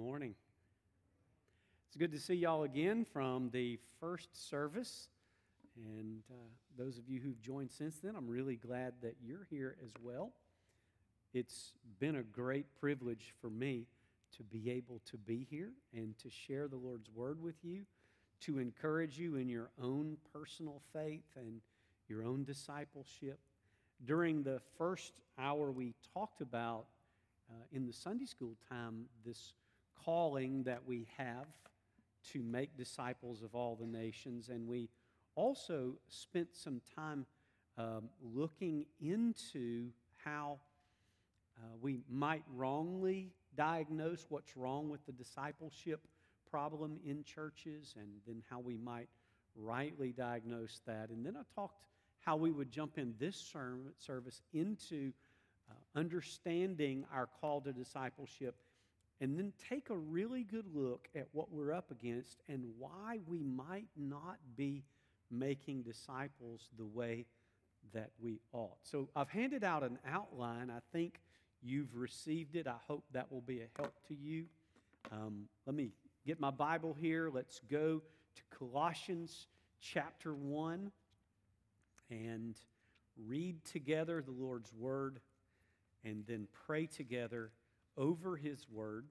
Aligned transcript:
morning. 0.00 0.34
It's 1.88 1.96
good 1.98 2.10
to 2.12 2.18
see 2.18 2.32
y'all 2.32 2.62
again 2.62 3.04
from 3.04 3.50
the 3.50 3.78
first 4.00 4.48
service. 4.48 5.08
And 5.76 6.22
uh, 6.30 6.34
those 6.78 6.96
of 6.96 7.06
you 7.06 7.20
who've 7.20 7.38
joined 7.38 7.70
since 7.70 7.98
then, 8.02 8.14
I'm 8.16 8.26
really 8.26 8.56
glad 8.56 8.94
that 9.02 9.16
you're 9.22 9.46
here 9.50 9.76
as 9.84 9.92
well. 10.02 10.32
It's 11.34 11.72
been 11.98 12.16
a 12.16 12.22
great 12.22 12.64
privilege 12.80 13.34
for 13.42 13.50
me 13.50 13.88
to 14.38 14.42
be 14.42 14.70
able 14.70 15.02
to 15.10 15.18
be 15.18 15.46
here 15.50 15.68
and 15.92 16.16
to 16.20 16.30
share 16.30 16.66
the 16.66 16.78
Lord's 16.78 17.10
word 17.14 17.42
with 17.42 17.62
you, 17.62 17.82
to 18.46 18.58
encourage 18.58 19.18
you 19.18 19.36
in 19.36 19.50
your 19.50 19.68
own 19.82 20.16
personal 20.32 20.80
faith 20.94 21.24
and 21.36 21.60
your 22.08 22.24
own 22.24 22.44
discipleship. 22.44 23.38
During 24.06 24.44
the 24.44 24.62
first 24.78 25.20
hour, 25.38 25.70
we 25.70 25.92
talked 26.14 26.40
about 26.40 26.86
uh, 27.50 27.64
in 27.70 27.86
the 27.86 27.92
Sunday 27.92 28.24
school 28.24 28.56
time 28.70 29.04
this 29.26 29.52
calling 30.04 30.64
that 30.64 30.86
we 30.86 31.06
have 31.16 31.46
to 32.32 32.42
make 32.42 32.76
disciples 32.76 33.42
of 33.42 33.54
all 33.54 33.76
the 33.76 33.86
nations. 33.86 34.48
And 34.48 34.68
we 34.68 34.88
also 35.34 35.94
spent 36.08 36.48
some 36.54 36.80
time 36.94 37.26
um, 37.78 38.08
looking 38.22 38.84
into 39.00 39.88
how 40.24 40.58
uh, 41.58 41.76
we 41.80 42.00
might 42.10 42.42
wrongly 42.54 43.32
diagnose 43.56 44.26
what's 44.28 44.56
wrong 44.56 44.88
with 44.90 45.04
the 45.06 45.12
discipleship 45.12 46.00
problem 46.50 46.98
in 47.04 47.22
churches 47.24 47.94
and 47.98 48.08
then 48.26 48.42
how 48.50 48.58
we 48.58 48.76
might 48.76 49.08
rightly 49.56 50.12
diagnose 50.12 50.80
that. 50.86 51.10
And 51.10 51.24
then 51.24 51.36
I 51.36 51.42
talked 51.54 51.76
how 52.20 52.36
we 52.36 52.50
would 52.50 52.70
jump 52.70 52.98
in 52.98 53.14
this 53.18 53.36
service 53.98 54.42
into 54.52 55.12
uh, 55.70 55.98
understanding 55.98 57.04
our 57.12 57.28
call 57.40 57.60
to 57.62 57.72
discipleship 57.72 58.56
and 59.20 59.38
then 59.38 59.52
take 59.68 59.90
a 59.90 59.96
really 59.96 60.42
good 60.42 60.64
look 60.74 61.08
at 61.14 61.28
what 61.32 61.52
we're 61.52 61.72
up 61.72 61.90
against 61.90 62.42
and 62.48 62.64
why 62.78 63.18
we 63.26 63.42
might 63.42 63.88
not 63.96 64.38
be 64.56 64.82
making 65.30 65.82
disciples 65.82 66.68
the 66.78 66.86
way 66.86 67.26
that 67.92 68.10
we 68.20 68.40
ought. 68.52 68.78
So 68.82 69.08
I've 69.14 69.28
handed 69.28 69.62
out 69.62 69.82
an 69.82 69.98
outline. 70.06 70.70
I 70.70 70.80
think 70.92 71.20
you've 71.62 71.94
received 71.96 72.56
it. 72.56 72.66
I 72.66 72.76
hope 72.88 73.04
that 73.12 73.30
will 73.30 73.40
be 73.42 73.60
a 73.60 73.66
help 73.76 73.94
to 74.08 74.14
you. 74.14 74.46
Um, 75.12 75.44
let 75.66 75.74
me 75.74 75.90
get 76.26 76.40
my 76.40 76.50
Bible 76.50 76.96
here. 76.98 77.30
Let's 77.32 77.60
go 77.70 78.02
to 78.34 78.56
Colossians 78.56 79.46
chapter 79.80 80.34
1 80.34 80.90
and 82.10 82.56
read 83.26 83.64
together 83.64 84.22
the 84.22 84.32
Lord's 84.32 84.72
Word 84.72 85.20
and 86.04 86.24
then 86.26 86.48
pray 86.66 86.86
together 86.86 87.50
over 87.96 88.36
His 88.36 88.66
Word. 88.70 89.06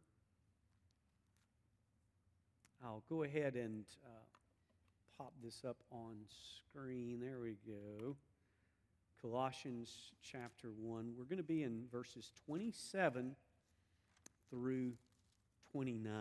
I'll 2.84 3.04
go 3.10 3.24
ahead 3.24 3.56
and 3.56 3.86
uh, 4.06 5.18
pop 5.18 5.34
this 5.44 5.64
up 5.68 5.78
on 5.92 6.16
screen. 6.30 7.20
There 7.22 7.40
we 7.42 7.58
go. 7.68 8.16
Colossians 9.22 10.14
chapter 10.22 10.70
1. 10.82 11.14
We're 11.18 11.26
going 11.26 11.38
to 11.38 11.44
be 11.44 11.64
in 11.64 11.84
verses 11.92 12.32
27 12.46 13.36
through 14.50 14.94
29. 15.74 16.12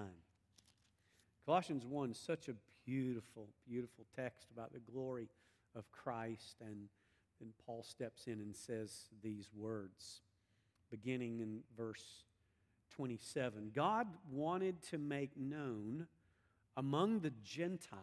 Colossians 1.47 1.85
1 1.87 2.13
such 2.13 2.49
a 2.49 2.55
beautiful, 2.85 3.49
beautiful 3.69 4.05
text 4.17 4.49
about 4.53 4.73
the 4.73 4.81
glory 4.81 5.29
of 5.77 5.91
Christ. 5.93 6.57
And 6.61 6.89
then 7.39 7.51
Paul 7.65 7.85
steps 7.85 8.27
in 8.27 8.35
and 8.41 8.55
says 8.55 9.05
these 9.23 9.49
words, 9.57 10.23
beginning 10.91 11.39
in 11.39 11.61
verse 11.77 12.25
27. 12.99 13.71
God 13.77 14.09
wanted 14.29 14.83
to 14.91 14.99
make 14.99 15.31
known 15.37 16.09
among 16.77 17.21
the 17.21 17.33
Gentiles 17.45 18.01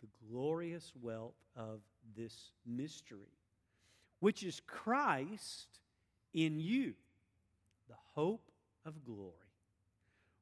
the 0.00 0.06
glorious 0.30 0.92
wealth 1.02 1.34
of 1.56 1.80
this 2.16 2.52
mystery, 2.64 3.32
which 4.20 4.44
is 4.44 4.60
Christ 4.68 5.66
in 6.32 6.60
you, 6.60 6.94
the 7.88 7.96
hope 8.14 8.52
of 8.86 9.04
glory. 9.04 9.32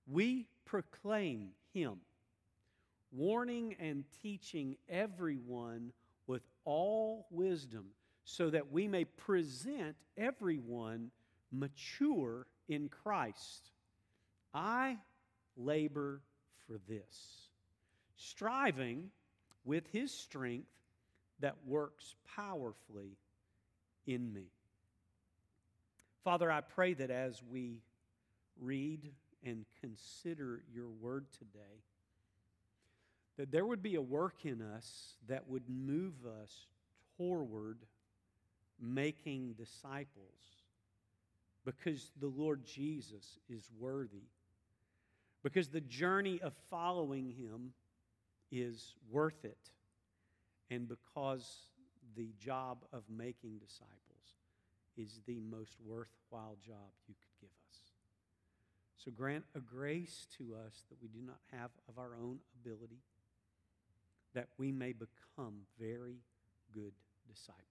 We 0.06 0.46
proclaim 0.66 1.52
him, 1.72 2.00
warning 3.10 3.74
and 3.80 4.04
teaching 4.22 4.76
everyone 4.86 5.92
with 6.26 6.42
all 6.66 7.26
wisdom, 7.30 7.86
so 8.26 8.50
that 8.50 8.70
we 8.70 8.86
may 8.86 9.06
present 9.06 9.96
everyone 10.18 11.10
mature 11.50 12.46
in 12.70 12.88
Christ. 12.88 13.72
I 14.54 14.96
labor 15.56 16.22
for 16.66 16.78
this, 16.88 17.48
striving 18.16 19.10
with 19.64 19.86
his 19.92 20.12
strength 20.12 20.70
that 21.40 21.56
works 21.66 22.14
powerfully 22.36 23.16
in 24.06 24.32
me. 24.32 24.46
Father, 26.22 26.50
I 26.50 26.60
pray 26.60 26.94
that 26.94 27.10
as 27.10 27.42
we 27.50 27.82
read 28.60 29.10
and 29.44 29.64
consider 29.80 30.62
your 30.72 30.88
word 30.88 31.26
today, 31.32 31.82
that 33.36 33.50
there 33.50 33.66
would 33.66 33.82
be 33.82 33.96
a 33.96 34.02
work 34.02 34.44
in 34.44 34.62
us 34.62 35.14
that 35.28 35.48
would 35.48 35.68
move 35.68 36.14
us 36.42 36.66
toward 37.16 37.78
making 38.78 39.54
disciples 39.54 40.59
because 41.64 42.10
the 42.18 42.28
Lord 42.28 42.64
Jesus 42.64 43.38
is 43.48 43.68
worthy. 43.78 44.28
Because 45.42 45.68
the 45.68 45.80
journey 45.80 46.40
of 46.42 46.52
following 46.70 47.30
him 47.30 47.72
is 48.50 48.94
worth 49.10 49.44
it. 49.44 49.70
And 50.70 50.88
because 50.88 51.46
the 52.16 52.32
job 52.38 52.78
of 52.92 53.02
making 53.08 53.58
disciples 53.58 53.96
is 54.96 55.20
the 55.26 55.40
most 55.40 55.76
worthwhile 55.84 56.56
job 56.64 56.92
you 57.06 57.14
could 57.14 57.40
give 57.40 57.50
us. 57.50 57.78
So 58.96 59.10
grant 59.10 59.44
a 59.54 59.60
grace 59.60 60.26
to 60.36 60.54
us 60.66 60.84
that 60.90 61.00
we 61.00 61.08
do 61.08 61.20
not 61.24 61.38
have 61.52 61.70
of 61.88 61.98
our 61.98 62.14
own 62.22 62.38
ability, 62.60 63.00
that 64.34 64.48
we 64.58 64.72
may 64.72 64.92
become 64.92 65.62
very 65.78 66.18
good 66.72 66.92
disciplers. 67.26 67.64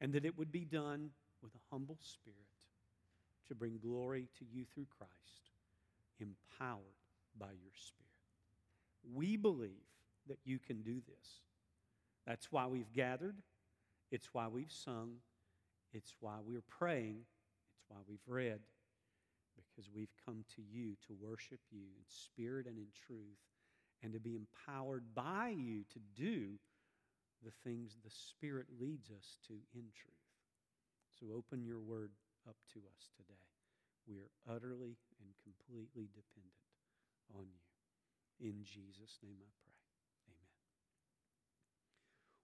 And 0.00 0.12
that 0.12 0.24
it 0.24 0.36
would 0.36 0.52
be 0.52 0.64
done 0.64 1.10
with 1.42 1.54
a 1.54 1.64
humble 1.70 1.98
spirit 2.00 2.36
to 3.48 3.54
bring 3.54 3.78
glory 3.78 4.28
to 4.38 4.44
you 4.44 4.64
through 4.74 4.86
Christ, 4.98 5.50
empowered 6.20 6.80
by 7.38 7.46
your 7.46 7.74
Spirit. 7.74 8.02
We 9.14 9.36
believe 9.36 9.70
that 10.28 10.38
you 10.44 10.58
can 10.58 10.82
do 10.82 11.00
this. 11.06 11.42
That's 12.26 12.50
why 12.50 12.66
we've 12.66 12.92
gathered. 12.92 13.36
It's 14.10 14.28
why 14.32 14.48
we've 14.48 14.72
sung. 14.72 15.16
It's 15.92 16.14
why 16.20 16.38
we're 16.44 16.64
praying. 16.68 17.18
It's 17.76 17.84
why 17.88 17.98
we've 18.08 18.18
read. 18.26 18.60
Because 19.56 19.88
we've 19.94 20.14
come 20.24 20.44
to 20.56 20.62
you 20.62 20.96
to 21.06 21.14
worship 21.20 21.60
you 21.70 21.80
in 21.80 22.04
spirit 22.08 22.66
and 22.66 22.78
in 22.78 22.88
truth 23.06 23.38
and 24.02 24.12
to 24.12 24.20
be 24.20 24.36
empowered 24.36 25.04
by 25.14 25.54
you 25.56 25.84
to 25.92 26.00
do 26.14 26.58
the 27.44 27.52
things 27.64 27.96
the 28.04 28.10
Spirit 28.10 28.66
leads 28.80 29.10
us 29.10 29.38
to 29.46 29.54
in 29.74 29.84
truth. 29.94 30.15
So 31.18 31.26
open 31.34 31.64
your 31.64 31.80
word 31.80 32.10
up 32.48 32.56
to 32.74 32.80
us 32.80 33.10
today. 33.16 33.40
We 34.06 34.16
are 34.18 34.54
utterly 34.54 34.96
and 35.20 35.30
completely 35.42 36.08
dependent 36.14 36.52
on 37.34 37.46
you. 37.46 38.48
In 38.48 38.62
Jesus' 38.62 39.18
name 39.22 39.38
I 39.40 39.50
pray. 39.64 39.72
Amen. 40.28 40.48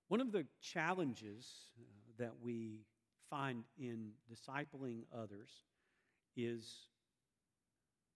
One 0.08 0.20
of 0.20 0.32
the 0.32 0.46
challenges 0.60 1.46
uh, 1.78 1.84
that 2.18 2.32
we 2.42 2.86
find 3.28 3.64
in 3.78 4.12
discipling 4.30 5.02
others 5.14 5.50
is 6.34 6.88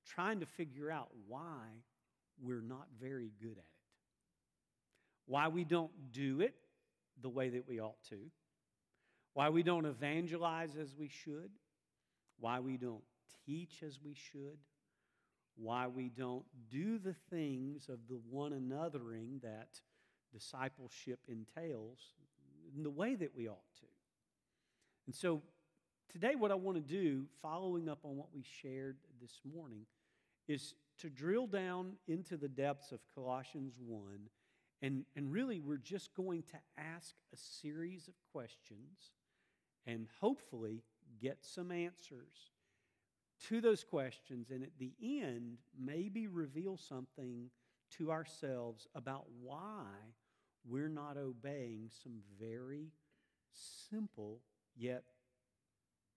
trying 0.06 0.40
to 0.40 0.46
figure 0.46 0.90
out 0.90 1.08
why 1.28 1.82
we're 2.42 2.62
not 2.62 2.86
very 2.98 3.30
good 3.40 3.52
at 3.52 3.58
it, 3.58 3.86
why 5.26 5.48
we 5.48 5.64
don't 5.64 6.12
do 6.12 6.40
it 6.40 6.54
the 7.20 7.28
way 7.28 7.50
that 7.50 7.68
we 7.68 7.80
ought 7.80 8.02
to, 8.08 8.16
why 9.36 9.50
we 9.50 9.62
don't 9.62 9.84
evangelize 9.84 10.78
as 10.80 10.94
we 10.98 11.10
should, 11.10 11.50
why 12.40 12.58
we 12.58 12.78
don't 12.78 13.02
teach 13.44 13.82
as 13.86 13.98
we 14.02 14.14
should, 14.14 14.56
why 15.56 15.86
we 15.86 16.08
don't 16.08 16.46
do 16.70 16.96
the 16.96 17.14
things 17.28 17.90
of 17.90 17.98
the 18.08 18.18
one 18.30 18.52
anothering 18.52 19.42
that 19.42 19.78
discipleship 20.32 21.18
entails 21.28 21.98
in 22.74 22.82
the 22.82 22.88
way 22.88 23.14
that 23.14 23.36
we 23.36 23.46
ought 23.46 23.70
to. 23.78 23.86
And 25.04 25.14
so 25.14 25.42
today, 26.10 26.34
what 26.34 26.50
I 26.50 26.54
want 26.54 26.78
to 26.78 26.82
do, 26.82 27.26
following 27.42 27.90
up 27.90 27.98
on 28.04 28.16
what 28.16 28.28
we 28.34 28.42
shared 28.62 28.96
this 29.20 29.40
morning, 29.54 29.84
is 30.48 30.72
to 31.00 31.10
drill 31.10 31.46
down 31.46 31.92
into 32.08 32.38
the 32.38 32.48
depths 32.48 32.90
of 32.90 33.00
Colossians 33.14 33.74
1. 33.86 34.02
And, 34.80 35.04
and 35.14 35.30
really, 35.30 35.60
we're 35.60 35.76
just 35.76 36.14
going 36.14 36.42
to 36.44 36.56
ask 36.78 37.14
a 37.34 37.36
series 37.36 38.08
of 38.08 38.14
questions 38.32 39.10
and 39.86 40.06
hopefully 40.20 40.82
get 41.20 41.38
some 41.40 41.70
answers 41.70 42.52
to 43.48 43.60
those 43.60 43.84
questions 43.84 44.50
and 44.50 44.62
at 44.62 44.78
the 44.78 44.92
end, 45.02 45.58
maybe 45.78 46.26
reveal 46.26 46.76
something 46.76 47.50
to 47.98 48.10
ourselves 48.10 48.88
about 48.94 49.26
why 49.42 49.84
we're 50.68 50.88
not 50.88 51.16
obeying 51.16 51.90
some 52.02 52.20
very 52.40 52.88
simple 53.52 54.40
yet 54.76 55.04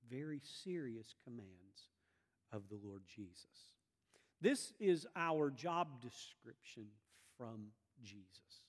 very 0.10 0.42
serious 0.63 1.13
commands 1.24 1.89
of 2.51 2.63
the 2.69 2.80
Lord 2.83 3.04
Jesus. 3.07 3.74
This 4.42 4.74
is 4.80 5.06
our 5.16 5.51
job 5.51 6.01
description 6.01 6.88
from 7.38 7.68
Jesus. 8.04 8.63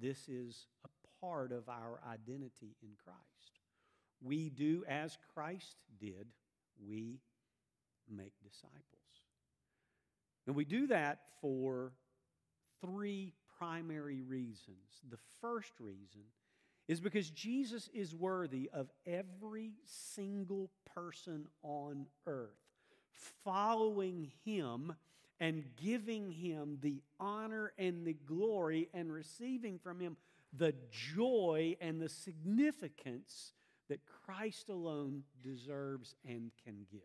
This 0.00 0.28
is 0.28 0.66
a 0.84 0.88
part 1.20 1.52
of 1.52 1.68
our 1.68 2.00
identity 2.06 2.76
in 2.82 2.90
Christ. 3.02 3.59
We 4.22 4.50
do 4.50 4.84
as 4.88 5.16
Christ 5.34 5.76
did, 5.98 6.26
we 6.86 7.20
make 8.08 8.32
disciples. 8.42 8.80
And 10.46 10.56
we 10.56 10.64
do 10.64 10.86
that 10.88 11.20
for 11.40 11.92
three 12.80 13.32
primary 13.58 14.22
reasons. 14.22 15.00
The 15.08 15.18
first 15.40 15.72
reason 15.78 16.22
is 16.88 17.00
because 17.00 17.30
Jesus 17.30 17.88
is 17.94 18.14
worthy 18.14 18.68
of 18.72 18.90
every 19.06 19.74
single 19.84 20.70
person 20.94 21.46
on 21.62 22.06
earth 22.26 22.58
following 23.44 24.30
him 24.44 24.94
and 25.38 25.64
giving 25.82 26.30
him 26.30 26.78
the 26.82 27.02
honor 27.18 27.72
and 27.78 28.06
the 28.06 28.16
glory 28.26 28.88
and 28.92 29.12
receiving 29.12 29.78
from 29.78 30.00
him 30.00 30.16
the 30.52 30.74
joy 30.90 31.76
and 31.80 32.00
the 32.00 32.08
significance 32.08 33.52
that 33.90 34.00
Christ 34.24 34.68
alone 34.68 35.24
deserves 35.44 36.14
and 36.24 36.50
can 36.64 36.86
give. 36.90 37.00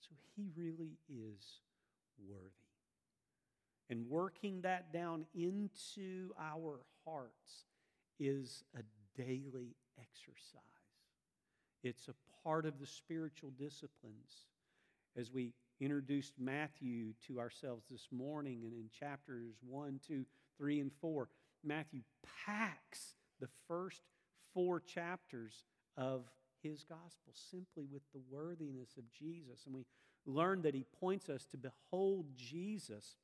So 0.00 0.14
he 0.34 0.46
really 0.56 0.96
is 1.08 1.60
worthy. 2.26 2.44
And 3.90 4.08
working 4.08 4.62
that 4.62 4.92
down 4.92 5.26
into 5.34 6.30
our 6.40 6.80
hearts 7.04 7.64
is 8.20 8.62
a 8.76 8.82
daily 9.20 9.74
exercise. 9.98 10.62
It's 11.82 12.08
a 12.08 12.14
part 12.44 12.64
of 12.64 12.78
the 12.78 12.86
spiritual 12.86 13.50
disciplines. 13.58 14.46
As 15.16 15.32
we 15.32 15.52
introduced 15.80 16.34
Matthew 16.38 17.12
to 17.26 17.40
ourselves 17.40 17.86
this 17.90 18.06
morning 18.12 18.62
and 18.64 18.72
in 18.72 18.88
chapters 18.96 19.54
1, 19.66 20.00
2, 20.06 20.24
3, 20.58 20.80
and 20.80 20.92
4, 21.00 21.28
Matthew 21.64 22.02
packs 22.46 23.14
the 23.40 23.48
first 23.66 24.02
four 24.54 24.80
chapters 24.80 25.64
of 25.98 26.24
his 26.62 26.84
gospel 26.84 27.34
simply 27.50 27.84
with 27.92 28.02
the 28.12 28.20
worthiness 28.30 28.96
of 28.96 29.04
Jesus. 29.12 29.66
And 29.66 29.74
we 29.74 29.84
learn 30.24 30.62
that 30.62 30.74
he 30.74 30.84
points 31.00 31.28
us 31.28 31.44
to 31.46 31.56
behold 31.56 32.26
Jesus 32.36 33.16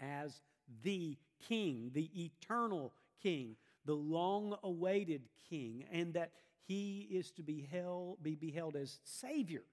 as 0.00 0.40
the 0.82 1.18
King, 1.48 1.90
the 1.92 2.10
eternal 2.14 2.92
King, 3.22 3.56
the 3.84 3.94
long 3.94 4.56
awaited 4.62 5.22
King, 5.48 5.84
and 5.90 6.14
that 6.14 6.32
he 6.66 7.08
is 7.10 7.30
to 7.32 7.42
be, 7.42 7.68
held, 7.70 8.22
be 8.22 8.34
beheld 8.34 8.76
as 8.76 9.00
Savior, 9.04 9.64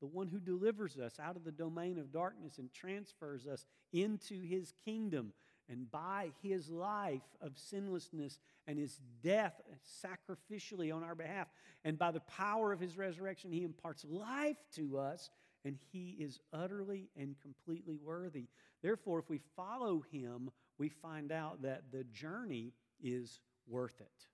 the 0.00 0.06
one 0.06 0.28
who 0.28 0.38
delivers 0.38 0.96
us 0.96 1.18
out 1.20 1.36
of 1.36 1.44
the 1.44 1.52
domain 1.52 1.98
of 1.98 2.12
darkness 2.12 2.58
and 2.58 2.72
transfers 2.72 3.46
us 3.46 3.66
into 3.92 4.40
his 4.40 4.72
kingdom. 4.84 5.32
And 5.70 5.90
by 5.90 6.30
his 6.42 6.70
life 6.70 7.22
of 7.42 7.58
sinlessness 7.58 8.38
and 8.66 8.78
his 8.78 8.98
death 9.22 9.60
sacrificially 10.04 10.94
on 10.94 11.04
our 11.04 11.14
behalf, 11.14 11.48
and 11.84 11.98
by 11.98 12.10
the 12.10 12.20
power 12.20 12.72
of 12.72 12.80
his 12.80 12.96
resurrection, 12.96 13.52
he 13.52 13.64
imparts 13.64 14.04
life 14.08 14.56
to 14.76 14.98
us, 14.98 15.30
and 15.64 15.76
he 15.92 16.16
is 16.18 16.40
utterly 16.52 17.10
and 17.16 17.36
completely 17.40 17.98
worthy. 18.02 18.46
Therefore, 18.82 19.18
if 19.18 19.28
we 19.28 19.40
follow 19.56 20.04
him, 20.10 20.50
we 20.78 20.88
find 20.88 21.32
out 21.32 21.62
that 21.62 21.82
the 21.92 22.04
journey 22.04 22.72
is 23.02 23.40
worth 23.66 24.00
it. 24.00 24.26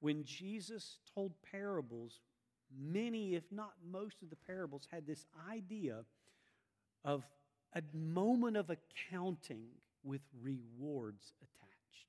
When 0.00 0.24
Jesus 0.24 0.98
told 1.14 1.32
parables, 1.50 2.20
many, 2.78 3.34
if 3.34 3.50
not 3.50 3.72
most 3.90 4.22
of 4.22 4.30
the 4.30 4.36
parables, 4.36 4.86
had 4.90 5.06
this 5.06 5.26
idea 5.50 6.04
of 7.04 7.24
a 7.74 7.82
moment 7.92 8.56
of 8.56 8.70
accounting 8.70 9.66
with 10.04 10.20
rewards 10.40 11.32
attached. 11.42 12.06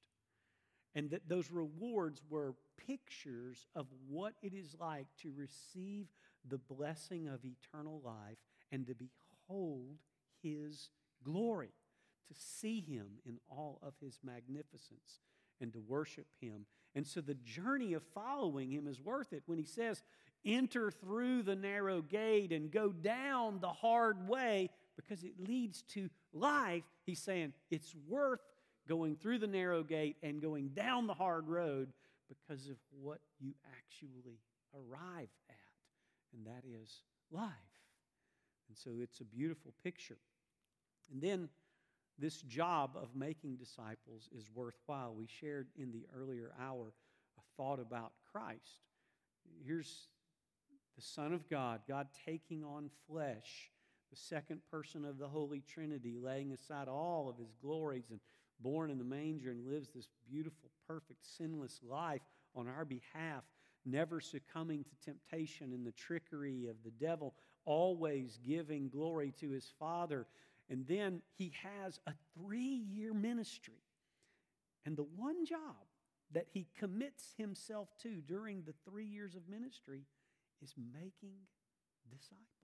And 0.94 1.10
that 1.10 1.28
those 1.28 1.52
rewards 1.52 2.22
were 2.30 2.56
pictures 2.78 3.66
of 3.76 3.88
what 4.08 4.34
it 4.42 4.54
is 4.54 4.76
like 4.80 5.08
to 5.22 5.32
receive 5.36 6.08
the 6.48 6.58
blessing 6.58 7.28
of 7.28 7.40
eternal 7.44 8.02
life 8.04 8.38
and 8.72 8.86
to 8.88 8.96
behold 8.96 9.98
his 10.42 10.90
glory, 11.24 11.74
to 12.28 12.34
see 12.40 12.82
him 12.82 13.08
in 13.26 13.40
all 13.50 13.80
of 13.82 13.94
his 14.00 14.20
magnificence 14.24 15.20
and 15.60 15.74
to 15.74 15.80
worship 15.80 16.28
him. 16.40 16.66
And 16.94 17.06
so 17.06 17.22
the 17.22 17.36
journey 17.36 17.94
of 17.94 18.04
following 18.14 18.72
him 18.72 18.88
is 18.88 19.02
worth 19.02 19.34
it. 19.34 19.44
When 19.46 19.58
he 19.58 19.66
says, 19.66 20.04
enter 20.46 20.92
through 20.92 21.44
the 21.44 21.56
narrow 21.56 22.02
gate 22.02 22.52
and 22.52 22.72
go 22.72 22.90
down 22.90 23.60
the 23.60 23.74
hard 23.74 24.28
way 24.28 24.70
because 24.96 25.24
it 25.24 25.34
leads 25.40 25.82
to 25.84 26.10
life, 26.34 26.84
he's 27.06 27.20
saying 27.20 27.54
it's 27.70 27.94
worth 28.08 28.42
going 28.88 29.16
through 29.16 29.40
the 29.40 29.48
narrow 29.48 29.84
gate 29.84 30.16
and 30.24 30.42
going 30.42 30.70
down 30.70 31.08
the 31.08 31.14
hard 31.14 31.48
road 31.48 31.90
because 32.28 32.68
of 32.68 32.78
what 33.02 33.20
you 33.40 33.54
actually 33.78 34.40
arrive 34.74 35.30
at, 35.50 35.56
and 36.34 36.46
that 36.46 36.64
is 36.82 37.02
life. 37.32 37.50
And 38.68 38.78
so 38.78 38.92
it's 39.02 39.20
a 39.20 39.26
beautiful 39.26 39.74
picture. 39.84 40.18
And 41.12 41.22
then 41.22 41.50
this 42.18 42.42
job 42.42 42.92
of 42.96 43.16
making 43.16 43.58
disciples 43.58 44.30
is 44.36 44.50
worthwhile. 44.54 45.14
We 45.14 45.28
shared 45.28 45.68
in 45.78 45.92
the 45.92 46.06
earlier 46.18 46.52
hour 46.60 46.94
a 47.38 47.42
thought 47.58 47.80
about 47.80 48.14
Christ. 48.32 48.82
Here's 49.66 50.08
the 50.96 51.02
Son 51.02 51.34
of 51.34 51.48
God, 51.50 51.82
God 51.88 52.08
taking 52.26 52.64
on 52.64 52.90
flesh, 53.08 53.70
the 54.16 54.22
second 54.36 54.62
person 54.72 55.06
of 55.06 55.18
the 55.18 55.28
Holy 55.28 55.62
Trinity, 55.62 56.16
laying 56.18 56.52
aside 56.54 56.88
all 56.88 57.28
of 57.30 57.38
his 57.38 57.54
glories 57.62 58.10
and 58.10 58.20
born 58.60 58.90
in 58.90 58.98
the 58.98 59.04
manger 59.04 59.52
and 59.52 59.68
lives 59.68 59.90
this 59.94 60.08
beautiful, 60.30 60.70
perfect, 60.88 61.26
sinless 61.26 61.80
life 61.84 62.22
on 62.56 62.68
our 62.68 62.86
behalf, 62.86 63.44
never 63.86 64.22
succumbing 64.22 64.86
to 64.86 65.06
temptation 65.06 65.74
and 65.74 65.86
the 65.86 65.92
trickery 65.92 66.68
of 66.68 66.76
the 66.86 66.92
devil, 66.92 67.34
always 67.66 68.40
giving 68.46 68.88
glory 68.90 69.34
to 69.40 69.50
his 69.50 69.74
Father 69.78 70.26
and 70.70 70.88
then 70.88 71.22
he 71.38 71.54
has 71.64 72.00
a 72.08 72.14
three 72.34 72.84
year 72.92 73.14
ministry. 73.14 73.84
And 74.86 74.98
the 74.98 75.06
one 75.16 75.46
job 75.46 75.86
that 76.32 76.48
he 76.52 76.68
commits 76.78 77.34
himself 77.38 77.90
to 78.02 78.22
during 78.22 78.64
the 78.64 78.74
three 78.90 79.06
years 79.06 79.36
of 79.36 79.48
ministry 79.48 80.04
is 80.62 80.74
making 80.94 81.36
disciples. 82.10 82.55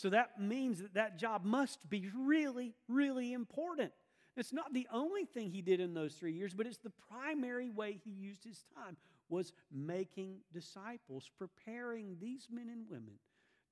So 0.00 0.08
that 0.10 0.40
means 0.40 0.78
that 0.78 0.94
that 0.94 1.18
job 1.18 1.44
must 1.44 1.90
be 1.90 2.08
really, 2.16 2.74
really 2.88 3.34
important. 3.34 3.92
It's 4.34 4.52
not 4.52 4.72
the 4.72 4.86
only 4.90 5.26
thing 5.26 5.50
he 5.50 5.60
did 5.60 5.78
in 5.78 5.92
those 5.92 6.14
three 6.14 6.32
years, 6.32 6.54
but 6.54 6.66
it's 6.66 6.78
the 6.78 6.92
primary 7.10 7.68
way 7.68 8.00
he 8.02 8.10
used 8.10 8.42
his 8.42 8.64
time 8.74 8.96
was 9.28 9.52
making 9.70 10.38
disciples, 10.54 11.30
preparing 11.38 12.16
these 12.18 12.48
men 12.50 12.70
and 12.70 12.88
women 12.88 13.18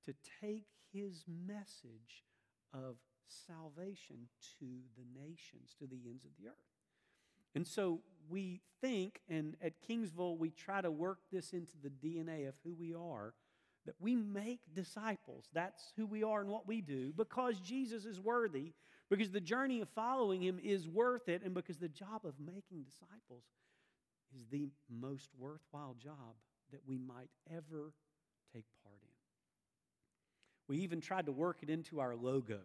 to 0.05 0.13
take 0.39 0.67
his 0.93 1.23
message 1.27 2.25
of 2.73 2.97
salvation 3.27 4.27
to 4.59 4.67
the 4.97 5.19
nations, 5.19 5.73
to 5.79 5.87
the 5.87 5.99
ends 6.07 6.25
of 6.25 6.31
the 6.39 6.47
earth. 6.47 6.55
And 7.55 7.65
so 7.65 8.01
we 8.29 8.61
think, 8.81 9.21
and 9.27 9.55
at 9.63 9.81
Kingsville, 9.81 10.37
we 10.37 10.51
try 10.51 10.81
to 10.81 10.91
work 10.91 11.19
this 11.31 11.53
into 11.53 11.73
the 11.81 11.89
DNA 11.89 12.47
of 12.47 12.53
who 12.63 12.75
we 12.75 12.93
are, 12.93 13.33
that 13.85 13.95
we 13.99 14.15
make 14.15 14.59
disciples. 14.73 15.45
That's 15.53 15.93
who 15.95 16.05
we 16.05 16.23
are 16.23 16.41
and 16.41 16.49
what 16.49 16.67
we 16.67 16.81
do 16.81 17.13
because 17.15 17.59
Jesus 17.59 18.05
is 18.05 18.19
worthy, 18.19 18.73
because 19.09 19.31
the 19.31 19.39
journey 19.39 19.81
of 19.81 19.89
following 19.89 20.41
him 20.41 20.59
is 20.63 20.87
worth 20.87 21.29
it, 21.29 21.41
and 21.43 21.53
because 21.53 21.77
the 21.77 21.89
job 21.89 22.25
of 22.25 22.33
making 22.39 22.83
disciples 22.83 23.43
is 24.35 24.45
the 24.51 24.69
most 24.89 25.29
worthwhile 25.37 25.95
job 26.01 26.35
that 26.71 26.81
we 26.85 26.97
might 26.97 27.29
ever 27.49 27.93
take 28.53 28.65
part 28.83 28.99
in. 29.01 29.07
We 30.67 30.77
even 30.79 31.01
tried 31.01 31.25
to 31.25 31.31
work 31.31 31.57
it 31.63 31.69
into 31.69 31.99
our 31.99 32.15
logo 32.15 32.59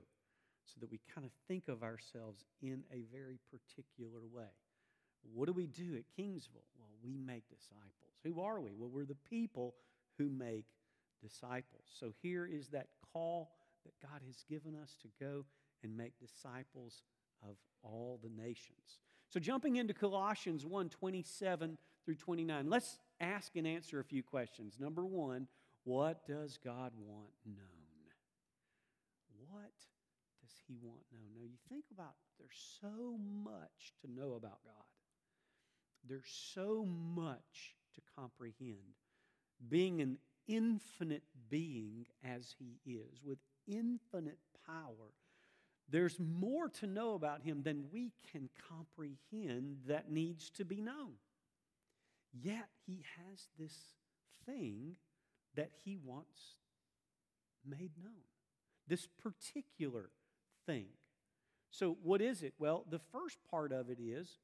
so 0.67 0.75
that 0.81 0.91
we 0.91 1.01
kind 1.15 1.25
of 1.25 1.31
think 1.49 1.69
of 1.69 1.83
ourselves 1.83 2.45
in 2.61 2.83
a 2.93 3.05
very 3.13 3.39
particular 3.51 4.21
way. 4.31 4.51
What 5.33 5.47
do 5.47 5.53
we 5.53 5.67
do 5.67 5.97
at 5.97 6.05
Kingsville? 6.19 6.69
Well, 6.79 6.91
we 7.03 7.17
make 7.17 7.49
disciples. 7.49 8.13
Who 8.25 8.43
are 8.43 8.61
we? 8.61 8.73
Well, 8.77 8.91
we're 8.93 9.07
the 9.07 9.17
people 9.31 9.75
who 10.19 10.29
make 10.29 10.67
disciples. 11.25 11.85
So 11.99 12.13
here 12.23 12.47
is 12.47 12.69
that 12.69 12.89
call 13.13 13.51
that 13.85 13.95
God 14.03 14.21
has 14.27 14.45
given 14.49 14.75
us 14.77 14.97
to 15.03 15.09
go 15.21 15.45
and 15.83 15.97
make 15.97 16.13
disciples 16.19 17.03
of 17.43 17.57
all 17.83 18.19
the 18.23 18.31
nations. 18.31 18.99
So 19.29 19.41
jumping 19.41 19.77
into 19.77 19.95
Colossians 19.95 20.65
1 20.65 20.89
27 20.89 21.79
through 22.05 22.15
29, 22.15 22.69
let's 22.69 22.99
ask 23.21 23.57
and 23.57 23.67
answer 23.67 24.01
a 24.01 24.05
few 24.05 24.23
questions. 24.23 24.77
Number 24.79 25.05
one, 25.05 25.49
What 25.85 26.27
does 26.27 26.59
God 26.65 26.93
want 26.97 27.33
known? 27.45 27.65
What 29.49 29.73
does 30.41 30.55
He 30.67 30.77
want 30.83 31.03
known? 31.13 31.35
Now, 31.35 31.43
you 31.45 31.59
think 31.69 31.85
about 31.93 32.15
there's 32.39 32.79
so 32.81 33.19
much 33.45 33.93
to 34.01 34.11
know 34.11 34.35
about 34.35 34.65
God, 34.65 34.85
there's 36.09 36.53
so 36.55 36.87
much 36.87 37.75
to 37.95 38.01
comprehend. 38.17 38.99
Being 39.69 40.01
an 40.01 40.19
infinite 40.47 41.25
being 41.49 42.07
as 42.25 42.55
He 42.59 42.79
is, 42.85 43.23
with 43.25 43.39
infinite 43.67 44.39
power, 44.67 45.13
there's 45.89 46.19
more 46.19 46.69
to 46.81 46.87
know 46.87 47.15
about 47.15 47.43
Him 47.43 47.63
than 47.63 47.87
we 47.93 48.13
can 48.33 48.49
comprehend 48.69 49.79
that 49.87 50.11
needs 50.11 50.51
to 50.51 50.65
be 50.65 50.81
known. 50.81 51.13
Yet 52.33 52.69
He 52.87 53.05
has 53.19 53.49
this 53.59 53.77
thing 54.47 54.97
that 55.55 55.71
He 55.85 55.97
wants 56.03 56.57
made 57.67 57.93
known, 58.03 58.25
this 58.89 59.07
particular 59.23 60.11
thing. 60.67 60.87
So, 61.71 61.97
what 62.03 62.21
is 62.21 62.43
it? 62.43 62.55
Well, 62.59 62.85
the 62.89 63.01
first 63.13 63.39
part 63.51 63.73
of 63.73 63.91
it 63.91 63.99
is 64.01 64.39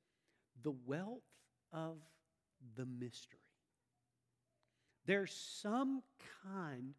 the 0.63 0.75
wealth 0.87 1.23
of 1.73 1.97
the 2.77 2.87
mystery. 2.87 3.39
There's 5.11 5.35
some 5.61 6.05
kind 6.45 6.95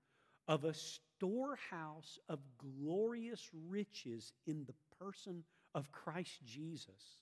of 0.45 0.65
a 0.65 0.73
storehouse 0.73 2.19
of 2.27 2.39
glorious 2.57 3.49
riches 3.69 4.33
in 4.45 4.65
the 4.65 4.73
person 4.99 5.45
of 5.73 5.93
Christ 5.93 6.43
Jesus 6.45 7.19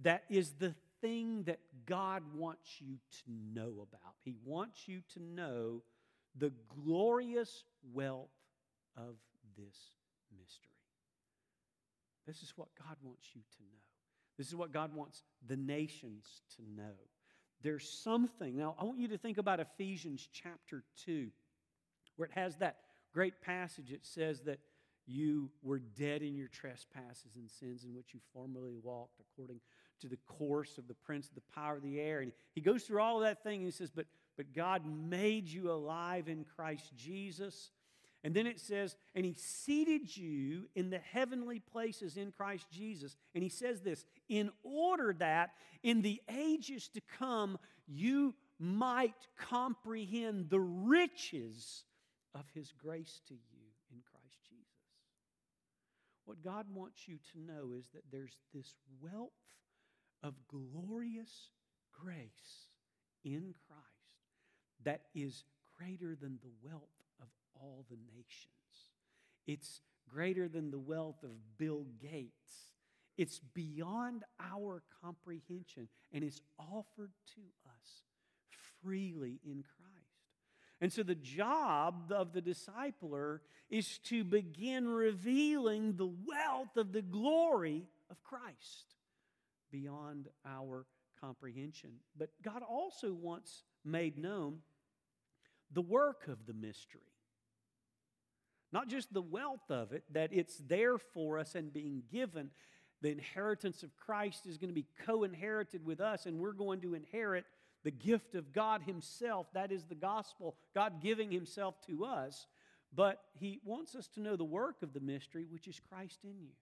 that 0.00 0.24
is 0.30 0.52
the 0.52 0.74
thing 1.02 1.42
that 1.42 1.58
God 1.84 2.22
wants 2.34 2.80
you 2.80 2.96
to 3.24 3.30
know 3.54 3.86
about. 3.92 4.14
He 4.24 4.36
wants 4.42 4.88
you 4.88 5.02
to 5.12 5.22
know 5.22 5.82
the 6.34 6.50
glorious 6.82 7.64
wealth 7.92 8.30
of 8.96 9.16
this 9.54 9.76
mystery. 10.32 10.70
This 12.26 12.42
is 12.42 12.54
what 12.56 12.68
God 12.82 12.96
wants 13.02 13.28
you 13.34 13.42
to 13.58 13.62
know. 13.64 13.80
This 14.38 14.46
is 14.46 14.56
what 14.56 14.72
God 14.72 14.94
wants 14.94 15.24
the 15.46 15.58
nations 15.58 16.40
to 16.56 16.62
know. 16.74 16.94
There's 17.62 17.88
something. 17.88 18.56
Now, 18.56 18.76
I 18.78 18.84
want 18.84 18.98
you 18.98 19.08
to 19.08 19.18
think 19.18 19.38
about 19.38 19.60
Ephesians 19.60 20.28
chapter 20.32 20.84
2, 21.04 21.28
where 22.16 22.28
it 22.28 22.34
has 22.34 22.56
that 22.56 22.76
great 23.12 23.40
passage. 23.40 23.92
It 23.92 24.04
says 24.04 24.42
that 24.42 24.58
you 25.06 25.50
were 25.62 25.78
dead 25.78 26.22
in 26.22 26.34
your 26.34 26.48
trespasses 26.48 27.36
and 27.36 27.50
sins 27.50 27.84
in 27.84 27.94
which 27.94 28.12
you 28.12 28.20
formerly 28.32 28.74
walked 28.82 29.20
according 29.20 29.60
to 30.00 30.08
the 30.08 30.18
course 30.26 30.78
of 30.78 30.88
the 30.88 30.94
prince 30.94 31.28
of 31.28 31.34
the 31.34 31.54
power 31.54 31.76
of 31.76 31.82
the 31.82 32.00
air. 32.00 32.20
And 32.20 32.32
he 32.54 32.60
goes 32.60 32.82
through 32.82 33.00
all 33.00 33.16
of 33.16 33.22
that 33.22 33.42
thing 33.42 33.60
and 33.60 33.64
he 33.64 33.70
says, 33.70 33.90
But, 33.90 34.06
but 34.36 34.52
God 34.52 34.82
made 34.84 35.48
you 35.48 35.70
alive 35.70 36.28
in 36.28 36.44
Christ 36.44 36.92
Jesus. 36.96 37.70
And 38.26 38.34
then 38.34 38.48
it 38.48 38.58
says, 38.58 38.96
and 39.14 39.24
he 39.24 39.34
seated 39.34 40.16
you 40.16 40.64
in 40.74 40.90
the 40.90 40.98
heavenly 40.98 41.60
places 41.60 42.16
in 42.16 42.32
Christ 42.32 42.66
Jesus. 42.72 43.14
And 43.36 43.42
he 43.44 43.48
says 43.48 43.82
this, 43.82 44.04
in 44.28 44.50
order 44.64 45.14
that 45.20 45.50
in 45.84 46.02
the 46.02 46.20
ages 46.28 46.88
to 46.94 47.00
come 47.20 47.56
you 47.86 48.34
might 48.58 49.28
comprehend 49.38 50.50
the 50.50 50.58
riches 50.58 51.84
of 52.34 52.42
his 52.52 52.72
grace 52.72 53.20
to 53.28 53.34
you 53.34 53.68
in 53.92 54.00
Christ 54.10 54.38
Jesus. 54.48 54.66
What 56.24 56.42
God 56.42 56.66
wants 56.74 57.06
you 57.06 57.18
to 57.32 57.40
know 57.40 57.74
is 57.78 57.86
that 57.94 58.02
there's 58.10 58.38
this 58.52 58.74
wealth 59.00 59.30
of 60.24 60.34
glorious 60.48 61.50
grace 61.92 62.66
in 63.22 63.54
Christ 63.68 63.84
that 64.82 65.02
is 65.14 65.44
greater 65.78 66.16
than 66.20 66.40
the 66.42 66.68
wealth 66.68 66.95
all 67.60 67.84
the 67.90 67.98
nations. 68.14 68.50
It's 69.46 69.80
greater 70.08 70.48
than 70.48 70.70
the 70.70 70.78
wealth 70.78 71.22
of 71.22 71.30
Bill 71.58 71.86
Gates. 72.00 72.72
It's 73.16 73.40
beyond 73.54 74.24
our 74.40 74.82
comprehension 75.02 75.88
and 76.12 76.22
it's 76.22 76.40
offered 76.58 77.12
to 77.34 77.40
us 77.66 78.02
freely 78.82 79.40
in 79.44 79.62
Christ. 79.62 79.96
And 80.80 80.92
so 80.92 81.02
the 81.02 81.14
job 81.14 82.12
of 82.12 82.32
the 82.32 82.42
discipler 82.42 83.40
is 83.70 83.98
to 84.04 84.24
begin 84.24 84.86
revealing 84.86 85.96
the 85.96 86.06
wealth 86.06 86.76
of 86.76 86.92
the 86.92 87.02
glory 87.02 87.84
of 88.10 88.22
Christ 88.22 88.94
beyond 89.70 90.28
our 90.44 90.86
comprehension. 91.20 91.92
But 92.16 92.30
God 92.42 92.62
also 92.62 93.12
wants 93.12 93.64
made 93.84 94.18
known 94.18 94.58
the 95.72 95.82
work 95.82 96.28
of 96.28 96.46
the 96.46 96.52
mystery. 96.52 97.00
Not 98.72 98.88
just 98.88 99.12
the 99.12 99.22
wealth 99.22 99.70
of 99.70 99.92
it, 99.92 100.04
that 100.12 100.30
it's 100.32 100.56
there 100.56 100.98
for 100.98 101.38
us 101.38 101.54
and 101.54 101.72
being 101.72 102.02
given. 102.10 102.50
The 103.02 103.10
inheritance 103.10 103.82
of 103.82 103.96
Christ 103.96 104.46
is 104.46 104.58
going 104.58 104.70
to 104.70 104.74
be 104.74 104.86
co 105.04 105.24
inherited 105.24 105.84
with 105.84 106.00
us, 106.00 106.26
and 106.26 106.38
we're 106.38 106.52
going 106.52 106.80
to 106.80 106.94
inherit 106.94 107.44
the 107.84 107.90
gift 107.90 108.34
of 108.34 108.52
God 108.52 108.82
Himself. 108.82 109.46
That 109.52 109.70
is 109.70 109.84
the 109.84 109.94
gospel, 109.94 110.56
God 110.74 111.00
giving 111.00 111.30
Himself 111.30 111.74
to 111.86 112.04
us. 112.04 112.46
But 112.94 113.20
He 113.34 113.60
wants 113.64 113.94
us 113.94 114.08
to 114.14 114.20
know 114.20 114.36
the 114.36 114.44
work 114.44 114.82
of 114.82 114.92
the 114.92 115.00
mystery, 115.00 115.46
which 115.48 115.68
is 115.68 115.80
Christ 115.88 116.20
in 116.24 116.38
you 116.38 116.52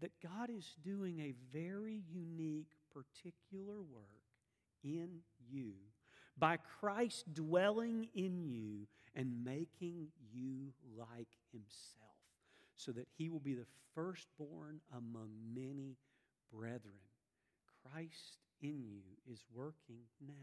that 0.00 0.12
God 0.22 0.50
is 0.50 0.76
doing 0.84 1.20
a 1.20 1.34
very 1.52 2.02
unique, 2.10 2.72
particular 2.92 3.76
work 3.80 4.04
in 4.84 5.20
you 5.50 5.72
by 6.38 6.56
Christ 6.80 7.34
dwelling 7.34 8.08
in 8.14 8.44
you 8.44 8.86
and 9.14 9.44
making 9.44 10.08
you 10.32 10.72
like 10.96 11.28
Himself, 11.52 12.16
so 12.76 12.92
that 12.92 13.08
He 13.16 13.28
will 13.28 13.40
be 13.40 13.54
the 13.54 13.66
firstborn 13.94 14.80
among 14.96 15.30
many 15.54 15.96
brethren. 16.52 16.94
Christ 17.82 18.38
in 18.60 18.82
you 18.82 19.02
is 19.30 19.44
working 19.54 20.00
now 20.26 20.34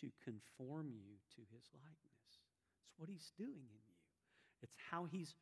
to 0.00 0.10
conform 0.22 0.90
you 0.90 1.16
to 1.36 1.42
His 1.54 1.64
likeness. 1.74 2.40
It's 2.84 2.98
what 2.98 3.08
He's 3.08 3.32
doing 3.36 3.50
in 3.50 3.82
you, 3.88 4.02
it's 4.62 4.76
how 4.90 5.04
He's 5.04 5.34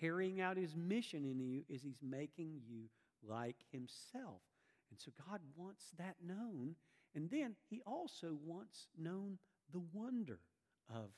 carrying 0.00 0.40
out 0.40 0.56
his 0.56 0.76
mission 0.76 1.24
in 1.24 1.40
you 1.40 1.62
is 1.68 1.82
he's 1.82 2.02
making 2.02 2.60
you 2.66 2.84
like 3.26 3.56
himself. 3.70 4.42
And 4.90 4.98
so 4.98 5.10
God 5.28 5.40
wants 5.56 5.84
that 5.98 6.16
known. 6.24 6.74
And 7.14 7.30
then 7.30 7.54
he 7.68 7.80
also 7.86 8.36
wants 8.44 8.88
known 8.98 9.38
the 9.72 9.82
wonder 9.92 10.40
of 10.88 11.10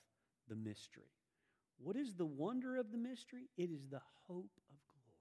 the 0.49 0.57
mystery. 0.57 1.05
What 1.79 1.97
is 1.97 2.15
the 2.15 2.27
wonder 2.27 2.77
of 2.77 2.91
the 2.91 2.99
mystery? 2.99 3.49
It 3.57 3.71
is 3.71 3.89
the 3.91 4.01
hope 4.27 4.51
of 4.71 4.79
glory. 4.89 5.17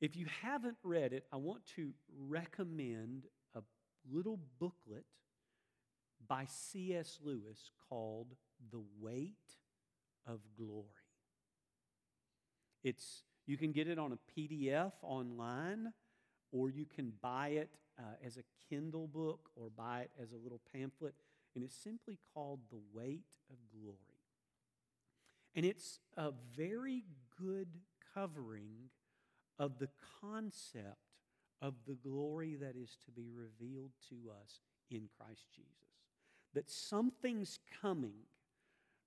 If 0.00 0.16
you 0.16 0.26
haven't 0.42 0.76
read 0.82 1.12
it, 1.12 1.26
I 1.32 1.36
want 1.36 1.66
to 1.76 1.92
recommend 2.28 3.26
a 3.54 3.60
little 4.10 4.38
booklet 4.58 5.04
by 6.26 6.46
C.S. 6.46 7.18
Lewis 7.22 7.70
called 7.88 8.34
The 8.70 8.82
Weight 9.00 9.56
of 10.26 10.40
Glory. 10.56 10.86
It's, 12.82 13.22
you 13.46 13.56
can 13.56 13.72
get 13.72 13.88
it 13.88 13.98
on 13.98 14.12
a 14.12 14.40
PDF 14.40 14.92
online, 15.02 15.92
or 16.50 16.70
you 16.70 16.86
can 16.86 17.12
buy 17.20 17.48
it 17.48 17.70
uh, 17.98 18.02
as 18.24 18.36
a 18.36 18.42
Kindle 18.68 19.06
book 19.06 19.50
or 19.54 19.68
buy 19.70 20.02
it 20.02 20.10
as 20.20 20.32
a 20.32 20.36
little 20.36 20.60
pamphlet. 20.72 21.14
And 21.54 21.62
it's 21.62 21.76
simply 21.76 22.18
called 22.34 22.60
The 22.70 22.80
Weight 22.94 23.24
of 23.50 23.56
Glory. 23.70 23.98
And 25.54 25.66
it's 25.66 26.00
a 26.16 26.32
very 26.56 27.04
good 27.38 27.68
covering 28.14 28.90
of 29.58 29.78
the 29.78 29.88
concept 30.20 30.96
of 31.60 31.74
the 31.86 31.94
glory 31.94 32.56
that 32.56 32.74
is 32.76 32.96
to 33.04 33.10
be 33.12 33.28
revealed 33.30 33.90
to 34.08 34.30
us 34.42 34.60
in 34.90 35.08
Christ 35.18 35.46
Jesus. 35.54 35.70
That 36.54 36.70
something's 36.70 37.58
coming 37.80 38.14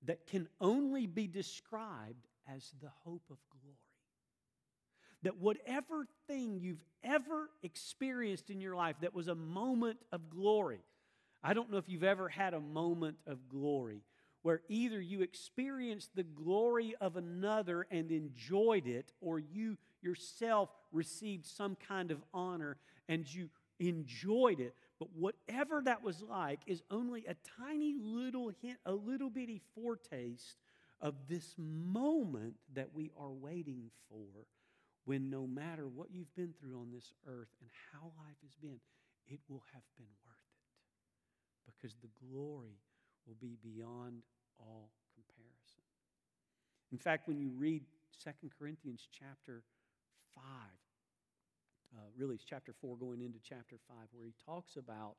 that 0.04 0.28
can 0.28 0.48
only 0.62 1.08
be 1.08 1.28
described 1.28 2.28
as 2.48 2.74
the 2.82 2.92
hope 3.04 3.24
of 3.30 3.38
glory. 3.50 3.78
That 5.24 5.38
whatever 5.38 6.08
thing 6.28 6.60
you've 6.60 6.84
ever 7.04 7.50
experienced 7.64 8.50
in 8.50 8.62
your 8.62 8.76
life 8.76 8.98
that 9.02 9.16
was 9.16 9.28
a 9.28 9.36
moment 9.36 9.98
of 10.12 10.30
glory, 10.30 10.82
I 11.46 11.54
don't 11.54 11.70
know 11.70 11.78
if 11.78 11.88
you've 11.88 12.04
ever 12.04 12.28
had 12.28 12.56
a 12.56 12.60
moment 12.60 13.18
of 13.28 13.48
glory 13.48 14.02
where 14.42 14.62
either 14.68 15.00
you 15.00 15.22
experienced 15.22 16.10
the 16.16 16.24
glory 16.24 16.96
of 17.00 17.18
another 17.18 17.86
and 17.92 18.12
enjoyed 18.12 18.88
it, 18.88 19.12
or 19.22 19.38
you 19.38 19.78
yourself 20.02 20.70
received 20.92 21.46
some 21.46 21.76
kind 21.76 22.10
of 22.10 22.24
honor 22.34 22.78
and 23.08 23.32
you 23.32 23.50
enjoyed 23.80 24.60
it. 24.60 24.76
But 25.00 25.10
whatever 25.14 25.84
that 25.84 26.04
was 26.04 26.24
like 26.24 26.62
is 26.66 26.82
only 26.90 27.26
a 27.28 27.36
tiny 27.60 27.96
little 28.00 28.52
hint, 28.62 28.80
a 28.86 28.94
little 28.94 29.30
bitty 29.30 29.62
foretaste 29.76 30.58
of 31.00 31.14
this 31.28 31.54
moment 31.58 32.56
that 32.74 32.90
we 32.94 33.12
are 33.20 33.32
waiting 33.32 33.92
for 34.10 34.48
when 35.06 35.30
no 35.30 35.46
matter 35.46 35.88
what 35.88 36.10
you've 36.12 36.34
been 36.36 36.54
through 36.60 36.80
on 36.80 36.92
this 36.92 37.14
earth 37.28 37.50
and 37.62 37.70
how 37.92 38.12
life 38.18 38.38
has 38.42 38.56
been, 38.60 38.80
it 39.28 39.40
will 39.48 39.64
have 39.74 39.84
been 39.96 40.08
because 41.66 41.96
the 42.02 42.10
glory 42.26 42.80
will 43.28 43.38
be 43.42 43.58
beyond 43.62 44.24
all 44.60 44.92
comparison. 45.14 45.84
In 46.92 46.98
fact, 46.98 47.28
when 47.28 47.40
you 47.40 47.50
read 47.50 47.84
2 48.24 48.32
Corinthians 48.58 49.08
chapter 49.12 49.64
5, 50.36 50.44
uh, 51.96 52.00
really 52.18 52.36
it's 52.36 52.44
chapter 52.44 52.74
4 52.74 52.98
going 52.98 53.22
into 53.22 53.40
chapter 53.44 53.78
5, 53.88 53.98
where 54.12 54.26
he 54.26 54.34
talks 54.46 54.76
about 54.76 55.16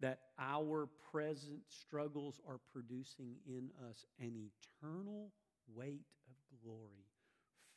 that 0.00 0.18
our 0.38 0.88
present 1.12 1.60
struggles 1.68 2.40
are 2.48 2.58
producing 2.72 3.34
in 3.46 3.70
us 3.88 4.04
an 4.20 4.34
eternal 4.34 5.30
weight 5.74 6.06
of 6.28 6.34
glory 6.64 7.06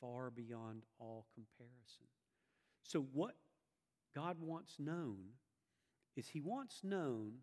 far 0.02 0.30
beyond 0.32 0.84
all 1.00 1.28
comparison. 1.34 2.08
So, 2.84 3.06
what 3.14 3.36
God 4.14 4.38
wants 4.40 4.76
known 4.80 5.18
is 6.16 6.28
He 6.30 6.42
wants 6.42 6.82
known 6.84 7.34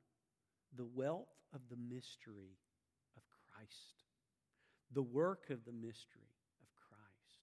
the 0.76 0.86
wealth 0.94 1.28
of 1.54 1.60
the 1.70 1.76
mystery 1.76 2.56
of 3.16 3.22
Christ, 3.50 4.04
the 4.92 5.02
work 5.02 5.50
of 5.50 5.64
the 5.64 5.72
mystery 5.72 6.34
of 6.60 6.68
Christ, 6.88 7.42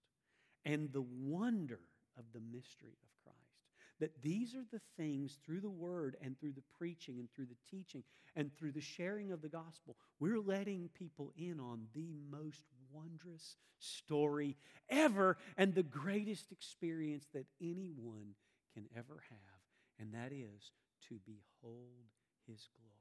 and 0.65 0.91
the 0.91 1.01
wonder 1.01 1.79
of 2.17 2.25
the 2.33 2.39
mystery 2.39 2.97
of 3.03 3.23
Christ. 3.23 3.37
That 3.99 4.21
these 4.21 4.55
are 4.55 4.65
the 4.71 4.81
things 4.97 5.37
through 5.45 5.59
the 5.59 5.69
word 5.69 6.15
and 6.23 6.39
through 6.39 6.53
the 6.53 6.63
preaching 6.77 7.19
and 7.19 7.27
through 7.35 7.47
the 7.47 7.69
teaching 7.69 8.03
and 8.35 8.55
through 8.55 8.71
the 8.71 8.81
sharing 8.81 9.31
of 9.31 9.41
the 9.41 9.49
gospel, 9.49 9.97
we're 10.19 10.39
letting 10.39 10.89
people 10.93 11.33
in 11.37 11.59
on 11.59 11.87
the 11.93 12.13
most 12.31 12.61
wondrous 12.91 13.57
story 13.79 14.55
ever 14.89 15.37
and 15.57 15.75
the 15.75 15.83
greatest 15.83 16.51
experience 16.51 17.27
that 17.33 17.45
anyone 17.61 18.35
can 18.73 18.85
ever 18.95 19.21
have, 19.29 19.59
and 19.99 20.13
that 20.13 20.31
is 20.31 20.71
to 21.09 21.19
behold 21.25 22.07
his 22.47 22.67
glory. 22.77 22.98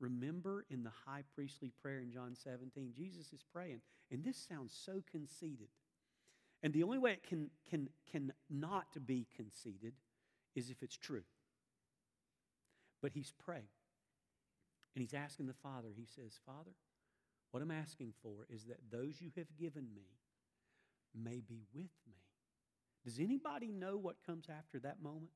Remember 0.00 0.64
in 0.70 0.84
the 0.84 0.92
high 1.06 1.24
priestly 1.34 1.72
prayer 1.82 2.00
in 2.00 2.12
John 2.12 2.34
17, 2.34 2.92
Jesus 2.96 3.32
is 3.32 3.42
praying, 3.52 3.80
and 4.10 4.24
this 4.24 4.36
sounds 4.36 4.72
so 4.72 5.02
conceited. 5.10 5.68
And 6.62 6.72
the 6.72 6.82
only 6.82 6.98
way 6.98 7.12
it 7.12 7.22
can, 7.22 7.50
can, 7.68 7.88
can 8.10 8.32
not 8.50 8.86
be 9.06 9.26
conceited 9.36 9.94
is 10.54 10.70
if 10.70 10.82
it's 10.82 10.96
true. 10.96 11.22
But 13.00 13.12
he's 13.12 13.32
praying. 13.44 13.68
And 14.94 15.02
he's 15.02 15.14
asking 15.14 15.46
the 15.46 15.52
Father, 15.52 15.88
he 15.96 16.06
says, 16.06 16.40
Father, 16.44 16.72
what 17.50 17.62
I'm 17.62 17.70
asking 17.70 18.12
for 18.22 18.46
is 18.50 18.64
that 18.64 18.78
those 18.90 19.20
you 19.20 19.30
have 19.36 19.56
given 19.56 19.86
me 19.94 20.06
may 21.14 21.40
be 21.40 21.62
with 21.72 21.92
me. 22.06 22.16
Does 23.04 23.18
anybody 23.18 23.70
know 23.70 23.96
what 23.96 24.16
comes 24.26 24.46
after 24.50 24.78
that 24.80 25.00
moment? 25.00 25.30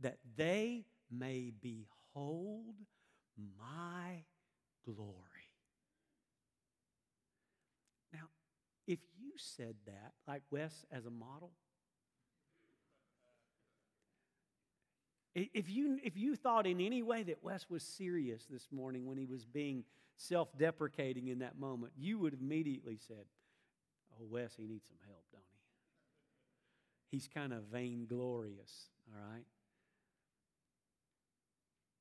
That 0.00 0.18
they 0.36 0.84
may 1.10 1.52
behold 1.60 2.74
my 3.58 4.24
glory. 4.84 5.16
Now, 8.12 8.28
if 8.86 8.98
you 9.18 9.32
said 9.36 9.74
that, 9.86 10.12
like 10.26 10.42
Wes 10.50 10.84
as 10.90 11.06
a 11.06 11.10
model, 11.10 11.52
if 15.34 15.70
you, 15.70 15.98
if 16.02 16.16
you 16.16 16.34
thought 16.34 16.66
in 16.66 16.80
any 16.80 17.02
way 17.02 17.22
that 17.22 17.42
Wes 17.42 17.66
was 17.70 17.82
serious 17.82 18.46
this 18.50 18.66
morning 18.72 19.06
when 19.06 19.16
he 19.16 19.26
was 19.26 19.44
being 19.44 19.84
self 20.16 20.48
deprecating 20.58 21.28
in 21.28 21.38
that 21.38 21.58
moment, 21.58 21.92
you 21.96 22.18
would 22.18 22.32
have 22.32 22.40
immediately 22.40 22.98
said, 23.06 23.24
Oh, 24.18 24.26
Wes, 24.28 24.54
he 24.56 24.66
needs 24.66 24.86
some 24.86 24.98
help, 25.06 25.24
don't 25.32 25.42
he? 25.52 27.16
He's 27.16 27.28
kind 27.28 27.52
of 27.52 27.64
vainglorious, 27.72 28.88
all 29.12 29.32
right? 29.32 29.44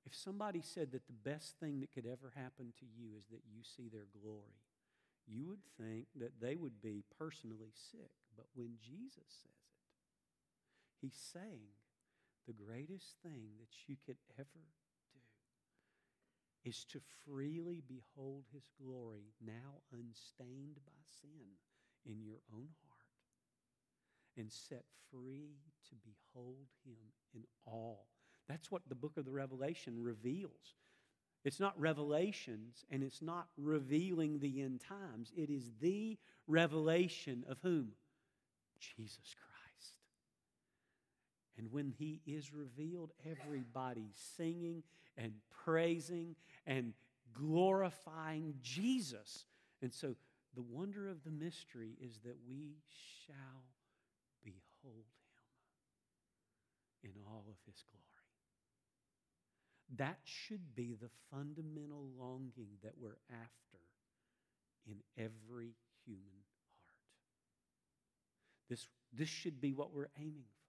If 0.09 0.15
somebody 0.15 0.61
said 0.65 0.91
that 0.93 1.05
the 1.05 1.29
best 1.29 1.59
thing 1.59 1.81
that 1.81 1.93
could 1.93 2.07
ever 2.07 2.33
happen 2.35 2.73
to 2.79 2.85
you 2.97 3.13
is 3.15 3.27
that 3.29 3.45
you 3.45 3.61
see 3.61 3.89
their 3.93 4.07
glory, 4.19 4.65
you 5.27 5.45
would 5.45 5.61
think 5.77 6.07
that 6.15 6.41
they 6.41 6.55
would 6.55 6.81
be 6.81 7.03
personally 7.19 7.69
sick. 7.91 8.09
But 8.35 8.47
when 8.55 8.81
Jesus 8.81 9.29
says 9.29 9.69
it, 9.69 9.85
he's 10.99 11.19
saying 11.31 11.77
the 12.47 12.57
greatest 12.57 13.21
thing 13.21 13.53
that 13.59 13.69
you 13.85 13.97
could 14.03 14.17
ever 14.39 14.65
do 15.13 15.21
is 16.65 16.85
to 16.85 16.99
freely 17.23 17.83
behold 17.87 18.45
his 18.51 18.65
glory, 18.81 19.29
now 19.39 19.85
unstained 19.93 20.79
by 20.87 20.97
sin, 21.21 21.53
in 22.03 22.19
your 22.23 22.41
own 22.51 22.69
heart, 22.87 23.13
and 24.35 24.51
set 24.51 24.85
free 25.11 25.59
to 25.87 25.95
behold 26.01 26.65
him 26.83 27.13
in 27.35 27.43
all 27.67 28.07
that's 28.49 28.71
what 28.71 28.81
the 28.89 28.95
book 28.95 29.15
of 29.17 29.25
the 29.25 29.31
Revelation 29.31 30.01
reveals. 30.01 30.75
It's 31.45 31.59
not 31.59 31.79
revelations 31.79 32.83
and 32.89 33.03
it's 33.03 33.21
not 33.21 33.47
revealing 33.57 34.39
the 34.39 34.61
end 34.61 34.81
times. 34.81 35.31
It 35.37 35.49
is 35.49 35.71
the 35.79 36.17
revelation 36.47 37.45
of 37.47 37.59
whom? 37.61 37.91
Jesus 38.79 39.35
Christ. 39.35 39.93
And 41.57 41.71
when 41.71 41.93
he 41.97 42.21
is 42.25 42.53
revealed, 42.53 43.11
everybody's 43.29 44.19
singing 44.35 44.83
and 45.15 45.33
praising 45.63 46.35
and 46.65 46.93
glorifying 47.33 48.55
Jesus. 48.61 49.45
And 49.81 49.93
so 49.93 50.15
the 50.55 50.61
wonder 50.61 51.07
of 51.07 51.23
the 51.23 51.31
mystery 51.31 51.91
is 52.01 52.19
that 52.25 52.37
we 52.49 52.77
shall 53.27 53.63
behold 54.43 55.05
him 57.03 57.11
in 57.11 57.21
all 57.27 57.45
of 57.47 57.55
his 57.65 57.83
glory. 57.91 58.08
That 59.97 60.19
should 60.23 60.75
be 60.75 60.93
the 60.93 61.09
fundamental 61.31 62.09
longing 62.17 62.77
that 62.83 62.93
we're 62.99 63.17
after 63.31 63.79
in 64.85 64.97
every 65.17 65.73
human 66.05 66.43
heart. 66.85 66.99
This, 68.69 68.87
this 69.11 69.29
should 69.29 69.59
be 69.59 69.73
what 69.73 69.93
we're 69.93 70.09
aiming 70.17 70.45
for. 70.45 70.59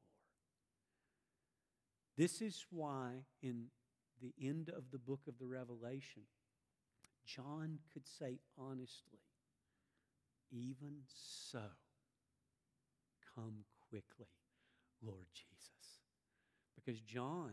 This 2.16 2.40
is 2.40 2.64
why, 2.70 3.24
in 3.42 3.66
the 4.20 4.32
end 4.40 4.70
of 4.70 4.90
the 4.90 4.98
book 4.98 5.20
of 5.28 5.38
the 5.38 5.46
Revelation, 5.46 6.22
John 7.24 7.78
could 7.92 8.06
say 8.06 8.38
honestly, 8.58 9.20
even 10.50 11.02
so, 11.52 11.60
come 13.34 13.64
quickly, 13.88 14.26
Lord 15.02 15.26
Jesus. 15.32 16.00
Because 16.74 17.00
John 17.00 17.52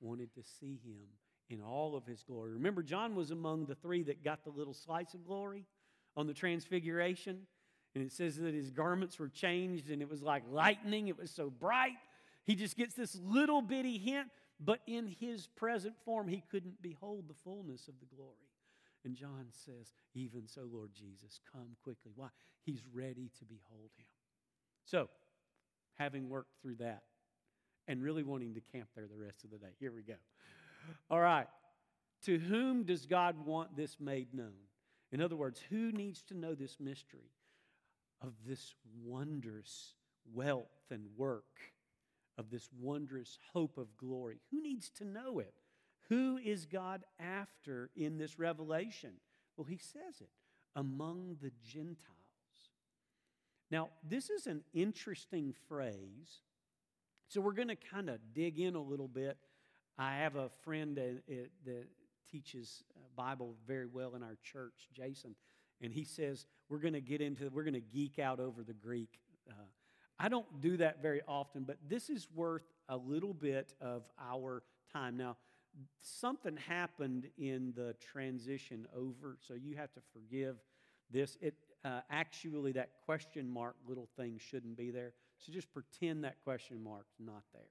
wanted 0.00 0.32
to 0.34 0.42
see 0.42 0.80
him 0.84 1.06
in 1.48 1.60
all 1.60 1.96
of 1.96 2.04
his 2.06 2.22
glory. 2.22 2.52
Remember, 2.52 2.82
John 2.82 3.14
was 3.14 3.30
among 3.30 3.66
the 3.66 3.74
three 3.74 4.02
that 4.04 4.24
got 4.24 4.44
the 4.44 4.50
little 4.50 4.74
slice 4.74 5.14
of 5.14 5.24
glory 5.24 5.64
on 6.16 6.26
the 6.26 6.34
transfiguration. 6.34 7.46
And 7.94 8.04
it 8.04 8.12
says 8.12 8.36
that 8.36 8.54
his 8.54 8.70
garments 8.70 9.18
were 9.18 9.28
changed 9.28 9.90
and 9.90 10.02
it 10.02 10.10
was 10.10 10.22
like 10.22 10.42
lightning, 10.50 11.08
it 11.08 11.18
was 11.18 11.30
so 11.30 11.48
bright. 11.48 11.96
He 12.44 12.54
just 12.54 12.76
gets 12.76 12.94
this 12.94 13.18
little 13.24 13.62
bitty 13.62 13.98
hint, 13.98 14.28
but 14.60 14.80
in 14.86 15.06
his 15.06 15.46
present 15.46 15.94
form, 16.04 16.28
he 16.28 16.42
couldn't 16.50 16.82
behold 16.82 17.24
the 17.28 17.34
fullness 17.34 17.88
of 17.88 17.94
the 18.00 18.14
glory. 18.14 18.32
And 19.04 19.14
John 19.14 19.46
says, 19.50 19.92
Even 20.14 20.46
so, 20.46 20.68
Lord 20.70 20.90
Jesus, 20.92 21.40
come 21.52 21.76
quickly. 21.82 22.12
Why? 22.14 22.28
He's 22.62 22.82
ready 22.92 23.30
to 23.38 23.44
behold 23.44 23.90
him. 23.96 24.06
So, 24.84 25.08
having 25.94 26.28
worked 26.28 26.60
through 26.60 26.76
that, 26.76 27.02
and 27.88 28.02
really 28.02 28.22
wanting 28.22 28.54
to 28.54 28.60
camp 28.60 28.88
there 28.94 29.06
the 29.06 29.16
rest 29.16 29.44
of 29.44 29.50
the 29.50 29.58
day. 29.58 29.74
Here 29.78 29.92
we 29.92 30.02
go. 30.02 30.14
All 31.10 31.20
right. 31.20 31.46
To 32.24 32.38
whom 32.38 32.84
does 32.84 33.06
God 33.06 33.44
want 33.44 33.76
this 33.76 33.98
made 34.00 34.34
known? 34.34 34.54
In 35.12 35.20
other 35.20 35.36
words, 35.36 35.60
who 35.70 35.92
needs 35.92 36.22
to 36.24 36.34
know 36.34 36.54
this 36.54 36.78
mystery 36.80 37.30
of 38.20 38.32
this 38.46 38.74
wondrous 39.04 39.94
wealth 40.32 40.90
and 40.90 41.06
work, 41.16 41.44
of 42.38 42.50
this 42.50 42.68
wondrous 42.80 43.38
hope 43.52 43.78
of 43.78 43.96
glory? 43.96 44.40
Who 44.50 44.62
needs 44.62 44.90
to 44.98 45.04
know 45.04 45.38
it? 45.38 45.54
Who 46.08 46.38
is 46.38 46.66
God 46.66 47.04
after 47.20 47.90
in 47.96 48.18
this 48.18 48.38
revelation? 48.38 49.12
Well, 49.56 49.66
he 49.66 49.78
says 49.78 50.20
it 50.20 50.30
among 50.74 51.36
the 51.40 51.52
Gentiles. 51.64 51.96
Now, 53.70 53.88
this 54.08 54.30
is 54.30 54.46
an 54.46 54.62
interesting 54.72 55.54
phrase 55.68 56.42
so 57.28 57.40
we're 57.40 57.52
going 57.52 57.68
to 57.68 57.76
kind 57.76 58.08
of 58.08 58.18
dig 58.34 58.58
in 58.58 58.74
a 58.74 58.82
little 58.82 59.08
bit. 59.08 59.36
I 59.98 60.16
have 60.16 60.36
a 60.36 60.50
friend 60.62 60.96
that, 60.96 61.48
that 61.64 61.86
teaches 62.30 62.84
uh, 62.94 63.00
Bible 63.16 63.54
very 63.66 63.86
well 63.86 64.14
in 64.14 64.22
our 64.22 64.36
church, 64.42 64.88
Jason, 64.92 65.34
and 65.80 65.92
he 65.92 66.04
says 66.04 66.46
we're 66.68 66.78
going 66.78 66.94
to 66.94 67.00
get 67.00 67.20
into 67.20 67.48
we're 67.48 67.64
going 67.64 67.74
to 67.74 67.80
geek 67.80 68.18
out 68.18 68.40
over 68.40 68.62
the 68.62 68.74
Greek. 68.74 69.18
Uh, 69.48 69.54
I 70.18 70.28
don't 70.28 70.60
do 70.60 70.76
that 70.78 71.02
very 71.02 71.22
often, 71.26 71.64
but 71.64 71.78
this 71.88 72.08
is 72.08 72.28
worth 72.34 72.62
a 72.88 72.96
little 72.96 73.34
bit 73.34 73.74
of 73.80 74.02
our 74.20 74.62
time. 74.92 75.16
Now, 75.16 75.36
something 76.00 76.56
happened 76.56 77.28
in 77.36 77.72
the 77.76 77.94
transition 78.00 78.86
over, 78.96 79.36
so 79.46 79.54
you 79.54 79.76
have 79.76 79.92
to 79.94 80.00
forgive 80.12 80.56
this. 81.10 81.36
It 81.40 81.54
uh, 81.84 82.00
actually 82.10 82.72
that 82.72 82.90
question 83.04 83.48
mark 83.48 83.76
little 83.86 84.08
thing 84.16 84.38
shouldn't 84.38 84.76
be 84.76 84.90
there. 84.90 85.12
So 85.38 85.52
just 85.52 85.72
pretend 85.72 86.24
that 86.24 86.36
question 86.44 86.82
mark's 86.82 87.14
not 87.18 87.42
there. 87.52 87.62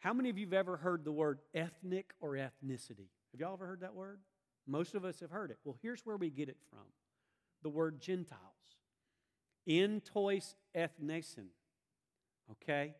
How 0.00 0.12
many 0.12 0.30
of 0.30 0.38
you 0.38 0.46
have 0.46 0.54
ever 0.54 0.76
heard 0.76 1.04
the 1.04 1.12
word 1.12 1.40
ethnic 1.54 2.12
or 2.20 2.32
ethnicity? 2.32 3.08
Have 3.32 3.40
y'all 3.40 3.52
ever 3.52 3.66
heard 3.66 3.80
that 3.80 3.94
word? 3.94 4.20
Most 4.66 4.94
of 4.94 5.04
us 5.04 5.20
have 5.20 5.30
heard 5.30 5.50
it. 5.50 5.58
Well, 5.64 5.76
here's 5.82 6.00
where 6.06 6.16
we 6.16 6.30
get 6.30 6.48
it 6.48 6.58
from 6.70 6.86
the 7.62 7.68
word 7.68 8.00
Gentiles. 8.00 8.40
In 9.66 10.00
tois 10.00 10.54
ethnesin, 10.74 11.48
okay? 12.52 12.94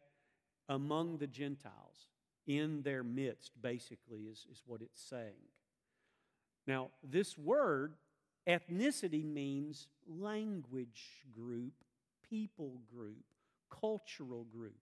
Among 0.68 1.16
the 1.16 1.26
Gentiles, 1.26 2.08
in 2.46 2.82
their 2.82 3.02
midst, 3.02 3.52
basically, 3.60 4.20
is, 4.20 4.46
is 4.50 4.62
what 4.66 4.82
it's 4.82 5.00
saying. 5.00 5.48
Now, 6.66 6.90
this 7.02 7.38
word, 7.38 7.94
ethnicity, 8.46 9.24
means 9.24 9.88
language 10.06 11.24
group, 11.34 11.72
people 12.30 12.80
group, 12.94 13.24
cultural 13.70 14.44
group. 14.44 14.78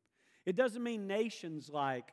It 0.47 0.57
doesn't 0.57 0.83
mean 0.83 1.07
nations 1.07 1.69
like 1.69 2.13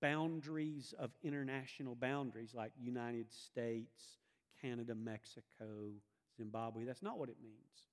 boundaries 0.00 0.94
of 0.98 1.10
international 1.22 1.94
boundaries 1.94 2.54
like 2.54 2.72
United 2.78 3.32
States, 3.32 4.18
Canada, 4.60 4.94
Mexico, 4.94 5.90
Zimbabwe. 6.36 6.84
That's 6.84 7.02
not 7.02 7.18
what 7.18 7.28
it 7.28 7.36
means. 7.42 7.88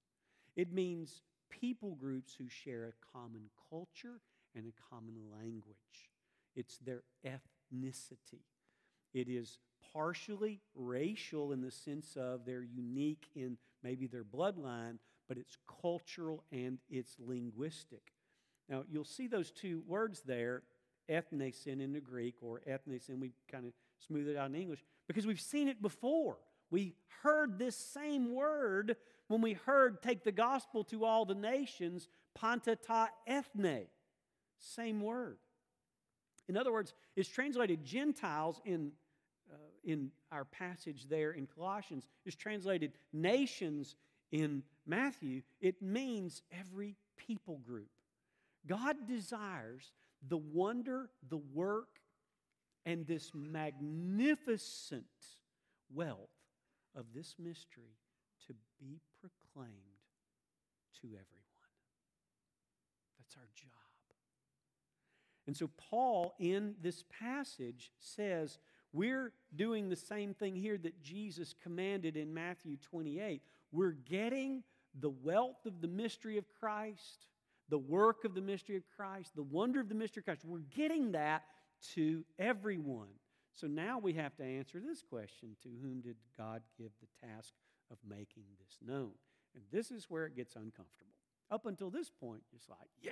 It 0.56 0.72
means 0.72 1.22
people 1.50 1.96
groups 1.96 2.36
who 2.38 2.48
share 2.48 2.86
a 2.86 3.18
common 3.18 3.50
culture 3.70 4.20
and 4.56 4.66
a 4.68 4.94
common 4.94 5.16
language. 5.32 6.10
It's 6.56 6.78
their 6.80 7.04
ethnicity. 7.26 8.44
It 9.13 9.28
is 9.30 9.60
partially 9.94 10.60
racial 10.76 11.52
in 11.52 11.62
the 11.62 11.72
sense 11.72 12.16
of 12.16 12.46
they're 12.46 12.63
unique 12.63 13.28
in 13.36 13.58
maybe 13.84 14.08
their 14.08 14.24
bloodline, 14.24 14.98
but 15.28 15.38
it's 15.38 15.58
cultural 15.82 16.44
and 16.52 16.80
it's 16.90 17.16
linguistic. 17.20 18.14
Now, 18.70 18.84
you'll 18.90 19.04
see 19.04 19.28
those 19.28 19.52
two 19.52 19.84
words 19.88 20.22
there, 20.26 20.64
ethnesin 21.10 21.82
in 21.82 21.94
the 21.94 22.00
Greek 22.00 22.36
or 22.42 22.62
ethnesin, 22.68 23.20
we 23.20 23.34
kind 23.52 23.66
of 23.66 23.74
smooth 24.06 24.28
it 24.28 24.38
out 24.38 24.50
in 24.50 24.56
English, 24.56 24.84
because 25.08 25.28
we've 25.28 25.42
seen 25.42 25.68
it 25.68 25.82
before. 25.82 26.38
We 26.72 26.96
heard 27.22 27.60
this 27.60 27.76
same 27.78 28.34
word 28.34 28.96
when 29.28 29.42
we 29.42 29.54
heard 29.54 30.02
take 30.02 30.24
the 30.24 30.32
gospel 30.32 30.84
to 30.86 31.06
all 31.06 31.26
the 31.26 31.36
nations, 31.36 32.08
panta 32.36 32.76
ta 32.76 33.10
ethne. 33.28 33.86
Same 34.60 35.02
word. 35.02 35.38
In 36.48 36.58
other 36.58 36.72
words, 36.72 36.94
it's 37.16 37.30
translated 37.30 37.86
Gentiles 37.86 38.62
in, 38.66 38.92
uh, 39.52 39.58
in 39.84 40.12
our 40.32 40.46
passage 40.46 41.08
there 41.10 41.32
in 41.32 41.48
Colossians, 41.48 42.08
it's 42.26 42.36
translated 42.36 42.92
nations 43.12 43.96
in 44.34 44.63
Matthew. 44.86 45.43
It 45.62 45.82
means 45.82 46.41
every 46.52 46.98
people 47.15 47.60
group. 47.60 47.88
God 48.67 49.08
desires 49.08 49.93
the 50.28 50.38
wonder, 50.38 51.10
the 51.30 51.39
work, 51.54 52.00
and 52.86 53.08
this 53.08 53.32
magnificent 53.34 55.06
wealth 55.93 56.17
of 56.96 57.06
this 57.15 57.36
mystery 57.39 57.96
to 58.48 58.54
be 58.80 59.00
proclaimed 59.22 59.72
to 61.02 61.08
everyone. 61.08 61.24
That's 63.19 63.38
our 63.38 63.50
job. 63.56 63.69
And 65.46 65.56
so, 65.56 65.69
Paul 65.89 66.36
in 66.39 66.76
this 66.82 67.04
passage 67.19 67.91
says, 68.00 68.58
we're 68.93 69.34
doing 69.56 69.89
the 69.89 69.96
same 69.96 70.34
thing 70.34 70.56
here 70.56 70.78
that 70.78 71.02
Jesus 71.02 71.54
commanded 71.62 72.15
in 72.15 72.34
Matthew 72.34 72.78
28. 72.78 73.41
We're 73.74 73.98
getting 74.08 74.64
the 74.98 75.10
wealth 75.10 75.66
of 75.66 75.82
the 75.82 75.88
mystery 75.88 76.38
of 76.38 76.46
Christ, 76.60 77.28
the 77.70 77.80
work 77.80 78.24
of 78.24 78.36
the 78.36 78.42
mystery 78.42 78.78
of 78.78 78.84
Christ, 78.96 79.32
the 79.36 79.44
wonder 79.44 79.80
of 79.80 79.90
the 79.90 79.96
mystery 79.96 80.22
of 80.22 80.26
Christ. 80.26 80.46
We're 80.46 80.60
getting 80.60 81.14
that 81.14 81.44
to 81.96 82.24
everyone. 82.38 83.10
So 83.54 83.68
now 83.68 84.00
we 84.00 84.14
have 84.14 84.36
to 84.38 84.44
answer 84.44 84.80
this 84.80 85.02
question 85.02 85.56
To 85.64 85.70
whom 85.82 86.02
did 86.02 86.16
God 86.38 86.62
give 86.78 86.92
the 87.02 87.28
task 87.28 87.54
of 87.92 87.98
making 88.08 88.44
this 88.60 88.78
known? 88.86 89.12
And 89.56 89.64
this 89.72 89.92
is 89.92 90.06
where 90.10 90.26
it 90.26 90.36
gets 90.36 90.56
uncomfortable. 90.56 91.18
Up 91.52 91.66
until 91.66 91.90
this 91.90 92.10
point, 92.10 92.42
it's 92.56 92.70
like, 92.70 92.90
yeah, 93.02 93.12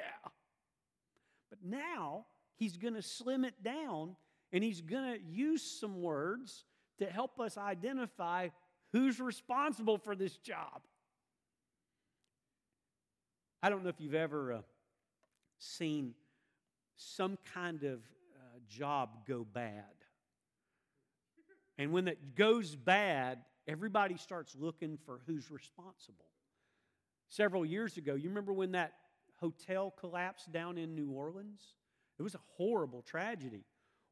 but 1.49 1.59
now 1.63 2.25
he's 2.55 2.77
going 2.77 2.95
to 2.95 3.01
slim 3.01 3.45
it 3.45 3.61
down 3.63 4.15
and 4.51 4.63
he's 4.63 4.81
going 4.81 5.13
to 5.13 5.19
use 5.21 5.61
some 5.61 6.01
words 6.01 6.63
to 6.97 7.05
help 7.05 7.39
us 7.39 7.57
identify 7.57 8.49
who's 8.91 9.19
responsible 9.19 9.97
for 9.97 10.15
this 10.15 10.35
job. 10.37 10.81
I 13.63 13.69
don't 13.69 13.83
know 13.83 13.89
if 13.89 13.99
you've 13.99 14.15
ever 14.15 14.53
uh, 14.53 14.61
seen 15.59 16.15
some 16.95 17.37
kind 17.53 17.83
of 17.83 17.99
uh, 17.99 18.59
job 18.67 19.25
go 19.27 19.45
bad. 19.53 19.83
And 21.77 21.91
when 21.91 22.07
it 22.07 22.35
goes 22.35 22.75
bad, 22.75 23.39
everybody 23.67 24.17
starts 24.17 24.55
looking 24.59 24.97
for 25.05 25.21
who's 25.25 25.49
responsible. 25.49 26.25
Several 27.29 27.65
years 27.65 27.97
ago, 27.97 28.15
you 28.15 28.29
remember 28.29 28.53
when 28.53 28.73
that 28.73 28.93
hotel 29.39 29.93
collapsed 29.99 30.51
down 30.51 30.77
in 30.77 30.95
New 30.95 31.09
Orleans? 31.11 31.61
It 32.19 32.23
was 32.23 32.35
a 32.35 32.41
horrible 32.57 33.01
tragedy. 33.01 33.63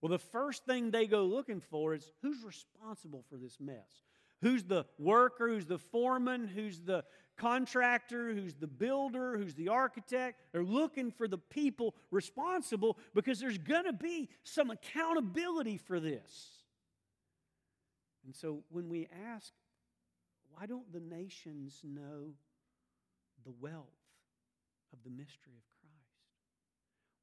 Well, 0.02 0.10
the 0.10 0.18
first 0.18 0.66
thing 0.66 0.90
they 0.92 1.06
go 1.06 1.26
looking 1.26 1.60
for 1.60 1.94
is 1.94 2.12
who's 2.22 2.44
responsible 2.44 3.26
for 3.30 3.38
this 3.38 3.58
mess? 3.60 4.09
Who's 4.42 4.64
the 4.64 4.86
worker? 4.98 5.50
Who's 5.50 5.66
the 5.66 5.78
foreman? 5.78 6.48
Who's 6.48 6.80
the 6.80 7.04
contractor? 7.38 8.34
Who's 8.34 8.54
the 8.54 8.68
builder? 8.68 9.38
Who's 9.38 9.56
the 9.56 9.70
architect? 9.70 10.42
They're 10.52 10.64
looking 10.64 11.12
for 11.12 11.28
the 11.28 11.38
people 11.38 11.96
responsible 12.12 12.98
because 13.14 13.40
there's 13.40 13.58
going 13.58 13.86
to 13.86 13.94
be 13.94 14.30
some 14.44 14.70
accountability 14.70 15.78
for 15.78 16.00
this. 16.00 16.50
And 18.26 18.36
so 18.36 18.64
when 18.70 18.90
we 18.90 19.08
ask, 19.34 19.52
why 20.52 20.66
don't 20.66 20.92
the 20.92 21.00
nations 21.00 21.80
know 21.84 22.34
the 23.46 23.54
wealth 23.60 23.88
of 24.94 25.00
the 25.04 25.10
mystery 25.10 25.54
of 25.58 25.64
Christ? 25.82 26.00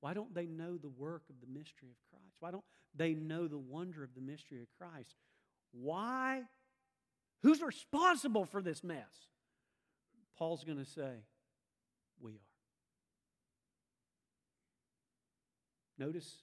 Why 0.01 0.15
don't 0.15 0.35
they 0.35 0.47
know 0.47 0.77
the 0.77 0.89
work 0.89 1.25
of 1.31 1.37
the 1.41 1.47
mystery 1.47 1.91
of 1.91 2.11
Christ? 2.11 2.37
Why 2.41 2.51
don't 2.51 2.65
they 2.95 3.15
know 3.15 3.47
the 3.47 3.59
wonder 3.59 4.03
of 4.03 4.15
the 4.15 4.21
mystery 4.21 4.61
of 4.61 4.69
Christ? 4.79 5.17
Why? 5.73 6.43
Who's 7.43 7.63
responsible 7.63 8.45
for 8.45 8.63
this 8.63 8.83
mess? 8.83 9.29
Paul's 10.39 10.65
going 10.65 10.79
to 10.79 10.85
say, 10.85 11.25
We 12.21 12.33
are. 12.33 12.47
Notice 15.99 16.43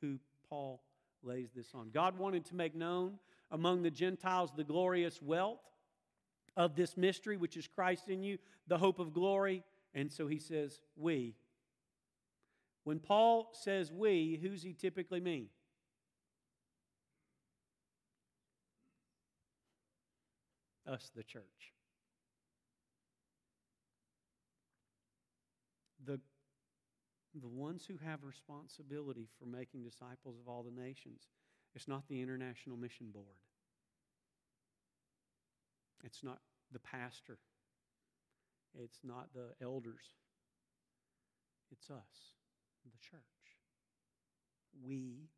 who 0.00 0.18
Paul 0.48 0.82
lays 1.22 1.50
this 1.54 1.68
on. 1.74 1.90
God 1.90 2.18
wanted 2.18 2.44
to 2.46 2.54
make 2.54 2.74
known 2.74 3.18
among 3.50 3.82
the 3.82 3.90
Gentiles 3.90 4.50
the 4.54 4.64
glorious 4.64 5.20
wealth 5.22 5.60
of 6.56 6.76
this 6.76 6.96
mystery, 6.96 7.36
which 7.36 7.56
is 7.56 7.66
Christ 7.66 8.08
in 8.08 8.22
you, 8.22 8.38
the 8.66 8.78
hope 8.78 8.98
of 8.98 9.12
glory. 9.12 9.62
And 9.94 10.12
so 10.12 10.26
he 10.26 10.38
says, 10.38 10.80
we. 10.96 11.34
When 12.84 12.98
Paul 12.98 13.50
says 13.54 13.90
we, 13.90 14.38
who's 14.42 14.62
he 14.62 14.74
typically 14.74 15.20
mean? 15.20 15.48
Us, 20.86 21.10
the 21.16 21.22
church. 21.22 21.42
The, 26.04 26.20
the 27.40 27.48
ones 27.48 27.86
who 27.86 27.94
have 28.04 28.22
responsibility 28.22 29.28
for 29.38 29.46
making 29.46 29.82
disciples 29.82 30.36
of 30.38 30.46
all 30.46 30.62
the 30.62 30.82
nations. 30.82 31.22
It's 31.74 31.88
not 31.88 32.06
the 32.08 32.20
International 32.20 32.76
Mission 32.76 33.06
Board. 33.12 33.24
It's 36.04 36.22
not 36.22 36.40
the 36.70 36.78
pastor. 36.80 37.38
It's 38.78 38.98
not 39.02 39.28
the 39.32 39.54
elders. 39.64 40.04
It's 41.70 41.90
us, 41.90 42.34
the 42.84 42.98
church. 43.00 43.20
We 44.84 45.30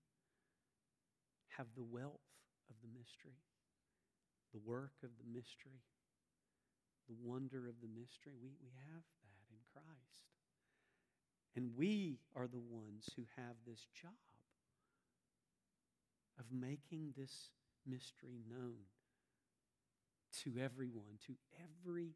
have 1.57 1.67
the 1.77 1.85
wealth 1.85 2.21
of 2.69 2.77
the 2.83 2.89
mystery, 2.99 3.39
the 4.57 4.71
work 4.71 4.93
of 5.05 5.11
the 5.21 5.29
mystery, 5.31 5.85
the 7.09 7.15
wonder 7.23 7.69
of 7.69 7.75
the 7.83 7.89
mystery. 7.89 8.33
We, 8.41 8.49
we 8.63 8.71
have 8.91 9.05
that 9.21 9.45
in 9.53 9.61
Christ. 9.73 10.33
And 11.55 11.77
we 11.77 12.21
are 12.35 12.47
the 12.47 12.61
ones 12.71 13.11
who 13.17 13.23
have 13.37 13.57
this 13.67 13.87
job 14.01 14.13
of 16.39 16.47
making 16.51 17.13
this 17.17 17.51
mystery 17.87 18.41
known 18.51 18.77
to 20.43 20.53
everyone, 20.63 21.19
to 21.27 21.35
every 21.63 22.15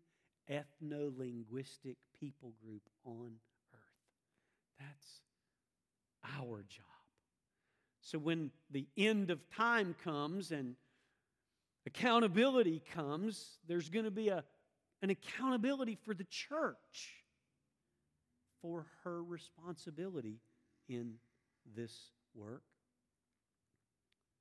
ethno 0.51 1.17
linguistic 1.17 1.97
people 2.19 2.55
group 2.65 2.83
on 3.05 3.33
earth. 3.75 4.79
That's 4.79 5.21
our 6.41 6.65
job. 6.69 6.85
So 8.01 8.19
when 8.19 8.51
the 8.71 8.87
end 8.97 9.31
of 9.31 9.39
time 9.55 9.95
comes 10.03 10.53
and 10.53 10.75
accountability 11.87 12.83
comes, 12.95 13.59
there's 13.67 13.89
going 13.89 14.05
to 14.05 14.11
be 14.11 14.29
a, 14.29 14.45
an 15.03 15.11
accountability 15.11 15.97
for 16.05 16.15
the 16.15 16.25
church 16.25 17.15
for 18.63 18.87
her 19.05 19.23
responsibility 19.23 20.41
in 20.89 21.15
this 21.75 22.11
work. 22.35 22.63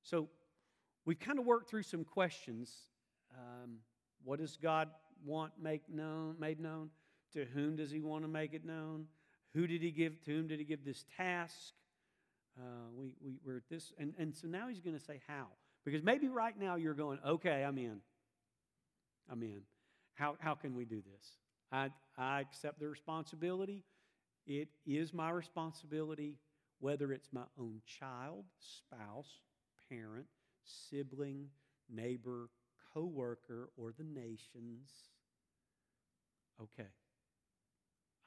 So 0.04 0.30
we've 1.06 1.20
kind 1.20 1.40
of 1.40 1.46
worked 1.46 1.70
through 1.70 1.84
some 1.84 2.04
questions. 2.04 2.74
Um, 3.34 3.78
what 4.24 4.40
does 4.40 4.58
God 4.58 4.90
want 5.26 5.54
make 5.62 5.82
known, 5.90 6.36
made 6.40 6.60
known? 6.60 6.90
To 7.34 7.46
whom 7.46 7.76
does 7.76 7.92
He 7.92 8.02
want 8.02 8.24
to 8.24 8.28
make 8.28 8.54
it 8.54 8.66
known? 8.66 9.06
Who 9.54 9.68
did 9.68 9.82
He 9.82 9.92
give? 9.92 10.22
To 10.26 10.32
whom 10.32 10.48
did 10.48 10.60
He 10.60 10.66
give 10.66 10.84
this 10.84 11.06
task? 11.16 11.74
Uh, 12.58 12.90
we, 12.94 13.14
we, 13.22 13.38
we're 13.46 13.58
at 13.58 13.70
this, 13.70 13.94
and, 13.98 14.14
and 14.18 14.36
so 14.36 14.48
now 14.48 14.68
He's 14.68 14.82
going 14.82 14.98
to 14.98 15.04
say 15.04 15.22
how. 15.28 15.48
Because 15.90 16.06
maybe 16.06 16.28
right 16.28 16.54
now 16.60 16.76
you're 16.76 16.94
going, 16.94 17.18
okay, 17.26 17.64
I'm 17.64 17.80
in. 17.80 18.00
I'm 19.28 19.42
in. 19.42 19.62
How, 20.14 20.36
how 20.40 20.54
can 20.54 20.76
we 20.76 20.86
do 20.86 21.02
this? 21.02 21.32
I, 21.72 21.90
I 22.16 22.42
accept 22.42 22.80
the 22.80 22.88
responsibility. 22.88 23.84
It 24.46 24.68
is 24.86 25.16
my 25.16 25.32
responsibility, 25.32 26.38
whether 26.80 27.12
it's 27.12 27.30
my 27.34 27.46
own 27.60 27.82
child, 27.88 28.46
spouse, 28.60 29.42
parent, 29.90 30.28
sibling, 30.64 31.48
neighbor, 31.90 32.50
coworker, 32.94 33.70
or 33.76 33.92
the 33.98 34.04
nations. 34.04 34.92
Okay. 36.62 36.90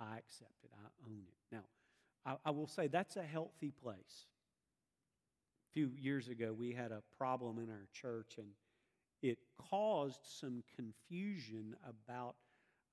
I 0.01 0.19
accept 0.19 0.65
it. 0.65 0.71
I 0.75 0.89
own 1.09 1.23
it. 1.29 1.55
Now, 1.55 1.63
I, 2.27 2.49
I 2.49 2.51
will 2.51 2.67
say 2.67 2.89
that's 2.89 3.15
a 3.17 3.23
healthy 3.23 3.71
place. 3.71 4.27
Few 5.73 5.91
years 5.99 6.29
ago, 6.29 6.53
we 6.53 6.73
had 6.73 6.93
a 6.93 7.03
problem 7.17 7.59
in 7.59 7.71
our 7.71 7.87
church, 7.93 8.35
and 8.37 8.49
it 9.23 9.39
caused 9.71 10.21
some 10.25 10.63
confusion 10.77 11.75
about 11.89 12.35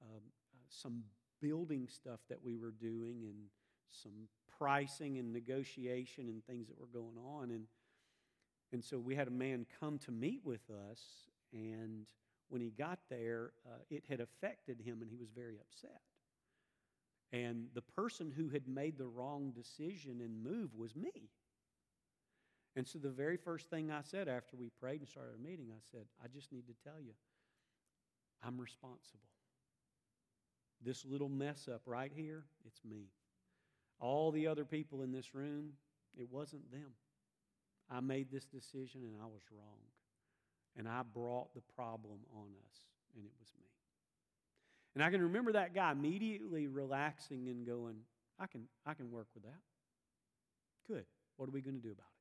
um, 0.01 0.21
some 0.69 1.03
building 1.41 1.87
stuff 1.89 2.19
that 2.29 2.41
we 2.43 2.55
were 2.55 2.71
doing 2.71 3.23
and 3.23 3.35
some 3.91 4.27
pricing 4.57 5.17
and 5.17 5.33
negotiation 5.33 6.29
and 6.29 6.45
things 6.45 6.67
that 6.67 6.79
were 6.79 6.87
going 6.87 7.17
on. 7.17 7.51
And, 7.51 7.65
and 8.71 8.83
so 8.83 8.97
we 8.97 9.15
had 9.15 9.27
a 9.27 9.31
man 9.31 9.65
come 9.79 9.97
to 9.99 10.11
meet 10.11 10.41
with 10.45 10.69
us, 10.91 11.01
and 11.51 12.05
when 12.47 12.61
he 12.61 12.69
got 12.69 12.99
there, 13.09 13.51
uh, 13.65 13.79
it 13.89 14.03
had 14.09 14.21
affected 14.21 14.79
him, 14.79 15.01
and 15.01 15.09
he 15.09 15.17
was 15.17 15.29
very 15.35 15.57
upset. 15.59 16.01
And 17.31 17.67
the 17.73 17.81
person 17.81 18.31
who 18.35 18.49
had 18.49 18.67
made 18.67 18.97
the 18.97 19.05
wrong 19.05 19.51
decision 19.51 20.21
and 20.21 20.41
move 20.41 20.75
was 20.75 20.95
me. 20.95 21.29
And 22.75 22.87
so 22.87 22.99
the 22.99 23.09
very 23.09 23.37
first 23.37 23.69
thing 23.69 23.91
I 23.91 24.01
said 24.03 24.27
after 24.27 24.55
we 24.55 24.69
prayed 24.79 24.99
and 24.99 25.09
started 25.09 25.35
a 25.35 25.43
meeting, 25.43 25.67
I 25.71 25.81
said, 25.91 26.05
I 26.23 26.27
just 26.27 26.51
need 26.51 26.67
to 26.67 26.73
tell 26.83 26.99
you, 27.01 27.13
I'm 28.43 28.59
responsible. 28.59 29.27
This 30.81 31.03
little 31.05 31.29
mess 31.29 31.67
up 31.67 31.81
right 31.85 32.11
here, 32.15 32.45
it's 32.65 32.79
me. 32.85 33.07
All 33.99 34.31
the 34.31 34.47
other 34.47 34.63
people 34.63 35.01
in 35.01 35.11
this 35.11 35.35
room, 35.35 35.73
it 36.17 36.31
wasn't 36.31 36.71
them. 36.71 36.91
I 37.91 37.99
made 37.99 38.31
this 38.31 38.45
decision 38.45 39.01
and 39.03 39.15
I 39.21 39.25
was 39.25 39.41
wrong. 39.51 39.79
And 40.77 40.87
I 40.87 41.01
brought 41.03 41.53
the 41.53 41.63
problem 41.75 42.19
on 42.33 42.45
us, 42.63 42.77
and 43.15 43.25
it 43.25 43.31
was 43.39 43.49
me. 43.59 43.65
And 44.95 45.03
I 45.03 45.09
can 45.09 45.21
remember 45.21 45.53
that 45.53 45.73
guy 45.73 45.91
immediately 45.91 46.67
relaxing 46.67 47.49
and 47.49 47.65
going, 47.65 47.95
I 48.39 48.45
can, 48.45 48.61
I 48.85 48.93
can 48.93 49.11
work 49.11 49.27
with 49.33 49.43
that. 49.43 49.59
Good. 50.87 51.05
What 51.35 51.49
are 51.49 51.51
we 51.51 51.61
going 51.61 51.75
to 51.75 51.81
do 51.81 51.91
about 51.91 52.07
it? 52.13 52.18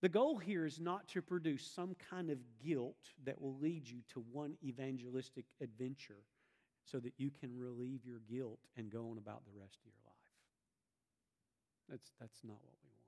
The 0.00 0.08
goal 0.08 0.38
here 0.38 0.64
is 0.64 0.78
not 0.78 1.08
to 1.08 1.22
produce 1.22 1.66
some 1.66 1.96
kind 2.10 2.30
of 2.30 2.38
guilt 2.64 3.12
that 3.24 3.40
will 3.40 3.56
lead 3.58 3.88
you 3.88 3.98
to 4.12 4.24
one 4.30 4.54
evangelistic 4.64 5.44
adventure 5.60 6.22
so 6.84 7.00
that 7.00 7.14
you 7.16 7.30
can 7.30 7.58
relieve 7.58 8.04
your 8.04 8.20
guilt 8.30 8.60
and 8.76 8.90
go 8.90 9.10
on 9.10 9.18
about 9.18 9.42
the 9.44 9.58
rest 9.58 9.76
of 9.76 9.86
your 9.86 10.00
life. 10.06 10.14
That's, 11.88 12.12
that's 12.20 12.38
not 12.44 12.58
what 12.62 12.76
we 12.82 12.90
want. 12.90 12.98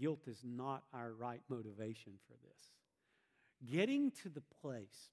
Guilt 0.00 0.26
is 0.26 0.42
not 0.44 0.82
our 0.92 1.12
right 1.12 1.40
motivation 1.48 2.14
for 2.26 2.34
this. 2.42 3.70
Getting 3.70 4.10
to 4.22 4.28
the 4.28 4.42
place 4.60 5.10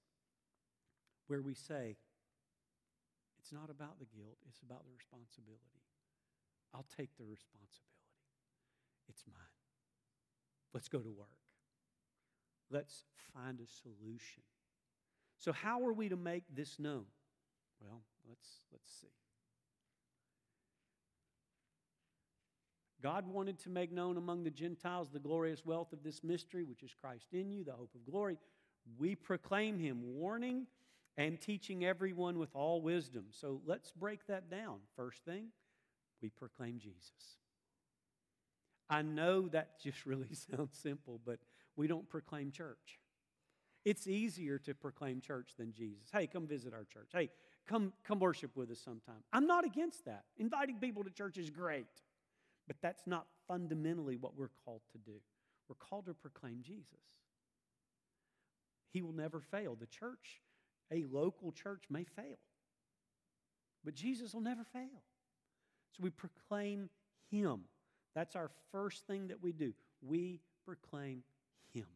where 1.28 1.40
we 1.40 1.54
say, 1.54 1.96
it's 3.38 3.52
not 3.52 3.70
about 3.70 3.98
the 4.00 4.06
guilt, 4.06 4.38
it's 4.48 4.60
about 4.62 4.84
the 4.84 4.90
responsibility. 4.96 5.82
I'll 6.74 6.86
take 6.96 7.16
the 7.16 7.24
responsibility. 7.24 8.10
It's 9.08 9.22
mine. 9.26 9.51
Let's 10.74 10.88
go 10.88 10.98
to 10.98 11.10
work. 11.10 11.28
Let's 12.70 13.04
find 13.34 13.60
a 13.60 13.66
solution. 13.66 14.42
So, 15.38 15.52
how 15.52 15.84
are 15.86 15.92
we 15.92 16.08
to 16.08 16.16
make 16.16 16.44
this 16.54 16.78
known? 16.78 17.04
Well, 17.80 18.02
let's, 18.28 18.48
let's 18.72 18.90
see. 19.00 19.08
God 23.02 23.26
wanted 23.26 23.58
to 23.60 23.70
make 23.70 23.90
known 23.90 24.16
among 24.16 24.44
the 24.44 24.50
Gentiles 24.50 25.08
the 25.12 25.18
glorious 25.18 25.66
wealth 25.66 25.92
of 25.92 26.04
this 26.04 26.22
mystery, 26.22 26.62
which 26.62 26.84
is 26.84 26.94
Christ 26.94 27.26
in 27.32 27.50
you, 27.50 27.64
the 27.64 27.72
hope 27.72 27.90
of 27.94 28.10
glory. 28.10 28.38
We 28.96 29.16
proclaim 29.16 29.78
him, 29.78 29.98
warning 30.02 30.66
and 31.16 31.40
teaching 31.40 31.84
everyone 31.84 32.38
with 32.38 32.54
all 32.54 32.80
wisdom. 32.80 33.24
So 33.30 33.60
let's 33.66 33.90
break 33.90 34.26
that 34.28 34.48
down. 34.50 34.78
First 34.96 35.24
thing, 35.24 35.48
we 36.22 36.30
proclaim 36.30 36.78
Jesus. 36.78 37.38
I 38.92 39.00
know 39.00 39.48
that 39.48 39.80
just 39.82 40.04
really 40.06 40.34
sounds 40.34 40.76
simple, 40.76 41.20
but 41.24 41.38
we 41.76 41.86
don't 41.86 42.08
proclaim 42.08 42.50
church. 42.50 42.98
It's 43.84 44.06
easier 44.06 44.58
to 44.58 44.74
proclaim 44.74 45.20
church 45.20 45.52
than 45.58 45.72
Jesus. 45.72 46.08
Hey, 46.12 46.26
come 46.26 46.46
visit 46.46 46.72
our 46.72 46.84
church. 46.84 47.10
Hey, 47.12 47.30
come, 47.66 47.92
come 48.04 48.20
worship 48.20 48.56
with 48.56 48.70
us 48.70 48.78
sometime. 48.78 49.24
I'm 49.32 49.46
not 49.46 49.64
against 49.64 50.04
that. 50.04 50.24
Inviting 50.36 50.78
people 50.78 51.02
to 51.02 51.10
church 51.10 51.38
is 51.38 51.50
great, 51.50 51.86
but 52.66 52.76
that's 52.82 53.02
not 53.06 53.26
fundamentally 53.48 54.16
what 54.16 54.36
we're 54.36 54.50
called 54.64 54.82
to 54.92 54.98
do. 54.98 55.18
We're 55.68 55.74
called 55.76 56.06
to 56.06 56.14
proclaim 56.14 56.60
Jesus. 56.62 57.00
He 58.92 59.00
will 59.00 59.14
never 59.14 59.40
fail. 59.40 59.74
The 59.74 59.86
church 59.86 60.42
a 60.92 61.04
local 61.10 61.52
church 61.52 61.84
may 61.88 62.04
fail, 62.04 62.38
but 63.82 63.94
Jesus 63.94 64.34
will 64.34 64.42
never 64.42 64.64
fail. 64.64 65.02
So 65.96 66.02
we 66.02 66.10
proclaim 66.10 66.90
Him. 67.30 67.62
That's 68.14 68.36
our 68.36 68.50
first 68.70 69.06
thing 69.06 69.28
that 69.28 69.42
we 69.42 69.52
do. 69.52 69.72
We 70.02 70.40
proclaim 70.64 71.22
Him. 71.72 71.86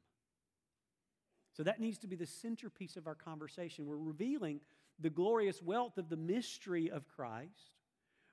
So 1.57 1.63
that 1.63 1.81
needs 1.81 1.99
to 1.99 2.07
be 2.07 2.17
the 2.17 2.27
centerpiece 2.27 2.97
of 2.97 3.07
our 3.07 3.15
conversation. 3.15 3.87
We're 3.87 3.97
revealing 3.97 4.61
the 4.99 5.11
glorious 5.11 5.63
wealth 5.63 5.99
of 5.99 6.09
the 6.09 6.17
mystery 6.17 6.91
of 6.91 7.07
Christ. 7.09 7.73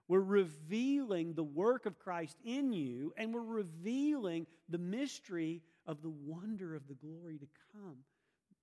We're 0.07 0.19
revealing 0.19 1.33
the 1.33 1.43
work 1.43 1.85
of 1.85 1.99
Christ 1.99 2.37
in 2.43 2.73
you, 2.73 3.13
and 3.17 3.33
we're 3.33 3.41
revealing 3.41 4.47
the 4.69 4.77
mystery 4.77 5.61
of 5.85 6.01
the 6.01 6.09
wonder 6.09 6.75
of 6.75 6.87
the 6.87 6.95
glory 6.95 7.37
to 7.37 7.47
come 7.73 7.97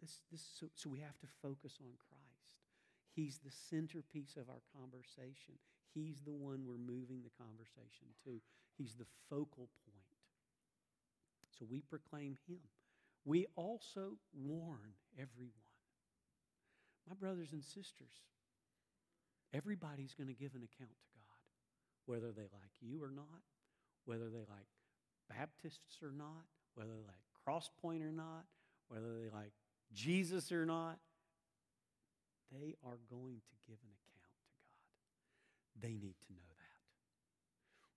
this, 0.01 0.21
this, 0.33 0.43
so, 0.59 0.67
so 0.75 0.89
we 0.89 1.01
have 1.01 1.19
to 1.21 1.29
focus 1.43 1.79
on 1.81 1.93
Christ. 2.09 2.57
He's 3.15 3.39
the 3.39 3.53
centerpiece 3.69 4.37
of 4.37 4.49
our 4.49 4.63
conversation. 4.73 5.61
He's 5.93 6.21
the 6.25 6.33
one 6.33 6.65
we're 6.65 6.81
moving 6.81 7.21
the 7.23 7.37
conversation 7.37 8.09
to. 8.25 8.41
He's 8.81 8.95
the 8.95 9.05
focal 9.29 9.69
point. 9.85 10.17
So 11.59 11.67
we 11.71 11.83
proclaim 11.83 12.39
Him. 12.49 12.61
We 13.27 13.47
also 13.55 14.17
warn 14.33 14.95
everyone. 15.19 15.53
My 17.07 17.15
brothers 17.15 17.53
and 17.53 17.63
sisters, 17.63 18.25
everybody's 19.53 20.15
going 20.15 20.29
to 20.29 20.35
give 20.35 20.55
an 20.55 20.63
account 20.63 20.97
to 20.97 21.09
God, 21.13 21.45
whether 22.07 22.33
they 22.33 22.49
like 22.55 22.73
you 22.81 23.05
or 23.05 23.11
not, 23.11 23.45
whether 24.07 24.31
they 24.31 24.47
like 24.49 24.69
Baptists 25.29 25.99
or 26.03 26.13
not, 26.17 26.47
whether 26.75 26.89
they 26.89 27.05
like 27.07 27.21
Crosspoint 27.47 28.01
or 28.01 28.13
not, 28.13 28.47
whether 28.89 29.13
they 29.21 29.29
like 29.29 29.53
Jesus 29.93 30.51
or 30.53 30.65
not, 30.65 30.99
they 32.51 32.77
are 32.83 32.99
going 33.11 33.43
to 33.45 33.55
give 33.69 33.77
an 33.83 33.93
account 33.93 34.33
to 34.41 34.51
God. 35.83 35.83
They 35.83 35.93
need 35.93 36.17
to 36.27 36.33
know. 36.33 36.50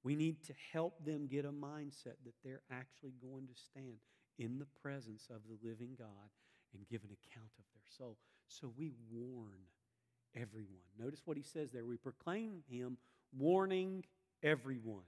We 0.03 0.15
need 0.15 0.43
to 0.45 0.53
help 0.71 1.05
them 1.05 1.27
get 1.27 1.45
a 1.45 1.51
mindset 1.51 2.17
that 2.25 2.33
they're 2.43 2.61
actually 2.71 3.13
going 3.21 3.47
to 3.47 3.53
stand 3.55 3.97
in 4.37 4.59
the 4.59 4.67
presence 4.81 5.27
of 5.29 5.41
the 5.47 5.67
living 5.67 5.95
God 5.97 6.29
and 6.73 6.87
give 6.89 7.03
an 7.03 7.11
account 7.11 7.51
of 7.57 7.65
their 7.73 7.83
soul. 7.97 8.17
So 8.47 8.73
we 8.77 8.91
warn 9.11 9.61
everyone. 10.35 10.81
Notice 10.99 11.21
what 11.25 11.37
he 11.37 11.43
says 11.43 11.71
there. 11.71 11.85
We 11.85 11.97
proclaim 11.97 12.63
him 12.69 12.97
warning 13.37 14.03
everyone. 14.41 15.03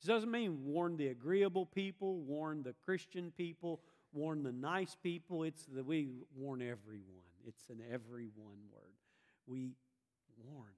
This 0.00 0.08
doesn't 0.08 0.30
mean 0.30 0.64
warn 0.64 0.96
the 0.96 1.08
agreeable 1.08 1.66
people, 1.66 2.20
warn 2.20 2.62
the 2.62 2.74
Christian 2.84 3.32
people, 3.36 3.80
warn 4.12 4.44
the 4.44 4.52
nice 4.52 4.96
people. 5.02 5.42
It's 5.42 5.64
that 5.74 5.84
we 5.84 6.10
warn 6.36 6.62
everyone. 6.62 7.24
It's 7.46 7.68
an 7.68 7.80
everyone 7.92 8.58
word. 8.72 8.94
We 9.46 9.72
warn. 10.36 10.70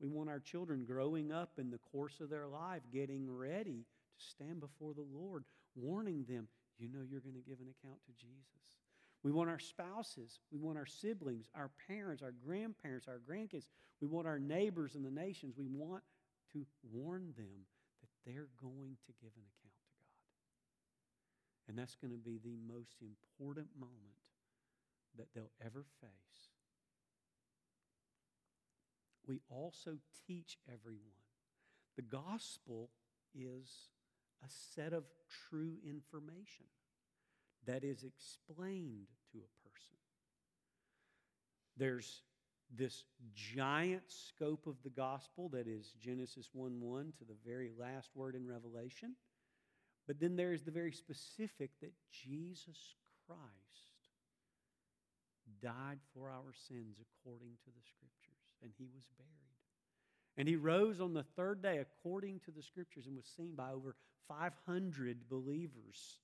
We 0.00 0.08
want 0.08 0.28
our 0.28 0.40
children 0.40 0.84
growing 0.84 1.32
up 1.32 1.52
in 1.58 1.70
the 1.70 1.78
course 1.78 2.20
of 2.20 2.30
their 2.30 2.46
life, 2.46 2.82
getting 2.92 3.28
ready 3.28 3.84
to 4.18 4.24
stand 4.30 4.60
before 4.60 4.94
the 4.94 5.06
Lord, 5.12 5.44
warning 5.74 6.24
them, 6.28 6.48
you 6.78 6.88
know 6.88 7.00
you're 7.08 7.20
going 7.20 7.34
to 7.34 7.48
give 7.48 7.60
an 7.60 7.74
account 7.80 7.98
to 8.06 8.12
Jesus. 8.12 8.44
We 9.24 9.32
want 9.32 9.50
our 9.50 9.58
spouses, 9.58 10.38
we 10.52 10.60
want 10.60 10.78
our 10.78 10.86
siblings, 10.86 11.48
our 11.54 11.70
parents, 11.88 12.22
our 12.22 12.34
grandparents, 12.46 13.08
our 13.08 13.20
grandkids, 13.28 13.66
we 14.00 14.06
want 14.06 14.26
our 14.26 14.38
neighbors 14.38 14.94
and 14.94 15.04
the 15.04 15.10
nations. 15.10 15.54
We 15.56 15.66
want 15.66 16.02
to 16.52 16.64
warn 16.92 17.34
them 17.36 17.66
that 18.00 18.10
they're 18.24 18.48
going 18.62 18.96
to 19.06 19.12
give 19.20 19.32
an 19.34 19.42
account 19.42 19.74
to 19.82 19.90
God. 19.90 20.08
And 21.68 21.78
that's 21.78 21.96
going 21.96 22.12
to 22.12 22.18
be 22.18 22.38
the 22.38 22.56
most 22.72 23.02
important 23.02 23.66
moment 23.78 24.22
that 25.16 25.26
they'll 25.34 25.50
ever 25.64 25.84
face. 26.00 26.57
We 29.28 29.40
also 29.50 29.98
teach 30.26 30.58
everyone. 30.66 31.00
The 31.96 32.02
gospel 32.02 32.90
is 33.34 33.90
a 34.44 34.48
set 34.74 34.92
of 34.92 35.04
true 35.50 35.76
information 35.86 36.66
that 37.66 37.84
is 37.84 38.04
explained 38.04 39.08
to 39.32 39.38
a 39.38 39.68
person. 39.68 39.96
There's 41.76 42.22
this 42.74 43.04
giant 43.34 44.02
scope 44.06 44.66
of 44.66 44.76
the 44.82 44.90
gospel 44.90 45.48
that 45.50 45.66
is 45.66 45.94
Genesis 46.00 46.50
1 46.52 46.80
1 46.80 47.12
to 47.18 47.24
the 47.24 47.36
very 47.46 47.70
last 47.78 48.10
word 48.14 48.34
in 48.34 48.46
Revelation. 48.46 49.14
But 50.06 50.20
then 50.20 50.36
there 50.36 50.52
is 50.52 50.62
the 50.62 50.70
very 50.70 50.92
specific 50.92 51.70
that 51.80 51.92
Jesus 52.10 52.96
Christ 53.26 53.48
died 55.62 55.98
for 56.14 56.30
our 56.30 56.52
sins 56.52 56.96
according 57.00 57.52
to 57.64 57.70
the 57.70 57.82
scriptures, 57.82 58.27
and 58.62 58.72
he 58.76 58.86
was 58.94 59.04
buried. 59.16 59.28
And 60.36 60.48
he 60.48 60.56
rose 60.56 61.00
on 61.00 61.14
the 61.14 61.24
third 61.36 61.62
day 61.62 61.78
according 61.78 62.40
to 62.44 62.50
the 62.50 62.62
scriptures 62.62 63.06
and 63.06 63.16
was 63.16 63.26
seen 63.36 63.54
by 63.56 63.72
over 63.72 63.96
500 64.28 65.28
believers. 65.28 66.18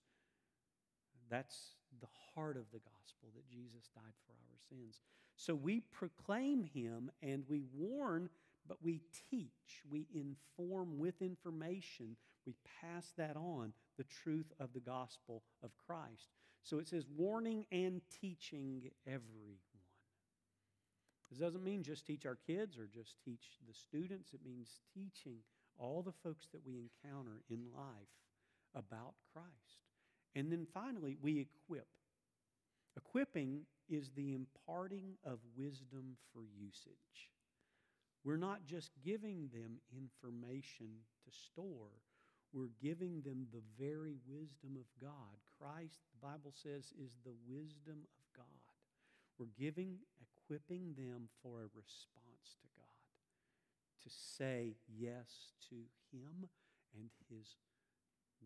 That's 1.30 1.74
the 2.00 2.06
heart 2.34 2.56
of 2.56 2.70
the 2.72 2.78
gospel 2.78 3.30
that 3.34 3.48
Jesus 3.48 3.88
died 3.94 4.14
for 4.26 4.32
our 4.32 4.58
sins. 4.68 5.00
So 5.36 5.54
we 5.54 5.80
proclaim 5.80 6.62
him 6.62 7.10
and 7.22 7.44
we 7.48 7.62
warn, 7.74 8.28
but 8.68 8.78
we 8.82 9.00
teach, 9.30 9.82
we 9.90 10.06
inform 10.14 10.98
with 10.98 11.20
information, 11.20 12.16
we 12.46 12.54
pass 12.80 13.12
that 13.16 13.36
on 13.36 13.72
the 13.96 14.04
truth 14.04 14.52
of 14.60 14.72
the 14.74 14.80
gospel 14.80 15.42
of 15.62 15.70
Christ. 15.86 16.30
So 16.62 16.78
it 16.78 16.88
says 16.88 17.04
warning 17.16 17.66
and 17.72 18.00
teaching 18.20 18.90
everyone. 19.06 19.58
This 21.34 21.40
doesn't 21.40 21.64
mean 21.64 21.82
just 21.82 22.06
teach 22.06 22.26
our 22.26 22.38
kids 22.46 22.78
or 22.78 22.86
just 22.86 23.16
teach 23.24 23.58
the 23.66 23.74
students, 23.74 24.34
it 24.34 24.40
means 24.44 24.78
teaching 24.94 25.38
all 25.76 26.00
the 26.00 26.12
folks 26.22 26.46
that 26.52 26.64
we 26.64 26.78
encounter 26.78 27.42
in 27.50 27.64
life 27.76 28.14
about 28.72 29.14
Christ. 29.32 29.82
And 30.36 30.52
then 30.52 30.64
finally, 30.72 31.16
we 31.20 31.40
equip. 31.40 31.88
Equipping 32.96 33.62
is 33.88 34.12
the 34.14 34.32
imparting 34.32 35.14
of 35.24 35.40
wisdom 35.56 36.16
for 36.32 36.42
usage. 36.56 37.32
We're 38.22 38.36
not 38.36 38.64
just 38.64 38.92
giving 39.04 39.48
them 39.52 39.78
information 39.92 40.90
to 41.24 41.36
store, 41.50 41.90
we're 42.52 42.70
giving 42.80 43.22
them 43.22 43.48
the 43.52 43.62
very 43.76 44.14
wisdom 44.28 44.76
of 44.76 44.86
God. 45.00 45.34
Christ, 45.58 45.98
the 46.12 46.28
Bible 46.28 46.52
says, 46.54 46.92
is 46.96 47.18
the 47.24 47.34
wisdom 47.48 47.98
of. 48.04 48.23
We're 49.38 49.54
giving, 49.58 49.98
equipping 50.20 50.94
them 50.96 51.28
for 51.42 51.60
a 51.60 51.74
response 51.74 52.56
to 52.62 52.68
God, 52.76 53.04
to 54.02 54.08
say 54.10 54.76
yes 54.86 55.52
to 55.70 55.76
Him 56.12 56.48
and 56.94 57.10
His 57.28 57.56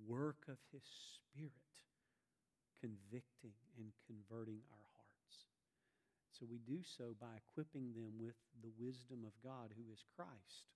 work 0.07 0.47
of 0.49 0.59
His 0.73 0.85
Spirit, 0.85 1.53
convicting 2.81 3.59
and 3.77 3.93
converting 4.07 4.61
our 4.71 4.89
hearts. 4.97 5.47
So 6.31 6.47
we 6.49 6.59
do 6.59 6.83
so 6.83 7.17
by 7.21 7.37
equipping 7.37 7.93
them 7.95 8.15
with 8.19 8.37
the 8.63 8.71
wisdom 8.79 9.25
of 9.27 9.33
God, 9.43 9.75
who 9.77 9.93
is 9.93 10.05
Christ. 10.17 10.71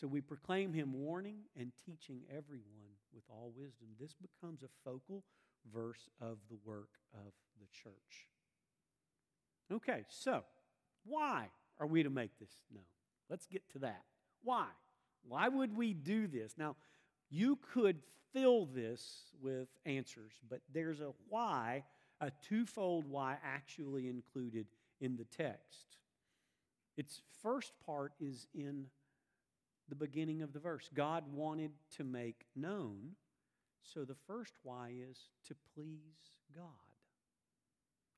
So 0.00 0.06
we 0.06 0.22
proclaim 0.22 0.72
him 0.72 0.94
warning 0.94 1.40
and 1.58 1.72
teaching 1.84 2.22
everyone 2.30 2.96
with 3.12 3.24
all 3.28 3.52
wisdom. 3.54 3.88
This 4.00 4.14
becomes 4.14 4.62
a 4.62 4.72
focal 4.82 5.24
verse 5.72 6.08
of 6.20 6.38
the 6.48 6.58
work 6.64 6.90
of 7.14 7.32
the 7.60 7.66
church. 7.72 8.28
Okay, 9.72 10.04
so 10.08 10.42
why 11.04 11.48
are 11.78 11.86
we 11.86 12.02
to 12.02 12.10
make 12.10 12.38
this 12.38 12.52
known? 12.72 12.84
Let's 13.28 13.46
get 13.46 13.68
to 13.70 13.78
that. 13.80 14.02
Why? 14.42 14.66
Why 15.28 15.48
would 15.48 15.76
we 15.76 15.92
do 15.94 16.26
this? 16.26 16.54
Now, 16.56 16.76
you 17.30 17.58
could 17.72 17.98
fill 18.32 18.66
this 18.66 19.24
with 19.40 19.68
answers, 19.86 20.32
but 20.48 20.60
there's 20.72 21.00
a 21.00 21.12
why, 21.28 21.84
a 22.20 22.30
twofold 22.48 23.06
why 23.08 23.36
actually 23.44 24.08
included 24.08 24.66
in 25.00 25.16
the 25.16 25.24
text. 25.24 25.98
Its 26.96 27.22
first 27.42 27.72
part 27.86 28.12
is 28.20 28.46
in 28.54 28.86
the 29.88 29.94
beginning 29.94 30.42
of 30.42 30.52
the 30.52 30.58
verse. 30.58 30.90
God 30.94 31.24
wanted 31.32 31.70
to 31.96 32.04
make 32.04 32.46
known. 32.54 33.14
So 33.82 34.04
the 34.04 34.16
first 34.26 34.54
why 34.62 34.92
is 35.10 35.28
to 35.48 35.54
please 35.74 36.36
God. 36.54 36.64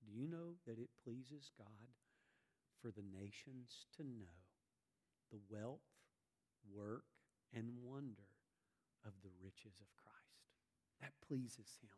Do 0.05 0.13
you 0.13 0.27
know 0.27 0.55
that 0.67 0.79
it 0.79 0.91
pleases 1.05 1.51
God 1.57 1.67
for 2.81 2.91
the 2.91 3.05
nations 3.17 3.87
to 3.97 4.03
know 4.03 4.43
the 5.31 5.39
wealth, 5.49 5.81
work, 6.75 7.05
and 7.55 7.69
wonder 7.83 8.29
of 9.07 9.13
the 9.23 9.31
riches 9.43 9.79
of 9.81 9.87
Christ? 9.97 10.13
That 11.01 11.13
pleases 11.27 11.79
Him. 11.81 11.91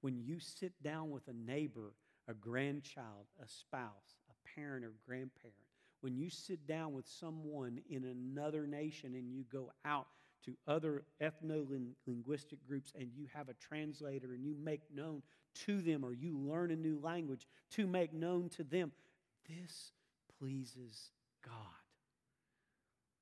When 0.00 0.18
you 0.18 0.38
sit 0.38 0.72
down 0.82 1.10
with 1.10 1.26
a 1.28 1.32
neighbor, 1.32 1.94
a 2.28 2.34
grandchild, 2.34 3.26
a 3.42 3.48
spouse, 3.48 4.18
a 4.30 4.54
parent 4.54 4.84
or 4.84 4.92
grandparent, 5.06 5.56
when 6.00 6.16
you 6.16 6.30
sit 6.30 6.66
down 6.66 6.92
with 6.92 7.06
someone 7.08 7.80
in 7.88 8.04
another 8.04 8.66
nation 8.66 9.14
and 9.14 9.32
you 9.32 9.44
go 9.50 9.72
out 9.84 10.06
to 10.44 10.56
other 10.66 11.04
ethno 11.22 11.66
linguistic 12.06 12.66
groups 12.66 12.92
and 12.98 13.10
you 13.14 13.26
have 13.32 13.48
a 13.48 13.54
translator 13.54 14.32
and 14.32 14.44
you 14.44 14.54
make 14.62 14.82
known 14.94 15.22
to 15.66 15.80
them 15.80 16.04
or 16.04 16.12
you 16.12 16.38
learn 16.38 16.70
a 16.70 16.76
new 16.76 16.98
language 17.02 17.46
to 17.70 17.86
make 17.86 18.12
known 18.12 18.48
to 18.50 18.64
them, 18.64 18.92
this 19.48 19.92
pleases 20.38 21.10
God. 21.44 21.54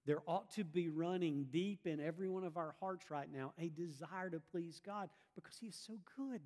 There 0.04 0.22
ought 0.26 0.50
to 0.52 0.64
be 0.64 0.88
running 0.88 1.46
deep 1.50 1.86
in 1.86 2.00
every 2.00 2.28
one 2.28 2.44
of 2.44 2.56
our 2.56 2.74
hearts 2.80 3.10
right 3.10 3.28
now 3.32 3.52
a 3.58 3.68
desire 3.68 4.30
to 4.30 4.40
please 4.40 4.80
God 4.84 5.08
because 5.34 5.56
He 5.60 5.68
is 5.68 5.76
so 5.76 5.94
good 6.16 6.40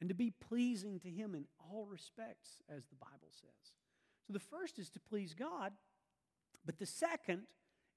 and 0.00 0.08
to 0.08 0.14
be 0.14 0.30
pleasing 0.48 1.00
to 1.00 1.08
Him 1.08 1.34
in 1.34 1.44
all 1.58 1.86
respects, 1.86 2.62
as 2.68 2.84
the 2.86 2.96
Bible 2.96 3.30
says. 3.30 3.74
So 4.26 4.32
the 4.32 4.38
first 4.38 4.78
is 4.78 4.90
to 4.90 5.00
please 5.00 5.34
God, 5.34 5.72
but 6.64 6.78
the 6.78 6.86
second 6.86 7.42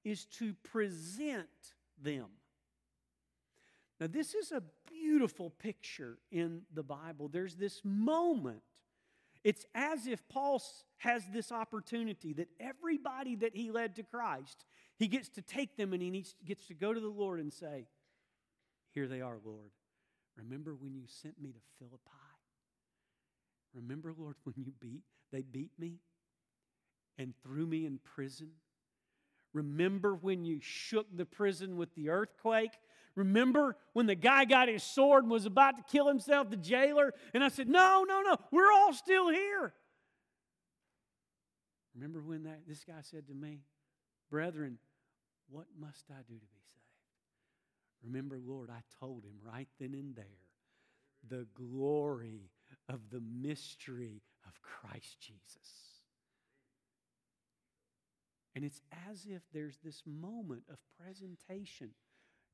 is 0.06 0.24
to 0.24 0.54
present 0.62 1.48
them. 2.00 2.26
Now, 3.98 4.06
this 4.06 4.34
is 4.34 4.52
a 4.52 4.62
beautiful 4.88 5.50
picture 5.50 6.18
in 6.30 6.62
the 6.72 6.82
Bible. 6.82 7.28
There's 7.28 7.56
this 7.56 7.80
moment. 7.82 8.62
It's 9.42 9.64
as 9.74 10.06
if 10.06 10.28
Paul 10.28 10.62
has 10.98 11.22
this 11.32 11.50
opportunity 11.50 12.32
that 12.34 12.48
everybody 12.60 13.36
that 13.36 13.56
he 13.56 13.70
led 13.70 13.96
to 13.96 14.02
Christ, 14.02 14.64
he 14.96 15.08
gets 15.08 15.28
to 15.30 15.42
take 15.42 15.76
them 15.76 15.92
and 15.92 16.02
he 16.02 16.10
needs, 16.10 16.34
gets 16.44 16.66
to 16.66 16.74
go 16.74 16.92
to 16.92 17.00
the 17.00 17.08
Lord 17.08 17.40
and 17.40 17.52
say, 17.52 17.86
Here 18.92 19.08
they 19.08 19.20
are, 19.20 19.38
Lord. 19.44 19.70
Remember 20.36 20.74
when 20.74 20.94
you 20.94 21.04
sent 21.06 21.40
me 21.40 21.50
to 21.50 21.58
Philippi? 21.78 22.00
Remember, 23.74 24.12
Lord, 24.16 24.36
when 24.44 24.54
you 24.58 24.72
beat, 24.80 25.02
they 25.32 25.42
beat 25.42 25.72
me? 25.78 25.98
and 27.18 27.34
threw 27.42 27.66
me 27.66 27.86
in 27.86 27.98
prison? 27.98 28.48
Remember 29.56 30.14
when 30.14 30.44
you 30.44 30.58
shook 30.60 31.06
the 31.16 31.24
prison 31.24 31.78
with 31.78 31.94
the 31.94 32.10
earthquake? 32.10 32.72
Remember 33.14 33.74
when 33.94 34.04
the 34.04 34.14
guy 34.14 34.44
got 34.44 34.68
his 34.68 34.82
sword 34.82 35.24
and 35.24 35.32
was 35.32 35.46
about 35.46 35.78
to 35.78 35.82
kill 35.90 36.06
himself, 36.06 36.50
the 36.50 36.58
jailer? 36.58 37.14
And 37.32 37.42
I 37.42 37.48
said, 37.48 37.66
No, 37.66 38.04
no, 38.06 38.20
no, 38.20 38.36
we're 38.50 38.70
all 38.70 38.92
still 38.92 39.30
here. 39.30 39.72
Remember 41.94 42.20
when 42.20 42.42
that, 42.42 42.60
this 42.68 42.84
guy 42.84 43.00
said 43.00 43.28
to 43.28 43.34
me, 43.34 43.60
Brethren, 44.30 44.76
what 45.48 45.64
must 45.80 46.04
I 46.10 46.20
do 46.28 46.34
to 46.34 46.46
be 46.46 46.60
saved? 46.66 46.82
Remember, 48.04 48.38
Lord, 48.38 48.68
I 48.68 48.82
told 49.00 49.24
him 49.24 49.38
right 49.42 49.68
then 49.80 49.94
and 49.94 50.14
there 50.14 50.26
the 51.28 51.46
glory 51.54 52.50
of 52.90 53.00
the 53.10 53.20
mystery 53.20 54.20
of 54.46 54.60
Christ 54.60 55.18
Jesus. 55.18 55.95
And 58.56 58.64
it's 58.64 58.80
as 59.10 59.26
if 59.28 59.42
there's 59.52 59.76
this 59.84 60.02
moment 60.06 60.62
of 60.70 60.78
presentation. 60.98 61.90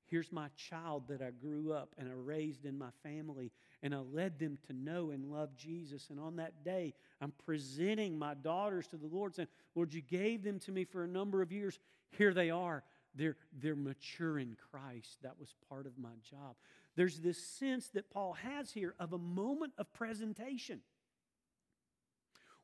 Here's 0.07 0.33
my 0.33 0.49
child 0.57 1.05
that 1.09 1.23
I 1.23 1.31
grew 1.31 1.73
up 1.73 1.95
and 1.97 2.09
I 2.09 2.13
raised 2.13 2.67
in 2.67 2.77
my 2.77 2.91
family, 3.05 3.53
and 3.85 3.95
I 3.95 3.99
led 3.99 4.41
them 4.41 4.59
to 4.67 4.73
know 4.73 5.13
and 5.13 5.31
love 5.31 5.57
Jesus. 5.57 6.11
And 6.11 6.19
on 6.19 6.37
that 6.37 6.65
day, 6.65 6.93
I'm 7.21 7.33
presenting 7.47 8.19
my 8.19 8.35
daughters 8.35 8.89
to 8.89 8.97
the 8.97 9.07
Lord, 9.07 9.37
saying, 9.37 9.47
Lord, 9.77 9.95
you 9.95 10.03
gave 10.03 10.43
them 10.43 10.59
to 10.61 10.73
me 10.73 10.85
for 10.85 11.05
a 11.05 11.09
number 11.09 11.41
of 11.41 11.53
years. 11.53 11.79
Here 12.11 12.35
they 12.35 12.51
are. 12.51 12.83
They're, 13.15 13.37
they're 13.57 13.77
mature 13.77 14.41
in 14.41 14.57
Christ. 14.71 15.19
That 15.23 15.39
was 15.39 15.55
part 15.69 15.87
of 15.87 15.97
my 15.99 16.17
job. 16.29 16.57
There's 16.97 17.21
this 17.21 17.39
sense 17.39 17.89
that 17.91 18.11
Paul 18.11 18.33
has 18.33 18.73
here 18.73 18.97
of 18.99 19.13
a 19.13 19.19
moment 19.19 19.73
of 19.79 19.93
presentation 19.93 20.81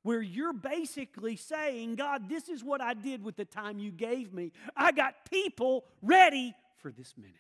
where 0.02 0.22
you're 0.22 0.52
basically 0.52 1.36
saying, 1.36 1.96
God, 1.96 2.28
this 2.28 2.48
is 2.48 2.62
what 2.62 2.80
I 2.80 2.94
did 2.94 3.22
with 3.22 3.36
the 3.36 3.44
time 3.44 3.78
you 3.78 3.90
gave 3.90 4.32
me. 4.32 4.52
I 4.76 4.92
got 4.92 5.14
people 5.30 5.84
ready 6.02 6.54
for 6.78 6.90
this 6.90 7.14
minute. 7.16 7.34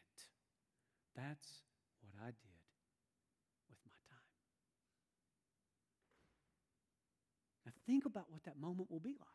That's 1.16 1.48
what 2.02 2.12
I 2.22 2.26
did 2.26 2.34
with 3.70 3.78
my 3.86 3.92
time. 4.10 4.18
Now, 7.66 7.72
think 7.86 8.04
about 8.04 8.26
what 8.30 8.44
that 8.44 8.60
moment 8.60 8.90
will 8.90 9.00
be 9.00 9.16
like. 9.18 9.28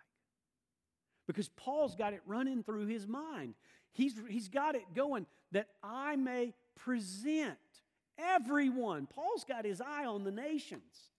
Because 1.26 1.48
Paul's 1.50 1.96
got 1.96 2.14
it 2.14 2.22
running 2.26 2.64
through 2.64 2.88
his 2.88 3.08
mind. 3.08 3.56
He's, 3.94 4.14
he's 4.30 4.50
got 4.50 4.76
it 4.76 4.84
going 4.94 5.26
that 5.52 5.68
I 5.82 6.18
may 6.18 6.54
present 6.76 7.58
everyone. 8.18 9.08
Paul's 9.08 9.46
got 9.46 9.66
his 9.66 9.80
eye 9.82 10.06
on 10.06 10.24
the 10.24 10.32
nations. 10.32 11.13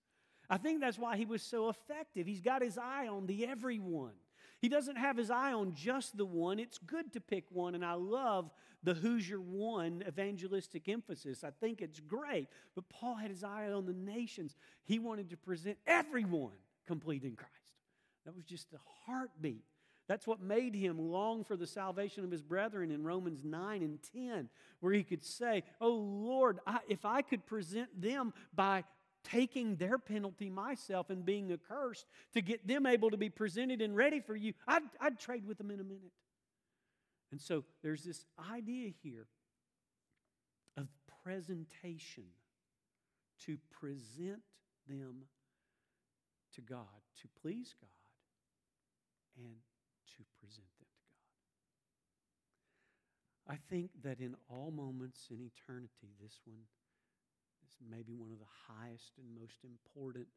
I 0.49 0.57
think 0.57 0.81
that's 0.81 0.97
why 0.97 1.17
he 1.17 1.25
was 1.25 1.41
so 1.41 1.69
effective. 1.69 2.27
He's 2.27 2.41
got 2.41 2.61
his 2.61 2.77
eye 2.77 3.07
on 3.07 3.25
the 3.25 3.45
everyone. 3.45 4.13
He 4.61 4.69
doesn't 4.69 4.95
have 4.95 5.17
his 5.17 5.29
eye 5.29 5.53
on 5.53 5.73
just 5.73 6.17
the 6.17 6.25
one. 6.25 6.59
It's 6.59 6.77
good 6.77 7.13
to 7.13 7.21
pick 7.21 7.45
one, 7.51 7.75
and 7.75 7.85
I 7.85 7.93
love 7.93 8.49
the 8.83 8.93
who's 8.93 9.27
your 9.27 9.41
one 9.41 10.03
evangelistic 10.07 10.87
emphasis. 10.87 11.43
I 11.43 11.49
think 11.59 11.81
it's 11.81 11.99
great. 11.99 12.47
But 12.75 12.87
Paul 12.89 13.15
had 13.15 13.31
his 13.31 13.43
eye 13.43 13.69
on 13.71 13.85
the 13.85 13.93
nations. 13.93 14.55
He 14.85 14.99
wanted 14.99 15.29
to 15.31 15.37
present 15.37 15.77
everyone 15.85 16.53
complete 16.87 17.23
in 17.23 17.35
Christ. 17.35 17.51
That 18.25 18.35
was 18.35 18.45
just 18.45 18.71
the 18.71 18.79
heartbeat. 19.05 19.63
That's 20.07 20.27
what 20.27 20.39
made 20.39 20.75
him 20.75 20.99
long 20.99 21.43
for 21.43 21.57
the 21.57 21.65
salvation 21.65 22.23
of 22.23 22.31
his 22.31 22.43
brethren 22.43 22.91
in 22.91 23.03
Romans 23.03 23.43
9 23.43 23.81
and 23.81 23.99
10, 24.13 24.49
where 24.79 24.93
he 24.93 25.03
could 25.03 25.23
say, 25.23 25.63
Oh 25.81 25.95
Lord, 25.95 26.59
I, 26.67 26.79
if 26.87 27.05
I 27.05 27.23
could 27.23 27.45
present 27.47 27.89
them 27.99 28.33
by 28.53 28.83
taking 29.25 29.75
their 29.75 29.97
penalty 29.97 30.49
myself 30.49 31.09
and 31.09 31.25
being 31.25 31.51
accursed 31.51 32.05
to 32.33 32.41
get 32.41 32.65
them 32.67 32.85
able 32.85 33.11
to 33.11 33.17
be 33.17 33.29
presented 33.29 33.81
and 33.81 33.95
ready 33.95 34.19
for 34.21 34.35
you, 34.35 34.53
I'd, 34.67 34.83
I'd 35.01 35.19
trade 35.19 35.45
with 35.45 35.57
them 35.57 35.71
in 35.71 35.79
a 35.79 35.83
minute. 35.83 36.13
And 37.31 37.41
so 37.41 37.63
there's 37.83 38.03
this 38.03 38.23
idea 38.51 38.91
here 39.03 39.27
of 40.77 40.87
presentation 41.23 42.25
to 43.45 43.57
present 43.71 44.41
them 44.87 45.23
to 46.53 46.61
God, 46.61 47.01
to 47.21 47.27
please 47.41 47.75
God, 47.81 47.89
and 49.37 49.55
to 50.15 50.23
present 50.39 50.67
them 50.79 50.87
to 50.87 51.05
God. 53.49 53.55
I 53.55 53.57
think 53.69 53.89
that 54.03 54.19
in 54.19 54.35
all 54.49 54.71
moments 54.71 55.27
in 55.29 55.41
eternity, 55.41 56.13
this 56.21 56.39
one 56.45 56.63
is 57.79 57.87
maybe 57.89 58.13
one 58.13 58.31
of 58.31 58.39
the 58.39 58.73
highest 58.73 59.13
and 59.17 59.27
most 59.39 59.63
important 59.63 60.27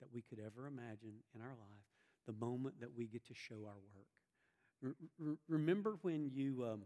that 0.00 0.08
we 0.12 0.22
could 0.22 0.38
ever 0.38 0.66
imagine 0.66 1.14
in 1.34 1.40
our 1.40 1.56
life 1.56 1.86
the 2.26 2.32
moment 2.32 2.80
that 2.80 2.96
we 2.96 3.06
get 3.06 3.26
to 3.26 3.34
show 3.34 3.66
our 3.66 3.78
work. 3.94 4.94
R- 5.20 5.36
remember 5.48 5.96
when 6.02 6.28
you, 6.28 6.64
um, 6.64 6.82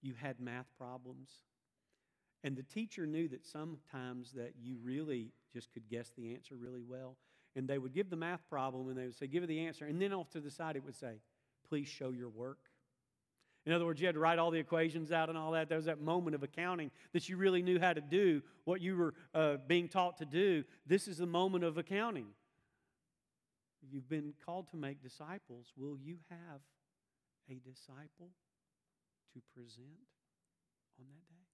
you 0.00 0.14
had 0.14 0.40
math 0.40 0.66
problems? 0.78 1.30
And 2.42 2.56
the 2.56 2.62
teacher 2.62 3.06
knew 3.06 3.28
that 3.28 3.44
sometimes 3.44 4.32
that 4.32 4.52
you 4.62 4.76
really 4.82 5.32
just 5.52 5.72
could 5.72 5.88
guess 5.88 6.12
the 6.16 6.34
answer 6.34 6.54
really 6.54 6.82
well. 6.82 7.16
And 7.56 7.68
they 7.68 7.78
would 7.78 7.94
give 7.94 8.10
the 8.10 8.16
math 8.16 8.48
problem 8.48 8.88
and 8.88 8.98
they 8.98 9.04
would 9.04 9.16
say, 9.16 9.26
give 9.26 9.42
her 9.42 9.46
the 9.46 9.60
answer. 9.60 9.86
And 9.86 10.00
then 10.00 10.12
off 10.12 10.30
to 10.30 10.40
the 10.40 10.50
side 10.50 10.76
it 10.76 10.84
would 10.84 10.96
say, 10.96 11.20
please 11.68 11.88
show 11.88 12.10
your 12.10 12.28
work. 12.28 12.58
In 13.66 13.72
other 13.72 13.86
words, 13.86 14.00
you 14.00 14.06
had 14.06 14.14
to 14.14 14.20
write 14.20 14.38
all 14.38 14.50
the 14.50 14.58
equations 14.58 15.10
out 15.10 15.30
and 15.30 15.38
all 15.38 15.52
that. 15.52 15.68
There 15.68 15.78
was 15.78 15.86
that 15.86 16.00
moment 16.00 16.34
of 16.34 16.42
accounting 16.42 16.90
that 17.12 17.28
you 17.28 17.36
really 17.36 17.62
knew 17.62 17.80
how 17.80 17.94
to 17.94 18.00
do 18.00 18.42
what 18.64 18.82
you 18.82 18.96
were 18.96 19.14
uh, 19.34 19.56
being 19.66 19.88
taught 19.88 20.18
to 20.18 20.26
do. 20.26 20.64
This 20.86 21.08
is 21.08 21.18
the 21.18 21.26
moment 21.26 21.64
of 21.64 21.78
accounting. 21.78 22.26
You've 23.90 24.08
been 24.08 24.34
called 24.44 24.68
to 24.70 24.76
make 24.76 25.02
disciples. 25.02 25.72
Will 25.76 25.96
you 25.98 26.18
have 26.30 26.60
a 27.48 27.54
disciple 27.54 28.30
to 29.32 29.40
present 29.54 29.86
on 30.98 31.06
that 31.06 31.28
day? 31.28 31.44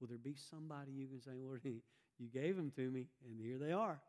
Will 0.00 0.08
there 0.08 0.18
be 0.18 0.36
somebody 0.50 0.92
you 0.92 1.06
can 1.06 1.20
say, 1.20 1.32
Lord, 1.36 1.62
you 2.18 2.28
gave 2.32 2.56
them 2.56 2.70
to 2.76 2.90
me, 2.90 3.06
and 3.28 3.40
here 3.40 3.58
they 3.58 3.72
are? 3.72 4.00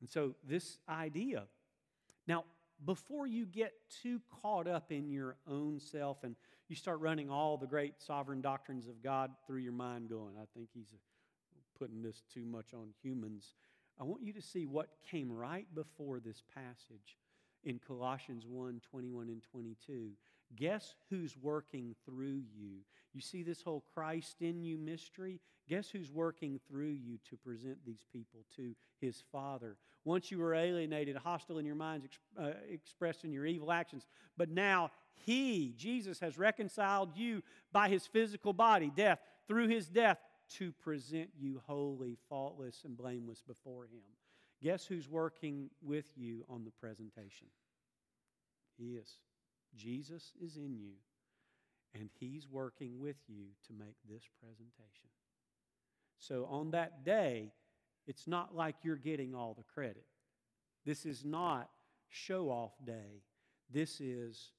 And 0.00 0.10
so, 0.10 0.34
this 0.46 0.78
idea. 0.88 1.44
Now, 2.26 2.44
before 2.84 3.26
you 3.26 3.46
get 3.46 3.72
too 4.02 4.20
caught 4.42 4.66
up 4.66 4.90
in 4.90 5.08
your 5.10 5.36
own 5.48 5.78
self 5.78 6.24
and 6.24 6.36
you 6.68 6.76
start 6.76 7.00
running 7.00 7.30
all 7.30 7.56
the 7.56 7.66
great 7.66 8.00
sovereign 8.00 8.40
doctrines 8.40 8.88
of 8.88 9.02
God 9.02 9.30
through 9.46 9.60
your 9.60 9.72
mind, 9.72 10.08
going, 10.08 10.36
I 10.40 10.44
think 10.54 10.68
he's 10.72 10.92
uh, 10.92 10.98
putting 11.78 12.02
this 12.02 12.22
too 12.32 12.44
much 12.44 12.72
on 12.74 12.88
humans. 13.02 13.54
I 14.00 14.04
want 14.04 14.22
you 14.22 14.32
to 14.32 14.42
see 14.42 14.66
what 14.66 14.88
came 15.10 15.30
right 15.30 15.66
before 15.74 16.18
this 16.18 16.42
passage 16.54 17.18
in 17.64 17.78
Colossians 17.78 18.46
1 18.46 18.80
21 18.90 19.28
and 19.28 19.42
22. 19.42 20.10
Guess 20.56 20.94
who's 21.08 21.36
working 21.36 21.94
through 22.04 22.42
you? 22.54 22.78
You 23.14 23.20
see 23.20 23.42
this 23.42 23.62
whole 23.62 23.84
Christ 23.94 24.36
in 24.40 24.62
you 24.62 24.76
mystery? 24.76 25.40
Guess 25.68 25.90
who's 25.90 26.10
working 26.10 26.60
through 26.68 26.96
you 27.02 27.18
to 27.30 27.36
present 27.36 27.78
these 27.86 28.04
people 28.12 28.40
to 28.56 28.74
his 29.00 29.22
Father? 29.30 29.76
Once 30.04 30.30
you 30.30 30.38
were 30.38 30.54
alienated, 30.54 31.16
hostile 31.16 31.58
in 31.58 31.66
your 31.66 31.76
minds, 31.76 32.06
uh, 32.40 32.50
expressed 32.68 33.24
in 33.24 33.32
your 33.32 33.46
evil 33.46 33.70
actions, 33.70 34.06
but 34.36 34.48
now 34.48 34.90
he, 35.14 35.74
Jesus, 35.76 36.18
has 36.20 36.36
reconciled 36.36 37.16
you 37.16 37.42
by 37.72 37.88
his 37.88 38.06
physical 38.06 38.52
body, 38.52 38.90
death, 38.94 39.20
through 39.46 39.68
his 39.68 39.88
death, 39.88 40.18
to 40.48 40.72
present 40.72 41.30
you 41.38 41.62
holy, 41.66 42.18
faultless, 42.28 42.82
and 42.84 42.96
blameless 42.96 43.42
before 43.46 43.84
him. 43.84 44.02
Guess 44.62 44.86
who's 44.86 45.08
working 45.08 45.70
with 45.80 46.06
you 46.16 46.44
on 46.48 46.64
the 46.64 46.70
presentation? 46.70 47.46
He 48.76 48.94
is. 48.94 49.16
Jesus 49.74 50.32
is 50.40 50.56
in 50.56 50.76
you, 50.76 50.92
and 51.94 52.10
He's 52.20 52.48
working 52.48 53.00
with 53.00 53.16
you 53.28 53.46
to 53.66 53.72
make 53.72 53.96
this 54.08 54.22
presentation. 54.40 55.08
So 56.18 56.46
on 56.50 56.70
that 56.72 57.04
day, 57.04 57.52
it's 58.06 58.26
not 58.26 58.54
like 58.54 58.76
you're 58.82 58.96
getting 58.96 59.34
all 59.34 59.54
the 59.54 59.64
credit. 59.74 60.04
This 60.84 61.06
is 61.06 61.24
not 61.24 61.70
show 62.08 62.50
off 62.50 62.72
day. 62.84 63.22
This 63.70 64.00
is 64.00 64.50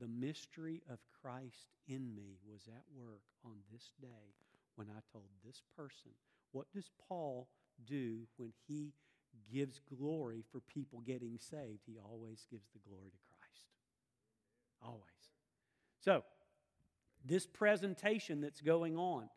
the 0.00 0.08
mystery 0.08 0.82
of 0.90 0.98
Christ 1.20 1.68
in 1.88 2.14
me 2.14 2.38
was 2.50 2.68
at 2.68 2.84
work 2.96 3.22
on 3.44 3.56
this 3.72 3.92
day 4.00 4.34
when 4.76 4.88
I 4.88 5.00
told 5.12 5.24
this 5.44 5.62
person. 5.76 6.12
What 6.52 6.66
does 6.72 6.90
Paul 7.08 7.48
do 7.86 8.20
when 8.36 8.52
he 8.66 8.92
gives 9.52 9.80
glory 9.98 10.44
for 10.50 10.60
people 10.60 11.00
getting 11.00 11.38
saved? 11.38 11.80
He 11.86 11.98
always 11.98 12.46
gives 12.50 12.68
the 12.72 12.80
glory 12.88 13.10
to 13.10 13.18
Christ. 13.28 13.66
Always. 14.82 15.02
So, 16.00 16.24
this 17.24 17.46
presentation 17.46 18.40
that's 18.40 18.60
going 18.60 18.96
on 18.96 19.28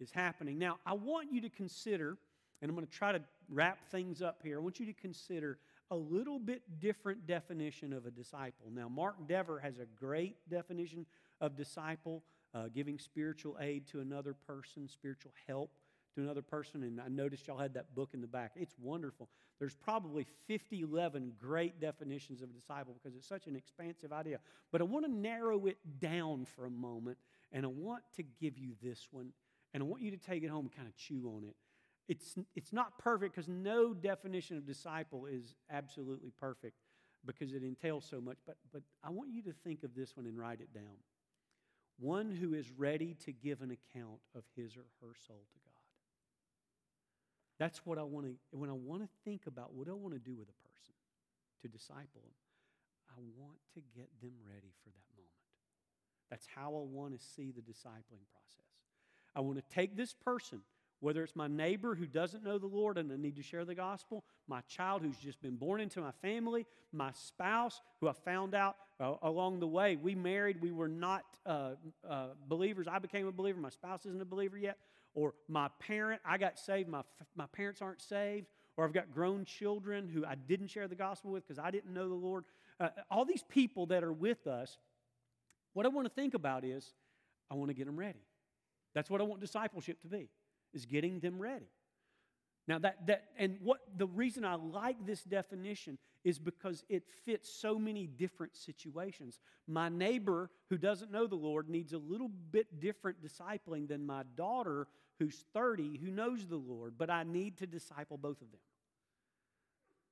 is 0.00 0.10
happening. 0.10 0.58
Now, 0.58 0.78
I 0.84 0.94
want 0.94 1.32
you 1.32 1.40
to 1.42 1.48
consider, 1.48 2.18
and 2.60 2.68
I'm 2.68 2.74
going 2.74 2.86
to 2.86 2.92
try 2.92 3.12
to 3.12 3.20
wrap 3.48 3.78
things 3.90 4.22
up 4.22 4.40
here. 4.42 4.58
I 4.58 4.60
want 4.60 4.80
you 4.80 4.86
to 4.86 4.92
consider 4.92 5.58
a 5.90 5.96
little 5.96 6.38
bit 6.38 6.62
different 6.80 7.26
definition 7.26 7.92
of 7.92 8.06
a 8.06 8.10
disciple. 8.10 8.66
Now, 8.72 8.88
Mark 8.88 9.26
Dever 9.26 9.58
has 9.60 9.78
a 9.78 9.86
great 9.98 10.36
definition 10.50 11.06
of 11.40 11.56
disciple, 11.56 12.22
uh, 12.54 12.68
giving 12.74 12.98
spiritual 12.98 13.56
aid 13.60 13.86
to 13.88 14.00
another 14.00 14.34
person, 14.34 14.88
spiritual 14.88 15.32
help 15.46 15.70
to 16.14 16.20
another 16.20 16.42
person. 16.42 16.82
And 16.82 17.00
I 17.00 17.08
noticed 17.08 17.46
y'all 17.46 17.58
had 17.58 17.74
that 17.74 17.94
book 17.94 18.10
in 18.12 18.20
the 18.20 18.26
back. 18.26 18.52
It's 18.56 18.74
wonderful. 18.78 19.28
There's 19.58 19.74
probably 19.74 20.26
50, 20.46 20.82
11 20.82 21.32
great 21.40 21.80
definitions 21.80 22.42
of 22.42 22.50
a 22.50 22.52
disciple 22.52 22.94
because 22.94 23.16
it's 23.16 23.28
such 23.28 23.46
an 23.46 23.56
expansive 23.56 24.12
idea. 24.12 24.38
But 24.70 24.80
I 24.80 24.84
want 24.84 25.06
to 25.06 25.10
narrow 25.10 25.66
it 25.66 25.78
down 26.00 26.44
for 26.44 26.66
a 26.66 26.70
moment, 26.70 27.18
and 27.50 27.64
I 27.64 27.68
want 27.68 28.02
to 28.16 28.22
give 28.22 28.58
you 28.58 28.72
this 28.82 29.08
one, 29.10 29.32
and 29.72 29.82
I 29.82 29.86
want 29.86 30.02
you 30.02 30.10
to 30.10 30.16
take 30.16 30.42
it 30.42 30.48
home 30.48 30.66
and 30.66 30.72
kind 30.72 30.86
of 30.86 30.94
chew 30.96 31.32
on 31.34 31.44
it. 31.44 31.56
It's, 32.08 32.36
it's 32.56 32.72
not 32.72 32.98
perfect 32.98 33.34
because 33.34 33.48
no 33.48 33.92
definition 33.92 34.56
of 34.56 34.66
disciple 34.66 35.26
is 35.26 35.54
absolutely 35.70 36.32
perfect 36.40 36.76
because 37.26 37.52
it 37.52 37.62
entails 37.62 38.06
so 38.08 38.20
much, 38.20 38.38
but, 38.46 38.56
but 38.72 38.82
I 39.04 39.10
want 39.10 39.30
you 39.30 39.42
to 39.42 39.52
think 39.52 39.82
of 39.82 39.94
this 39.94 40.16
one 40.16 40.26
and 40.26 40.38
write 40.38 40.60
it 40.60 40.72
down. 40.72 40.96
One 41.98 42.30
who 42.30 42.54
is 42.54 42.70
ready 42.70 43.16
to 43.24 43.32
give 43.32 43.60
an 43.60 43.70
account 43.70 44.20
of 44.34 44.44
his 44.56 44.76
or 44.76 44.86
her 45.02 45.14
soul 45.26 45.44
to 45.52 45.58
God. 45.64 45.74
That's 47.58 47.84
what 47.84 47.98
I 47.98 48.04
want 48.04 48.26
to, 48.26 48.34
when 48.52 48.70
I 48.70 48.74
want 48.74 49.02
to 49.02 49.08
think 49.24 49.46
about 49.46 49.74
what 49.74 49.88
I 49.88 49.92
want 49.92 50.14
to 50.14 50.20
do 50.20 50.36
with 50.36 50.48
a 50.48 50.68
person 50.68 50.94
to 51.62 51.68
disciple 51.68 52.22
them, 52.22 52.38
I 53.10 53.20
want 53.36 53.58
to 53.74 53.80
get 53.94 54.08
them 54.22 54.32
ready 54.46 54.72
for 54.84 54.90
that 54.90 55.08
moment. 55.16 55.28
That's 56.30 56.46
how 56.54 56.68
I 56.68 56.84
want 56.84 57.18
to 57.18 57.24
see 57.24 57.50
the 57.50 57.62
discipling 57.62 58.24
process. 58.30 58.70
I 59.34 59.40
want 59.40 59.58
to 59.58 59.74
take 59.74 59.96
this 59.96 60.14
person, 60.14 60.60
whether 61.00 61.22
it's 61.22 61.36
my 61.36 61.46
neighbor 61.46 61.94
who 61.94 62.06
doesn't 62.06 62.44
know 62.44 62.58
the 62.58 62.66
Lord 62.66 62.98
and 62.98 63.12
I 63.12 63.16
need 63.16 63.36
to 63.36 63.42
share 63.42 63.64
the 63.64 63.74
gospel, 63.74 64.24
my 64.46 64.60
child 64.62 65.02
who's 65.02 65.16
just 65.16 65.40
been 65.40 65.56
born 65.56 65.80
into 65.80 66.00
my 66.00 66.12
family, 66.22 66.66
my 66.92 67.12
spouse 67.12 67.80
who 68.00 68.08
I 68.08 68.12
found 68.12 68.54
out 68.54 68.76
uh, 69.00 69.14
along 69.22 69.60
the 69.60 69.66
way. 69.66 69.96
We 69.96 70.14
married, 70.14 70.60
we 70.60 70.72
were 70.72 70.88
not 70.88 71.24
uh, 71.46 71.70
uh, 72.08 72.26
believers. 72.48 72.86
I 72.88 72.98
became 72.98 73.26
a 73.26 73.32
believer, 73.32 73.60
my 73.60 73.70
spouse 73.70 74.06
isn't 74.06 74.20
a 74.20 74.24
believer 74.24 74.58
yet 74.58 74.78
or 75.14 75.34
my 75.48 75.68
parent, 75.80 76.20
I 76.24 76.38
got 76.38 76.58
saved, 76.58 76.88
my, 76.88 77.02
my 77.34 77.46
parents 77.46 77.82
aren't 77.82 78.00
saved, 78.00 78.46
or 78.76 78.84
I've 78.84 78.92
got 78.92 79.12
grown 79.12 79.44
children 79.44 80.08
who 80.08 80.24
I 80.24 80.36
didn't 80.36 80.68
share 80.68 80.86
the 80.86 80.94
gospel 80.94 81.32
with 81.32 81.46
because 81.46 81.58
I 81.58 81.72
didn't 81.72 81.92
know 81.92 82.08
the 82.08 82.14
Lord. 82.14 82.44
Uh, 82.78 82.90
all 83.10 83.24
these 83.24 83.42
people 83.42 83.86
that 83.86 84.04
are 84.04 84.12
with 84.12 84.46
us, 84.46 84.78
what 85.72 85.86
I 85.86 85.88
want 85.88 86.06
to 86.06 86.14
think 86.14 86.34
about 86.34 86.64
is 86.64 86.92
I 87.50 87.54
want 87.54 87.70
to 87.70 87.74
get 87.74 87.86
them 87.86 87.96
ready. 87.96 88.20
That's 88.94 89.10
what 89.10 89.20
I 89.20 89.24
want 89.24 89.40
discipleship 89.40 90.00
to 90.02 90.06
be, 90.06 90.28
is 90.74 90.86
getting 90.86 91.20
them 91.20 91.38
ready. 91.38 91.68
Now 92.66 92.78
that 92.80 93.06
that 93.06 93.24
and 93.38 93.56
what 93.62 93.80
the 93.96 94.06
reason 94.06 94.44
I 94.44 94.56
like 94.56 94.96
this 95.06 95.22
definition 95.22 95.98
is 96.22 96.38
because 96.38 96.84
it 96.88 97.04
fits 97.24 97.50
so 97.50 97.78
many 97.78 98.06
different 98.06 98.56
situations. 98.56 99.40
My 99.66 99.88
neighbor 99.88 100.50
who 100.68 100.76
doesn't 100.76 101.10
know 101.10 101.26
the 101.26 101.34
Lord 101.34 101.70
needs 101.70 101.94
a 101.94 101.98
little 101.98 102.28
bit 102.28 102.80
different 102.80 103.18
discipling 103.24 103.88
than 103.88 104.04
my 104.04 104.22
daughter 104.36 104.86
who's 105.18 105.44
30 105.54 105.98
who 105.98 106.10
knows 106.10 106.46
the 106.46 106.56
Lord, 106.56 106.94
but 106.98 107.08
I 107.08 107.22
need 107.22 107.56
to 107.58 107.66
disciple 107.66 108.18
both 108.18 108.42
of 108.42 108.50
them. 108.50 108.60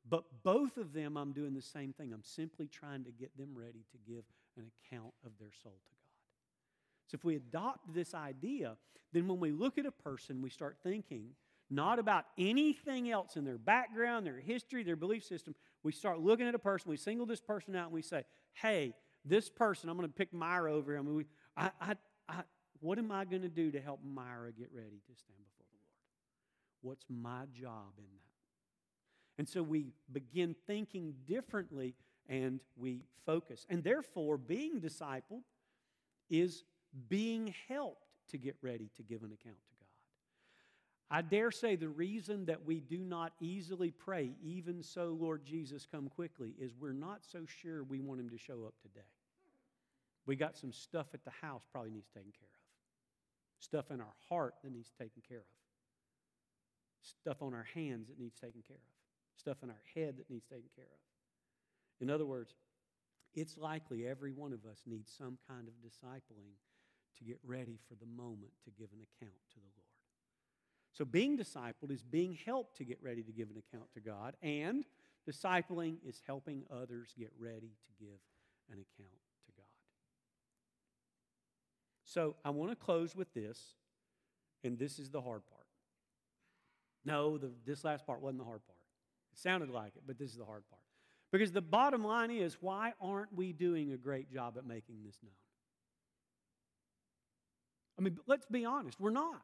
But 0.08 0.24
both 0.44 0.76
of 0.76 0.92
them, 0.92 1.16
I'm 1.16 1.32
doing 1.32 1.52
the 1.52 1.62
same 1.62 1.92
thing. 1.92 2.12
I'm 2.12 2.22
simply 2.22 2.68
trying 2.68 3.04
to 3.04 3.10
get 3.10 3.36
them 3.36 3.50
ready 3.54 3.84
to 3.90 3.98
give 4.06 4.24
an 4.56 4.70
account 4.86 5.12
of 5.24 5.32
their 5.38 5.50
soul 5.62 5.74
to 5.84 5.90
God. 6.00 6.05
So 7.06 7.14
if 7.14 7.24
we 7.24 7.36
adopt 7.36 7.94
this 7.94 8.14
idea, 8.14 8.76
then 9.12 9.28
when 9.28 9.40
we 9.40 9.52
look 9.52 9.78
at 9.78 9.86
a 9.86 9.92
person, 9.92 10.42
we 10.42 10.50
start 10.50 10.76
thinking 10.82 11.30
not 11.68 11.98
about 11.98 12.24
anything 12.38 13.10
else 13.10 13.36
in 13.36 13.44
their 13.44 13.58
background, 13.58 14.26
their 14.26 14.38
history, 14.38 14.82
their 14.84 14.96
belief 14.96 15.24
system. 15.24 15.54
We 15.82 15.92
start 15.92 16.20
looking 16.20 16.46
at 16.46 16.54
a 16.54 16.58
person, 16.58 16.90
we 16.90 16.96
single 16.96 17.26
this 17.26 17.40
person 17.40 17.74
out, 17.74 17.86
and 17.86 17.92
we 17.92 18.02
say, 18.02 18.24
hey, 18.54 18.94
this 19.24 19.48
person, 19.48 19.88
I'm 19.88 19.96
going 19.96 20.08
to 20.08 20.14
pick 20.14 20.32
Myra 20.32 20.72
over 20.72 20.92
here. 20.92 21.00
I 21.00 21.02
mean, 21.02 21.16
we, 21.16 21.26
I, 21.56 21.70
I, 21.80 21.94
I, 22.28 22.42
what 22.80 22.98
am 22.98 23.10
I 23.10 23.24
going 23.24 23.42
to 23.42 23.48
do 23.48 23.70
to 23.72 23.80
help 23.80 24.00
Myra 24.04 24.52
get 24.52 24.68
ready 24.72 25.00
to 25.08 25.16
stand 25.16 25.38
before 25.38 25.66
the 25.72 25.78
Lord? 25.78 25.88
What's 26.82 27.04
my 27.08 27.46
job 27.52 27.92
in 27.98 28.04
that? 28.04 29.38
And 29.38 29.48
so 29.48 29.62
we 29.62 29.92
begin 30.12 30.54
thinking 30.66 31.14
differently 31.26 31.94
and 32.28 32.60
we 32.76 33.02
focus. 33.24 33.66
And 33.68 33.82
therefore, 33.82 34.38
being 34.38 34.80
discipled 34.80 35.42
is 36.30 36.64
being 37.08 37.54
helped 37.68 38.06
to 38.30 38.38
get 38.38 38.56
ready 38.62 38.90
to 38.96 39.02
give 39.02 39.22
an 39.22 39.32
account 39.32 39.56
to 39.66 39.74
God. 39.80 39.86
I 41.08 41.22
dare 41.22 41.50
say 41.52 41.76
the 41.76 41.88
reason 41.88 42.46
that 42.46 42.64
we 42.64 42.80
do 42.80 42.98
not 42.98 43.32
easily 43.40 43.92
pray, 43.92 44.32
even 44.42 44.82
so, 44.82 45.16
Lord 45.18 45.44
Jesus, 45.44 45.86
come 45.90 46.08
quickly, 46.08 46.54
is 46.58 46.72
we're 46.78 46.92
not 46.92 47.20
so 47.24 47.40
sure 47.46 47.84
we 47.84 48.00
want 48.00 48.20
Him 48.20 48.30
to 48.30 48.38
show 48.38 48.64
up 48.66 48.74
today. 48.82 49.06
We 50.26 50.34
got 50.34 50.56
some 50.56 50.72
stuff 50.72 51.06
at 51.14 51.24
the 51.24 51.30
house 51.30 51.62
probably 51.70 51.92
needs 51.92 52.08
taken 52.08 52.32
care 52.32 52.48
of, 52.48 53.60
stuff 53.60 53.92
in 53.92 54.00
our 54.00 54.14
heart 54.28 54.54
that 54.64 54.72
needs 54.72 54.90
taken 54.98 55.22
care 55.28 55.38
of, 55.38 55.44
stuff 57.02 57.40
on 57.40 57.54
our 57.54 57.66
hands 57.74 58.08
that 58.08 58.18
needs 58.18 58.36
taken 58.40 58.62
care 58.66 58.76
of, 58.76 59.38
stuff 59.38 59.58
in 59.62 59.70
our 59.70 59.82
head 59.94 60.16
that 60.18 60.28
needs 60.28 60.46
taken 60.46 60.68
care 60.74 60.84
of. 60.84 62.00
In 62.00 62.10
other 62.10 62.26
words, 62.26 62.54
it's 63.34 63.56
likely 63.56 64.06
every 64.06 64.32
one 64.32 64.52
of 64.52 64.64
us 64.64 64.82
needs 64.86 65.12
some 65.16 65.38
kind 65.48 65.68
of 65.68 65.74
discipling 65.74 66.56
to 67.18 67.24
get 67.24 67.38
ready 67.44 67.78
for 67.88 67.94
the 67.94 68.06
moment 68.06 68.52
to 68.64 68.70
give 68.70 68.88
an 68.92 69.00
account 69.00 69.38
to 69.50 69.56
the 69.56 69.70
Lord. 69.76 69.86
So, 70.92 71.04
being 71.04 71.36
discipled 71.36 71.90
is 71.90 72.02
being 72.02 72.38
helped 72.46 72.76
to 72.78 72.84
get 72.84 72.98
ready 73.02 73.22
to 73.22 73.32
give 73.32 73.50
an 73.50 73.56
account 73.56 73.92
to 73.94 74.00
God, 74.00 74.34
and 74.42 74.84
discipling 75.28 75.96
is 76.06 76.22
helping 76.26 76.64
others 76.70 77.14
get 77.18 77.30
ready 77.38 77.76
to 77.84 78.04
give 78.04 78.18
an 78.70 78.78
account 78.78 79.20
to 79.46 79.52
God. 79.56 79.66
So, 82.04 82.36
I 82.44 82.50
want 82.50 82.70
to 82.70 82.76
close 82.76 83.14
with 83.14 83.32
this, 83.34 83.74
and 84.64 84.78
this 84.78 84.98
is 84.98 85.10
the 85.10 85.20
hard 85.20 85.42
part. 85.46 85.66
No, 87.04 87.38
the, 87.38 87.50
this 87.64 87.84
last 87.84 88.06
part 88.06 88.20
wasn't 88.20 88.38
the 88.38 88.44
hard 88.44 88.64
part. 88.66 88.78
It 89.32 89.38
sounded 89.38 89.70
like 89.70 89.92
it, 89.96 90.02
but 90.06 90.18
this 90.18 90.30
is 90.30 90.38
the 90.38 90.44
hard 90.44 90.62
part. 90.70 90.82
Because 91.30 91.52
the 91.52 91.60
bottom 91.60 92.04
line 92.04 92.30
is 92.30 92.56
why 92.60 92.92
aren't 93.00 93.34
we 93.34 93.52
doing 93.52 93.92
a 93.92 93.96
great 93.96 94.32
job 94.32 94.54
at 94.56 94.64
making 94.64 94.96
this 95.04 95.18
known? 95.22 95.32
I 97.98 98.02
mean, 98.02 98.18
let's 98.26 98.46
be 98.46 98.64
honest, 98.64 99.00
we're 99.00 99.10
not. 99.10 99.42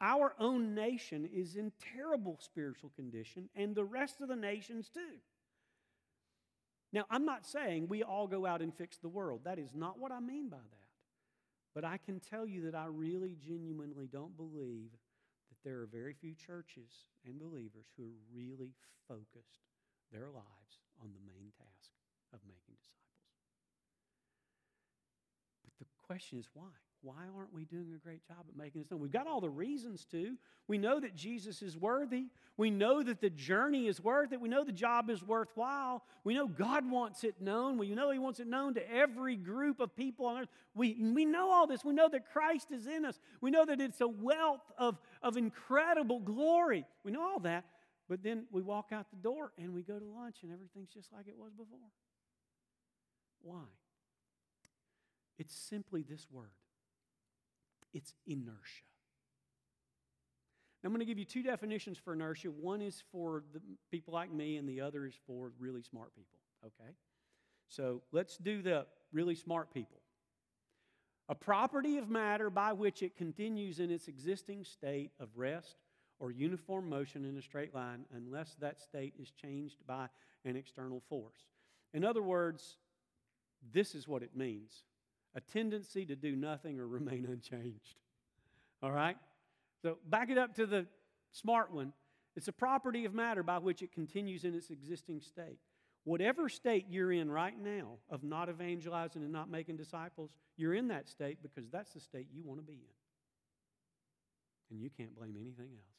Our 0.00 0.34
own 0.38 0.74
nation 0.74 1.28
is 1.32 1.56
in 1.56 1.72
terrible 1.94 2.38
spiritual 2.40 2.90
condition, 2.96 3.48
and 3.54 3.74
the 3.74 3.84
rest 3.84 4.20
of 4.20 4.28
the 4.28 4.36
nations 4.36 4.90
too. 4.92 5.20
Now, 6.92 7.04
I'm 7.10 7.24
not 7.24 7.46
saying 7.46 7.88
we 7.88 8.02
all 8.02 8.26
go 8.26 8.46
out 8.46 8.62
and 8.62 8.74
fix 8.74 8.98
the 8.98 9.08
world. 9.08 9.40
That 9.44 9.58
is 9.58 9.74
not 9.74 9.98
what 9.98 10.12
I 10.12 10.20
mean 10.20 10.48
by 10.48 10.56
that. 10.56 10.86
But 11.74 11.84
I 11.84 11.98
can 11.98 12.20
tell 12.20 12.46
you 12.46 12.62
that 12.62 12.74
I 12.74 12.86
really 12.86 13.36
genuinely 13.46 14.08
don't 14.10 14.36
believe 14.36 14.92
that 15.50 15.58
there 15.62 15.80
are 15.80 15.86
very 15.86 16.14
few 16.14 16.34
churches 16.34 16.90
and 17.26 17.38
believers 17.38 17.86
who 17.96 18.04
are 18.04 18.34
really 18.34 18.72
focused 19.08 19.60
their 20.12 20.28
lives 20.32 20.80
on 21.02 21.10
the 21.12 21.20
main 21.26 21.52
task 21.58 21.92
of 22.32 22.40
making 22.46 22.76
disciples 22.80 22.95
question 26.06 26.38
is 26.38 26.48
why? 26.54 26.64
Why 27.02 27.26
aren't 27.36 27.52
we 27.52 27.64
doing 27.64 27.92
a 27.94 27.98
great 27.98 28.26
job 28.26 28.38
at 28.48 28.56
making 28.56 28.80
this 28.80 28.90
known? 28.90 29.00
We've 29.00 29.12
got 29.12 29.26
all 29.28 29.40
the 29.40 29.50
reasons 29.50 30.04
to. 30.06 30.36
We 30.66 30.76
know 30.76 30.98
that 30.98 31.14
Jesus 31.14 31.62
is 31.62 31.76
worthy. 31.76 32.26
We 32.56 32.70
know 32.70 33.02
that 33.02 33.20
the 33.20 33.30
journey 33.30 33.86
is 33.86 34.00
worth 34.00 34.32
it. 34.32 34.40
We 34.40 34.48
know 34.48 34.64
the 34.64 34.72
job 34.72 35.08
is 35.10 35.22
worthwhile. 35.22 36.02
We 36.24 36.34
know 36.34 36.48
God 36.48 36.90
wants 36.90 37.22
it 37.22 37.40
known. 37.40 37.78
We 37.78 37.94
know 37.94 38.10
He 38.10 38.18
wants 38.18 38.40
it 38.40 38.48
known 38.48 38.74
to 38.74 38.92
every 38.92 39.36
group 39.36 39.78
of 39.78 39.94
people 39.94 40.26
on 40.26 40.42
earth. 40.42 40.48
We, 40.74 40.94
we 41.14 41.24
know 41.24 41.50
all 41.50 41.66
this. 41.66 41.84
We 41.84 41.92
know 41.92 42.08
that 42.08 42.32
Christ 42.32 42.72
is 42.72 42.86
in 42.86 43.04
us. 43.04 43.20
We 43.40 43.50
know 43.50 43.64
that 43.66 43.80
it's 43.80 44.00
a 44.00 44.08
wealth 44.08 44.62
of, 44.76 44.98
of 45.22 45.36
incredible 45.36 46.18
glory. 46.18 46.86
We 47.04 47.12
know 47.12 47.22
all 47.22 47.40
that. 47.40 47.66
But 48.08 48.22
then 48.22 48.46
we 48.50 48.62
walk 48.62 48.88
out 48.92 49.06
the 49.10 49.16
door 49.16 49.52
and 49.58 49.74
we 49.74 49.82
go 49.82 49.98
to 49.98 50.04
lunch 50.04 50.38
and 50.42 50.52
everything's 50.52 50.90
just 50.90 51.12
like 51.12 51.28
it 51.28 51.36
was 51.36 51.52
before. 51.52 51.78
Why? 53.42 53.64
It's 55.38 55.54
simply 55.54 56.02
this 56.02 56.26
word 56.30 56.50
it's 57.92 58.12
inertia. 58.26 58.84
I'm 60.84 60.92
going 60.92 61.00
to 61.00 61.06
give 61.06 61.18
you 61.18 61.24
two 61.24 61.42
definitions 61.42 61.98
for 61.98 62.12
inertia. 62.12 62.48
One 62.48 62.80
is 62.80 63.02
for 63.10 63.42
the 63.52 63.60
people 63.90 64.14
like 64.14 64.32
me, 64.32 64.56
and 64.56 64.68
the 64.68 64.80
other 64.82 65.04
is 65.04 65.14
for 65.26 65.50
really 65.58 65.82
smart 65.82 66.14
people, 66.14 66.38
okay? 66.64 66.92
So 67.68 68.02
let's 68.12 68.36
do 68.36 68.62
the 68.62 68.86
really 69.12 69.34
smart 69.34 69.74
people. 69.74 69.98
A 71.28 71.34
property 71.34 71.98
of 71.98 72.08
matter 72.08 72.50
by 72.50 72.72
which 72.72 73.02
it 73.02 73.16
continues 73.16 73.80
in 73.80 73.90
its 73.90 74.06
existing 74.06 74.62
state 74.62 75.10
of 75.18 75.28
rest 75.34 75.74
or 76.20 76.30
uniform 76.30 76.88
motion 76.88 77.24
in 77.24 77.36
a 77.36 77.42
straight 77.42 77.74
line 77.74 78.04
unless 78.14 78.54
that 78.60 78.80
state 78.80 79.14
is 79.18 79.32
changed 79.32 79.78
by 79.88 80.06
an 80.44 80.54
external 80.54 81.02
force. 81.08 81.48
In 81.94 82.04
other 82.04 82.22
words, 82.22 82.76
this 83.72 83.96
is 83.96 84.06
what 84.06 84.22
it 84.22 84.36
means 84.36 84.84
a 85.36 85.40
tendency 85.40 86.06
to 86.06 86.16
do 86.16 86.34
nothing 86.34 86.80
or 86.80 86.88
remain 86.88 87.26
unchanged. 87.26 88.00
All 88.82 88.90
right? 88.90 89.16
So 89.82 89.98
back 90.08 90.30
it 90.30 90.38
up 90.38 90.54
to 90.56 90.66
the 90.66 90.86
smart 91.30 91.72
one. 91.72 91.92
It's 92.34 92.48
a 92.48 92.52
property 92.52 93.04
of 93.04 93.14
matter 93.14 93.42
by 93.42 93.58
which 93.58 93.82
it 93.82 93.92
continues 93.92 94.44
in 94.44 94.54
its 94.54 94.70
existing 94.70 95.20
state. 95.20 95.58
Whatever 96.04 96.48
state 96.48 96.86
you're 96.88 97.12
in 97.12 97.30
right 97.30 97.58
now 97.58 97.98
of 98.10 98.22
not 98.22 98.48
evangelizing 98.48 99.22
and 99.22 99.32
not 99.32 99.50
making 99.50 99.76
disciples, 99.76 100.30
you're 100.56 100.74
in 100.74 100.88
that 100.88 101.08
state 101.08 101.38
because 101.42 101.68
that's 101.70 101.94
the 101.94 102.00
state 102.00 102.28
you 102.32 102.42
want 102.44 102.60
to 102.60 102.66
be 102.66 102.74
in. 102.74 102.96
And 104.70 104.80
you 104.80 104.90
can't 104.90 105.16
blame 105.16 105.36
anything 105.36 105.72
else. 105.74 105.96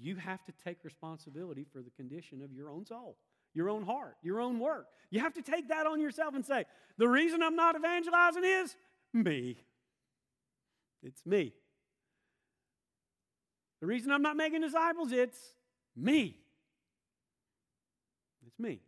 You 0.00 0.16
have 0.16 0.42
to 0.44 0.52
take 0.64 0.84
responsibility 0.84 1.66
for 1.70 1.82
the 1.82 1.90
condition 1.90 2.42
of 2.42 2.52
your 2.52 2.70
own 2.70 2.86
soul 2.86 3.16
your 3.54 3.68
own 3.68 3.84
heart, 3.84 4.16
your 4.22 4.40
own 4.40 4.58
work. 4.58 4.86
You 5.10 5.20
have 5.20 5.34
to 5.34 5.42
take 5.42 5.68
that 5.68 5.86
on 5.86 6.00
yourself 6.00 6.34
and 6.34 6.44
say, 6.44 6.64
the 6.98 7.08
reason 7.08 7.42
I'm 7.42 7.56
not 7.56 7.76
evangelizing 7.76 8.44
is 8.44 8.76
me. 9.12 9.58
It's 11.02 11.24
me. 11.26 11.52
The 13.80 13.86
reason 13.86 14.12
I'm 14.12 14.22
not 14.22 14.36
making 14.36 14.60
disciples, 14.60 15.12
it's 15.12 15.38
me. 15.96 16.36
It's 18.46 18.58
me. 18.58 18.80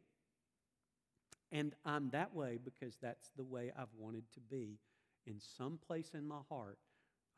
And 1.51 1.75
I'm 1.85 2.11
that 2.11 2.35
way 2.35 2.59
because 2.63 2.97
that's 3.03 3.31
the 3.37 3.45
way 3.45 3.73
I've 3.77 3.93
wanted 3.99 4.25
to 4.35 4.41
be. 4.41 4.79
In 5.27 5.41
some 5.57 5.79
place 5.87 6.11
in 6.15 6.27
my 6.27 6.41
heart, 6.49 6.79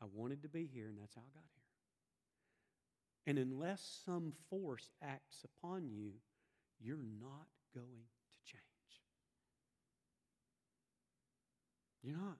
I 0.01 0.05
wanted 0.13 0.43
to 0.43 0.49
be 0.49 0.67
here, 0.71 0.87
and 0.87 0.97
that's 0.99 1.15
how 1.15 1.21
I 1.21 1.33
got 1.33 1.43
here. 1.53 1.63
And 3.27 3.39
unless 3.39 4.01
some 4.05 4.33
force 4.49 4.89
acts 5.01 5.43
upon 5.43 5.89
you, 5.89 6.11
you're 6.79 6.97
not 7.19 7.47
going 7.73 7.85
to 7.85 8.51
change. 8.51 8.63
You're 12.03 12.17
not. 12.17 12.37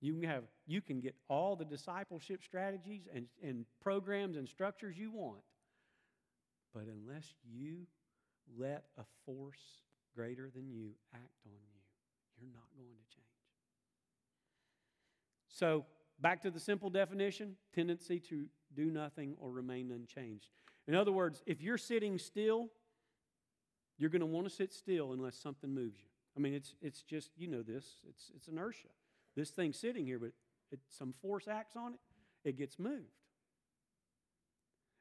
You 0.00 0.12
can 0.12 0.22
have 0.28 0.44
you 0.66 0.80
can 0.80 1.00
get 1.00 1.14
all 1.28 1.56
the 1.56 1.64
discipleship 1.64 2.42
strategies 2.44 3.08
and, 3.14 3.26
and 3.42 3.64
programs 3.82 4.36
and 4.36 4.48
structures 4.48 4.96
you 4.98 5.10
want. 5.10 5.40
But 6.74 6.84
unless 6.84 7.34
you 7.50 7.86
let 8.58 8.84
a 8.98 9.02
force 9.24 9.82
greater 10.14 10.50
than 10.54 10.70
you 10.70 10.90
act 11.14 11.46
on 11.46 11.52
you, 11.52 11.80
you're 12.38 12.52
not 12.52 12.68
going 12.76 12.88
to 12.88 13.14
change. 13.14 13.26
So, 15.48 15.86
back 16.20 16.42
to 16.42 16.50
the 16.50 16.60
simple 16.60 16.90
definition 16.90 17.56
tendency 17.74 18.20
to 18.20 18.46
do 18.74 18.90
nothing 18.90 19.34
or 19.40 19.50
remain 19.50 19.90
unchanged. 19.90 20.50
In 20.86 20.94
other 20.94 21.12
words, 21.12 21.42
if 21.46 21.62
you're 21.62 21.78
sitting 21.78 22.18
still, 22.18 22.68
you're 23.98 24.10
going 24.10 24.20
to 24.20 24.26
want 24.26 24.48
to 24.48 24.54
sit 24.54 24.72
still 24.72 25.12
unless 25.12 25.36
something 25.36 25.72
moves 25.72 25.98
you. 25.98 26.08
I 26.36 26.40
mean, 26.40 26.54
it's, 26.54 26.74
it's 26.82 27.02
just, 27.02 27.30
you 27.36 27.48
know 27.48 27.62
this, 27.62 27.86
it's, 28.08 28.30
it's 28.34 28.48
inertia. 28.48 28.88
This 29.34 29.50
thing's 29.50 29.78
sitting 29.78 30.04
here, 30.04 30.18
but 30.18 30.32
it, 30.70 30.80
some 30.88 31.12
force 31.22 31.48
acts 31.48 31.76
on 31.76 31.94
it, 31.94 32.00
it 32.44 32.58
gets 32.58 32.78
moved. 32.78 33.04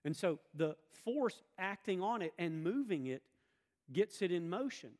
And 0.05 0.15
so 0.15 0.39
the 0.53 0.75
force 1.03 1.41
acting 1.57 2.01
on 2.01 2.21
it 2.21 2.33
and 2.37 2.63
moving 2.63 3.07
it 3.07 3.23
gets 3.91 4.21
it 4.21 4.31
in 4.31 4.49
motion. 4.49 4.91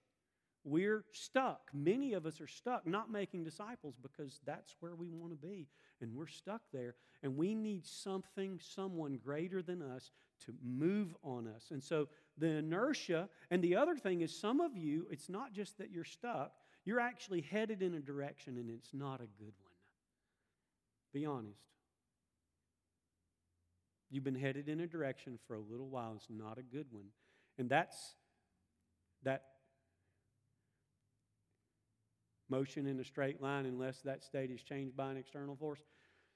We're 0.64 1.06
stuck. 1.12 1.70
Many 1.74 2.14
of 2.14 2.26
us 2.26 2.41
are 2.41 2.48
stuck 2.48 2.88
not 2.88 3.12
making 3.12 3.43
disciples 3.43 3.96
because 4.02 4.39
that's 4.46 4.76
where 4.80 4.96
we 4.96 5.10
want 5.10 5.32
to 5.32 5.48
be. 5.48 5.68
And 6.02 6.16
we're 6.16 6.28
stuck 6.28 6.62
there. 6.74 6.96
And 7.22 7.38
we 7.38 7.54
need 7.54 7.86
something, 7.86 8.60
someone 8.60 9.20
greater 9.24 9.62
than 9.62 9.84
us 9.84 10.12
to 10.46 10.54
move 10.64 11.16
on 11.24 11.48
us. 11.48 11.68
And 11.72 11.84
so 11.84 12.08
the 12.38 12.48
inertia, 12.48 13.30
and 13.50 13.64
the 13.64 13.76
other 13.76 13.96
thing 13.96 14.22
is 14.22 14.38
some 14.38 14.60
of 14.60 14.76
you, 14.76 15.08
it's 15.10 15.30
not 15.30 15.54
just 15.54 15.78
that 15.78 15.92
you're 15.92 16.04
stuck, 16.04 16.52
you're 16.84 17.00
actually 17.00 17.42
headed 17.42 17.82
in 17.82 17.96
a 17.96 18.00
direction 18.00 18.58
and 18.58 18.70
it's 18.70 18.94
not 18.94 19.22
a 19.22 19.28
good 19.40 19.54
one. 19.62 19.74
Be 21.14 21.26
honest. 21.26 21.60
You've 24.12 24.24
been 24.24 24.36
headed 24.36 24.70
in 24.70 24.82
a 24.82 24.88
direction 24.88 25.40
for 25.48 25.56
a 25.56 25.60
little 25.60 25.88
while, 25.90 26.14
it's 26.16 26.28
not 26.30 26.58
a 26.58 26.64
good 26.64 26.88
one. 26.92 27.08
And 27.58 27.70
that's 27.70 28.16
that 29.24 29.44
motion 32.50 32.86
in 32.86 33.00
a 33.00 33.04
straight 33.04 33.42
line 33.42 33.66
unless 33.66 34.02
that 34.02 34.24
state 34.24 34.52
is 34.52 34.62
changed 34.62 34.96
by 34.96 35.10
an 35.10 35.18
external 35.18 35.56
force. 35.56 35.80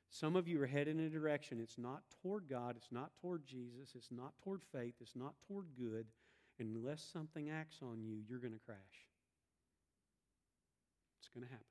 Some 0.09 0.35
of 0.35 0.47
you 0.47 0.61
are 0.61 0.67
headed 0.67 0.97
in 0.97 1.05
a 1.05 1.09
direction. 1.09 1.59
It's 1.61 1.77
not 1.77 2.01
toward 2.21 2.49
God. 2.49 2.75
It's 2.75 2.91
not 2.91 3.11
toward 3.21 3.45
Jesus. 3.45 3.91
It's 3.95 4.11
not 4.11 4.33
toward 4.43 4.63
faith. 4.63 4.95
It's 5.01 5.15
not 5.15 5.35
toward 5.47 5.67
good. 5.77 6.07
And 6.59 6.75
unless 6.75 7.01
something 7.01 7.49
acts 7.49 7.77
on 7.81 8.03
you, 8.03 8.17
you're 8.27 8.39
going 8.39 8.53
to 8.53 8.59
crash. 8.59 8.77
It's 11.19 11.29
going 11.29 11.45
to 11.45 11.51
happen. 11.51 11.65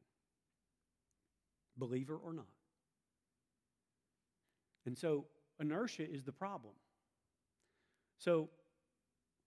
Believer 1.76 2.16
or 2.16 2.32
not. 2.32 2.46
And 4.86 4.96
so 4.96 5.26
inertia 5.60 6.08
is 6.10 6.24
the 6.24 6.32
problem. 6.32 6.74
So 8.18 8.48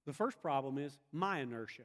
the 0.06 0.14
first 0.14 0.42
problem 0.42 0.78
is 0.78 0.98
my 1.12 1.40
inertia. 1.40 1.84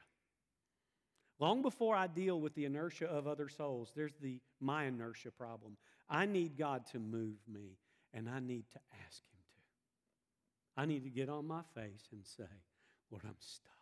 Long 1.39 1.63
before 1.63 1.95
I 1.97 2.07
deal 2.07 2.41
with 2.41 2.55
the 2.55 2.65
inertia 2.65 3.07
of 3.07 3.27
other 3.27 3.49
souls, 3.49 3.93
there's 3.95 4.15
the 4.21 4.41
my 4.61 4.85
inertia 4.85 5.31
problem. 5.31 5.77
I 6.09 6.27
need 6.27 6.57
God 6.57 6.87
to 6.93 6.99
move 6.99 7.37
me, 7.53 7.79
and 8.15 8.29
I 8.29 8.41
need 8.41 8.65
to 8.73 8.79
ask 9.07 9.23
Him 9.33 9.41
to. 9.55 10.83
I 10.83 10.87
need 10.87 11.05
to 11.05 11.11
get 11.11 11.29
on 11.29 11.47
my 11.47 11.63
face 11.75 12.09
and 12.13 12.25
say, 12.25 12.45
Lord, 13.11 13.25
I'm 13.27 13.37
stuck, 13.39 13.73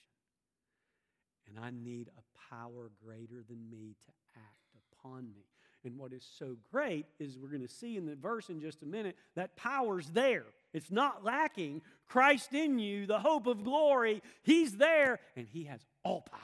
And 1.47 1.59
I 1.65 1.71
need 1.71 2.09
a 2.09 2.53
power 2.53 2.91
greater 3.03 3.43
than 3.47 3.69
me 3.69 3.95
to 4.05 4.11
act 4.35 4.75
upon 4.91 5.31
me. 5.33 5.45
And 5.85 5.97
what 5.97 6.11
is 6.11 6.27
so 6.37 6.57
great 6.71 7.05
is 7.19 7.37
we're 7.37 7.49
going 7.49 7.61
to 7.61 7.73
see 7.73 7.95
in 7.95 8.05
the 8.05 8.15
verse 8.15 8.49
in 8.49 8.59
just 8.59 8.81
a 8.81 8.85
minute 8.85 9.15
that 9.35 9.55
power's 9.55 10.09
there. 10.09 10.45
It's 10.73 10.91
not 10.91 11.23
lacking. 11.23 11.81
Christ 12.05 12.53
in 12.53 12.79
you, 12.79 13.05
the 13.05 13.19
hope 13.19 13.47
of 13.47 13.63
glory, 13.63 14.21
He's 14.43 14.75
there, 14.75 15.19
and 15.35 15.47
He 15.47 15.63
has 15.65 15.79
all 16.03 16.21
power. 16.21 16.39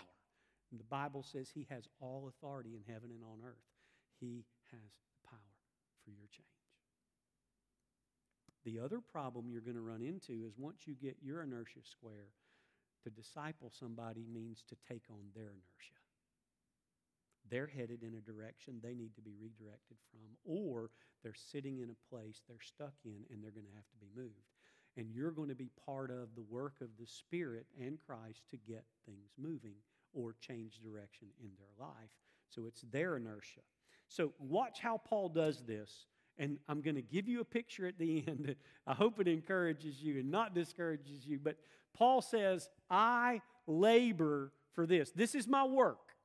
And 0.75 0.79
the 0.81 0.91
Bible 0.91 1.23
says 1.23 1.49
He 1.49 1.65
has 1.69 1.87
all 2.01 2.27
authority 2.27 2.75
in 2.75 2.83
heaven 2.93 3.09
and 3.09 3.23
on 3.23 3.39
earth. 3.47 3.63
He 4.19 4.43
has 4.73 4.91
the 5.07 5.29
power 5.29 5.55
for 6.03 6.11
your 6.11 6.27
change. 6.27 6.51
The 8.65 8.83
other 8.83 8.99
problem 8.99 9.47
you're 9.47 9.61
going 9.61 9.79
to 9.79 9.81
run 9.81 10.01
into 10.01 10.43
is 10.45 10.57
once 10.57 10.81
you 10.85 10.93
get 10.93 11.15
your 11.23 11.43
inertia 11.43 11.79
square, 11.83 12.27
to 13.05 13.09
disciple 13.09 13.71
somebody 13.71 14.25
means 14.27 14.65
to 14.67 14.75
take 14.91 15.03
on 15.09 15.31
their 15.33 15.55
inertia. 15.55 15.95
They're 17.49 17.71
headed 17.71 18.03
in 18.03 18.15
a 18.15 18.27
direction 18.29 18.81
they 18.83 18.95
need 18.95 19.15
to 19.15 19.21
be 19.21 19.35
redirected 19.39 19.95
from, 20.11 20.35
or 20.43 20.89
they're 21.23 21.33
sitting 21.33 21.79
in 21.79 21.89
a 21.89 22.13
place 22.13 22.41
they're 22.49 22.59
stuck 22.59 22.95
in 23.05 23.23
and 23.31 23.41
they're 23.41 23.55
going 23.55 23.71
to 23.71 23.79
have 23.79 23.87
to 23.91 23.97
be 24.01 24.11
moved. 24.13 24.51
And 24.97 25.07
you're 25.09 25.31
going 25.31 25.49
to 25.49 25.55
be 25.55 25.69
part 25.85 26.11
of 26.11 26.35
the 26.35 26.43
work 26.49 26.81
of 26.81 26.89
the 26.99 27.07
Spirit 27.07 27.67
and 27.79 27.97
Christ 28.05 28.41
to 28.51 28.57
get 28.57 28.83
things 29.05 29.31
moving 29.39 29.75
or 30.15 30.35
change 30.39 30.79
direction 30.79 31.27
in 31.39 31.49
their 31.57 31.87
life. 31.87 32.09
So 32.49 32.65
it's 32.67 32.81
their 32.91 33.17
inertia. 33.17 33.61
So 34.07 34.33
watch 34.39 34.79
how 34.79 34.97
Paul 34.97 35.29
does 35.29 35.63
this. 35.63 36.07
And 36.37 36.57
I'm 36.67 36.81
going 36.81 36.95
to 36.95 37.01
give 37.01 37.27
you 37.27 37.41
a 37.41 37.45
picture 37.45 37.87
at 37.87 37.97
the 37.97 38.23
end 38.27 38.55
I 38.87 38.93
hope 38.93 39.19
it 39.19 39.27
encourages 39.27 40.01
you 40.01 40.19
and 40.19 40.31
not 40.31 40.53
discourages 40.53 41.25
you. 41.25 41.39
But 41.41 41.57
Paul 41.93 42.21
says, 42.21 42.69
I 42.89 43.41
labor 43.67 44.51
for 44.73 44.85
this. 44.85 45.11
This 45.11 45.35
is 45.35 45.47
my 45.47 45.63
work 45.63 46.15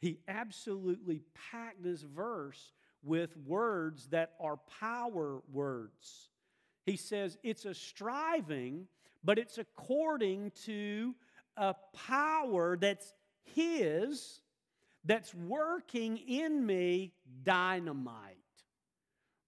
he 0.05 0.19
absolutely 0.27 1.23
packed 1.51 1.81
this 1.81 2.03
verse 2.03 2.73
with 3.01 3.35
words 3.37 4.05
that 4.09 4.33
are 4.39 4.59
power 4.79 5.41
words. 5.51 6.29
He 6.85 6.95
says 6.95 7.39
it's 7.41 7.65
a 7.65 7.73
striving, 7.73 8.85
but 9.23 9.39
it's 9.39 9.57
according 9.57 10.51
to 10.65 11.15
a 11.57 11.73
power 12.07 12.77
that's 12.77 13.13
His 13.45 14.41
that's 15.05 15.33
working 15.33 16.17
in 16.17 16.63
me 16.63 17.11
dynamite. 17.41 18.35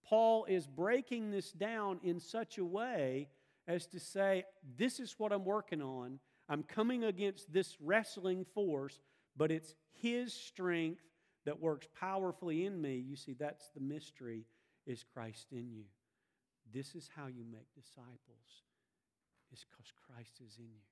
Paul 0.07 0.45
is 0.45 0.65
breaking 0.65 1.29
this 1.29 1.51
down 1.51 1.99
in 2.01 2.19
such 2.19 2.57
a 2.57 2.65
way 2.65 3.29
as 3.67 3.85
to 3.89 3.99
say, 3.99 4.43
This 4.75 4.99
is 4.99 5.13
what 5.19 5.31
I'm 5.31 5.45
working 5.45 5.83
on. 5.83 6.17
I'm 6.49 6.63
coming 6.63 7.03
against 7.03 7.53
this 7.53 7.77
wrestling 7.79 8.43
force, 8.55 8.99
but 9.35 9.51
it's 9.51 9.75
His 10.01 10.33
strength 10.33 11.03
that 11.45 11.61
works 11.61 11.87
powerfully 11.99 12.65
in 12.65 12.81
me. 12.81 12.95
You 12.95 13.15
see, 13.15 13.33
that's 13.33 13.69
the 13.69 13.81
mystery 13.81 14.45
is 14.85 15.03
Christ 15.13 15.47
in 15.51 15.71
you. 15.71 15.85
This 16.73 16.95
is 16.95 17.09
how 17.15 17.27
you 17.27 17.45
make 17.49 17.73
disciples, 17.73 18.65
is 19.53 19.65
because 19.69 19.91
Christ 20.05 20.41
is 20.45 20.57
in 20.57 20.65
you. 20.65 20.87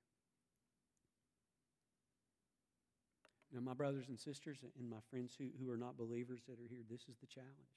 Now, 3.52 3.60
my 3.60 3.74
brothers 3.74 4.08
and 4.08 4.18
sisters 4.18 4.64
and 4.78 4.90
my 4.90 5.00
friends 5.10 5.36
who, 5.38 5.46
who 5.60 5.70
are 5.70 5.76
not 5.76 5.96
believers 5.96 6.40
that 6.48 6.58
are 6.58 6.68
here, 6.68 6.82
this 6.90 7.02
is 7.08 7.16
the 7.20 7.26
challenge. 7.26 7.76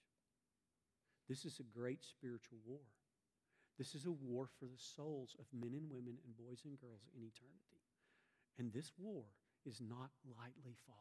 This 1.27 1.45
is 1.45 1.59
a 1.59 1.77
great 1.77 2.03
spiritual 2.03 2.57
war. 2.65 2.81
This 3.77 3.93
is 3.93 4.05
a 4.05 4.11
war 4.11 4.49
for 4.59 4.65
the 4.65 4.81
souls 4.95 5.35
of 5.39 5.45
men 5.53 5.73
and 5.73 5.89
women 5.91 6.17
and 6.25 6.35
boys 6.35 6.61
and 6.65 6.79
girls 6.79 7.07
in 7.15 7.23
eternity. 7.23 7.79
And 8.57 8.73
this 8.73 8.91
war 8.97 9.23
is 9.65 9.81
not 9.81 10.11
lightly 10.37 10.75
fought. 10.85 10.95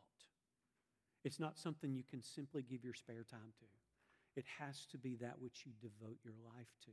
It's 1.24 1.40
not 1.40 1.59
something 1.59 1.94
you 1.94 2.04
can 2.09 2.22
simply 2.22 2.62
give 2.62 2.84
your 2.84 2.94
spare 2.94 3.24
time 3.28 3.52
to. 3.59 3.64
It 4.36 4.44
has 4.59 4.86
to 4.92 4.98
be 4.98 5.16
that 5.16 5.40
which 5.40 5.64
you 5.66 5.72
devote 5.80 6.18
your 6.24 6.34
life 6.44 6.68
to. 6.84 6.92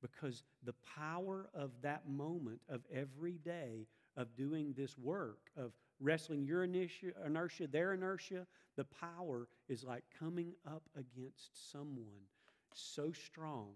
Because 0.00 0.42
the 0.64 0.74
power 0.96 1.48
of 1.54 1.70
that 1.82 2.08
moment 2.08 2.60
of 2.68 2.80
every 2.92 3.38
day 3.38 3.86
of 4.16 4.34
doing 4.36 4.74
this 4.76 4.98
work, 4.98 5.50
of 5.56 5.72
wrestling 6.00 6.44
your 6.44 6.64
inertia, 6.64 7.12
inertia, 7.24 7.68
their 7.68 7.92
inertia, 7.92 8.46
the 8.76 8.84
power 8.84 9.46
is 9.68 9.84
like 9.84 10.02
coming 10.18 10.52
up 10.66 10.82
against 10.96 11.70
someone 11.70 12.26
so 12.74 13.12
strong 13.12 13.70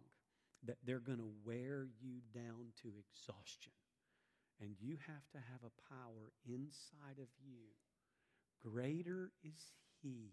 that 0.64 0.78
they're 0.84 0.98
going 0.98 1.18
to 1.18 1.30
wear 1.44 1.86
you 2.00 2.18
down 2.34 2.66
to 2.82 2.88
exhaustion. 2.98 3.72
And 4.61 4.74
you 4.80 4.96
have 5.07 5.28
to 5.32 5.38
have 5.38 5.61
a 5.64 5.94
power 5.94 6.32
inside 6.46 7.18
of 7.20 7.28
you. 7.44 7.76
Greater 8.62 9.30
is 9.44 9.72
He 10.02 10.32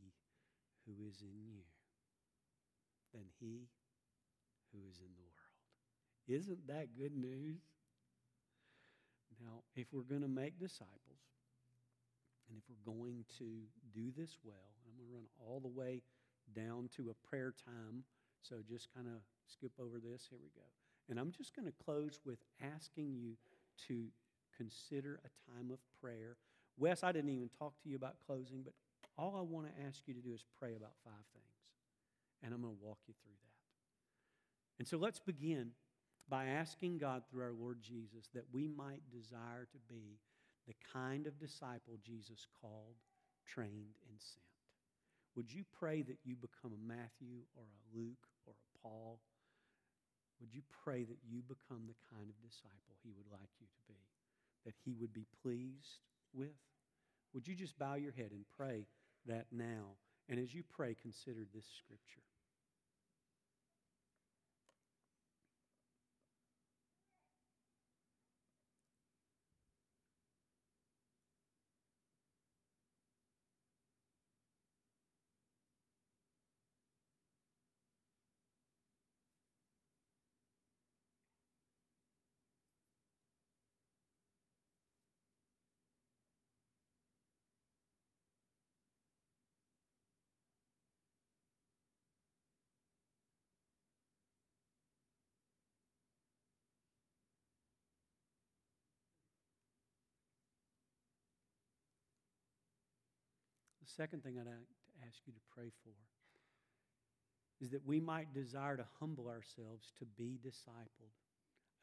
who 0.86 0.94
is 1.06 1.22
in 1.22 1.44
you 1.46 1.64
than 3.14 3.26
He 3.40 3.68
who 4.72 4.80
is 4.90 5.00
in 5.00 5.12
the 5.16 5.22
world. 5.22 5.54
Isn't 6.28 6.68
that 6.68 6.96
good 6.98 7.16
news? 7.16 7.60
Now, 9.42 9.64
if 9.76 9.88
we're 9.92 10.04
going 10.04 10.22
to 10.22 10.28
make 10.28 10.60
disciples, 10.60 11.20
and 12.48 12.58
if 12.58 12.64
we're 12.70 12.94
going 12.94 13.26
to 13.40 13.68
do 13.94 14.12
this 14.16 14.38
well, 14.44 14.72
I'm 14.86 14.96
going 14.96 15.10
to 15.10 15.14
run 15.14 15.28
all 15.40 15.60
the 15.60 15.68
way 15.68 16.02
down 16.56 16.90
to 16.96 17.10
a 17.10 17.28
prayer 17.28 17.54
time. 17.66 18.04
So 18.42 18.58
just 18.68 18.94
kind 18.94 19.08
of 19.08 19.22
skip 19.48 19.72
over 19.80 20.00
this. 20.00 20.28
Here 20.30 20.40
we 20.42 20.50
go. 20.56 20.68
And 21.10 21.20
I'm 21.20 21.32
just 21.32 21.56
going 21.56 21.66
to 21.66 21.84
close 21.84 22.20
with 22.26 22.40
asking 22.62 23.14
you 23.16 23.36
to 23.88 24.06
consider 24.58 25.20
a 25.26 25.52
time 25.52 25.72
of 25.72 25.80
prayer. 26.02 26.38
Wes, 26.78 27.04
I 27.04 27.12
didn't 27.12 27.30
even 27.30 27.50
talk 27.60 27.74
to 27.84 27.90
you 27.90 27.96
about 27.96 28.16
closing, 28.26 28.62
but 28.64 28.74
all 29.18 29.36
I 29.38 29.42
want 29.42 29.68
to 29.68 29.86
ask 29.88 30.02
you 30.06 30.14
to 30.14 30.22
do 30.22 30.34
is 30.34 30.44
pray 30.60 30.76
about 30.76 30.94
five 31.04 31.26
things. 31.34 31.46
And 32.44 32.54
I'm 32.54 32.62
going 32.62 32.76
to 32.76 32.86
walk 32.86 33.00
you 33.08 33.14
through 33.24 33.36
that. 33.42 34.80
And 34.80 34.88
so 34.88 34.98
let's 34.98 35.20
begin 35.20 35.72
by 36.30 36.46
asking 36.46 36.98
God 36.98 37.24
through 37.30 37.44
our 37.44 37.54
Lord 37.54 37.80
Jesus 37.82 38.28
that 38.34 38.46
we 38.52 38.68
might 38.68 39.02
desire 39.12 39.68
to 39.72 39.78
be 39.90 40.18
the 40.68 40.74
kind 40.94 41.28
of 41.28 41.40
disciple 41.40 41.98
Jesus 42.04 42.48
called, 42.62 42.96
trained, 43.46 43.96
and 44.10 44.18
sent. 44.20 44.44
Would 45.36 45.52
you 45.52 45.64
pray 45.78 46.02
that 46.04 46.18
you 46.24 46.36
become 46.36 46.72
a 46.74 46.88
Matthew 46.88 47.42
or 47.56 47.64
a 47.64 47.98
Luke 47.98 48.28
or 48.46 48.54
a 48.54 48.82
Paul? 48.82 49.20
Would 50.40 50.54
you 50.54 50.62
pray 50.84 51.04
that 51.04 51.18
you 51.24 51.42
become 51.42 51.88
the 51.88 52.00
kind 52.12 52.30
of 52.30 52.36
disciple 52.42 52.96
he 53.04 53.12
would 53.16 53.32
like 53.32 53.50
you 53.60 53.68
to 53.68 53.82
be, 53.88 54.00
that 54.66 54.76
he 54.84 54.94
would 54.94 55.14
be 55.14 55.26
pleased 55.42 56.04
with? 56.34 56.58
Would 57.34 57.48
you 57.48 57.56
just 57.56 57.78
bow 57.80 57.96
your 57.96 58.12
head 58.12 58.32
and 58.32 58.46
pray 58.58 58.86
that 59.26 59.48
now? 59.52 59.98
And 60.30 60.40
as 60.40 60.54
you 60.54 60.64
pray, 60.64 60.96
consider 61.02 61.46
this 61.54 61.66
scripture. 61.78 62.28
The 103.84 103.92
second 103.92 104.24
thing 104.24 104.40
I'd 104.40 104.48
like 104.48 104.64
to 104.64 104.96
ask 105.04 105.20
you 105.28 105.36
to 105.36 105.44
pray 105.52 105.68
for 105.84 105.92
is 107.60 107.76
that 107.76 107.84
we 107.84 108.00
might 108.00 108.32
desire 108.32 108.80
to 108.80 108.88
humble 109.00 109.28
ourselves 109.28 109.92
to 110.00 110.08
be 110.16 110.40
discipled, 110.40 111.12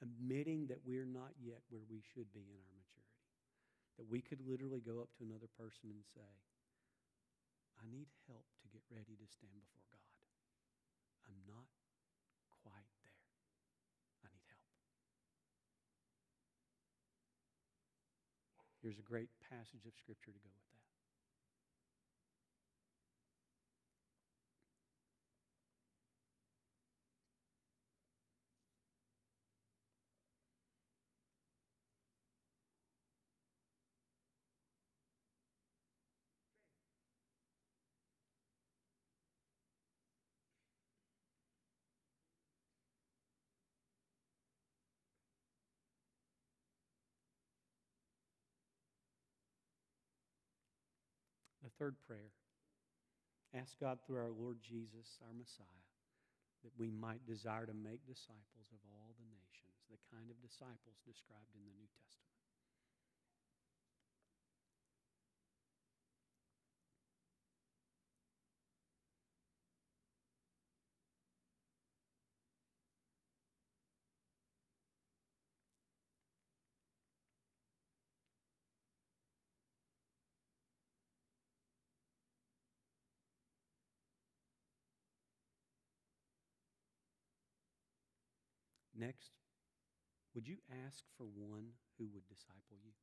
admitting 0.00 0.64
that 0.72 0.80
we're 0.80 1.04
not 1.04 1.36
yet 1.36 1.60
where 1.68 1.84
we 1.92 2.00
should 2.00 2.32
be 2.32 2.48
in 2.48 2.56
our 2.56 2.72
maturity. 2.72 3.20
That 4.00 4.08
we 4.08 4.24
could 4.24 4.40
literally 4.40 4.80
go 4.80 5.04
up 5.04 5.12
to 5.20 5.28
another 5.28 5.52
person 5.60 5.92
and 5.92 6.00
say, 6.08 6.24
I 7.76 7.84
need 7.84 8.08
help 8.24 8.48
to 8.64 8.66
get 8.72 8.80
ready 8.88 9.12
to 9.20 9.26
stand 9.28 9.60
before 9.60 9.84
God. 9.92 10.24
I'm 11.28 11.40
not 11.44 11.68
quite 12.64 12.88
there. 13.04 13.24
I 14.24 14.32
need 14.32 14.48
help. 14.48 14.72
Here's 18.80 18.96
a 18.96 19.04
great 19.04 19.28
passage 19.52 19.84
of 19.84 19.92
Scripture 20.00 20.32
to 20.32 20.40
go 20.40 20.48
with 20.48 20.68
that. 20.72 20.79
Third 51.80 51.96
prayer 52.04 52.28
ask 53.56 53.72
God 53.80 53.96
through 54.04 54.20
our 54.20 54.30
Lord 54.30 54.60
Jesus, 54.60 55.16
our 55.24 55.32
Messiah, 55.32 55.88
that 56.60 56.76
we 56.76 56.92
might 56.92 57.24
desire 57.24 57.64
to 57.64 57.72
make 57.72 58.04
disciples 58.04 58.68
of 58.70 58.84
all 58.92 59.16
the 59.16 59.26
nations, 59.32 59.80
the 59.88 59.98
kind 60.12 60.28
of 60.28 60.36
disciples 60.44 61.00
described 61.08 61.50
in 61.56 61.64
the 61.64 61.72
New 61.74 61.88
Testament. 61.96 62.39
Next, 89.00 89.32
would 90.34 90.48
you 90.48 90.58
ask 90.86 91.04
for 91.16 91.26
one 91.26 91.70
who 91.96 92.08
would 92.12 92.26
disciple 92.26 92.78
you? 92.82 92.94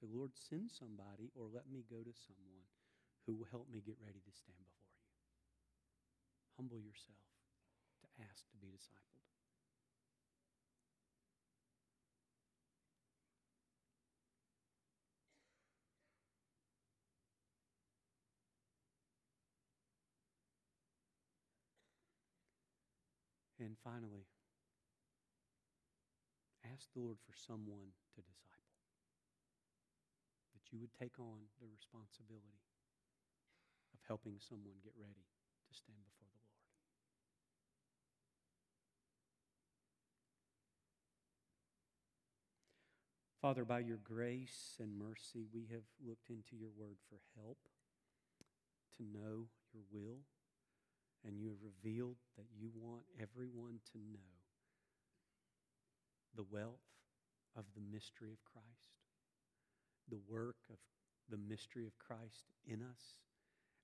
Say, 0.00 0.08
Lord, 0.10 0.32
send 0.36 0.70
somebody 0.70 1.30
or 1.36 1.46
let 1.48 1.70
me 1.70 1.84
go 1.88 2.02
to 2.04 2.12
someone 2.14 2.66
who 3.26 3.34
will 3.34 3.48
help 3.50 3.68
me 3.70 3.80
get 3.80 3.98
ready 4.00 4.20
to 4.20 4.32
stand 4.32 4.58
before 4.64 4.92
you. 5.00 5.12
Humble 6.56 6.80
yourself 6.80 7.20
to 8.02 8.08
ask 8.30 8.48
to 8.50 8.56
be 8.58 8.68
discipled. 8.68 9.24
And 23.58 23.76
finally, 23.82 24.26
ask 26.74 26.90
the 26.90 26.98
Lord 26.98 27.22
for 27.22 27.30
someone 27.38 27.94
to 28.14 28.20
disciple, 28.26 28.82
that 30.50 30.66
you 30.74 30.82
would 30.82 30.90
take 30.90 31.22
on 31.22 31.46
the 31.62 31.70
responsibility 31.70 32.66
of 33.94 34.02
helping 34.10 34.42
someone 34.42 34.82
get 34.82 34.98
ready 34.98 35.22
to 35.22 35.70
stand 35.70 36.02
before 36.02 36.26
the 36.26 36.42
Lord. 36.42 36.58
Father, 43.38 43.62
by 43.62 43.78
your 43.86 44.02
grace 44.02 44.74
and 44.82 44.98
mercy, 44.98 45.46
we 45.54 45.70
have 45.70 45.86
looked 46.02 46.26
into 46.26 46.58
your 46.58 46.74
word 46.74 46.98
for 47.06 47.22
help 47.38 47.70
to 48.98 49.06
know 49.06 49.46
your 49.70 49.86
will, 49.94 50.26
and 51.22 51.38
you 51.38 51.54
have 51.54 51.62
revealed 51.62 52.18
that 52.34 52.50
you 52.58 52.70
want 52.74 53.06
everyone 53.22 53.78
to 53.94 53.98
know 54.10 54.33
the 56.36 56.46
wealth 56.50 56.84
of 57.56 57.64
the 57.74 57.82
mystery 57.92 58.32
of 58.32 58.42
Christ, 58.44 58.98
the 60.08 60.20
work 60.28 60.56
of 60.70 60.78
the 61.30 61.38
mystery 61.38 61.86
of 61.86 61.98
Christ 61.98 62.52
in 62.66 62.82
us, 62.82 63.22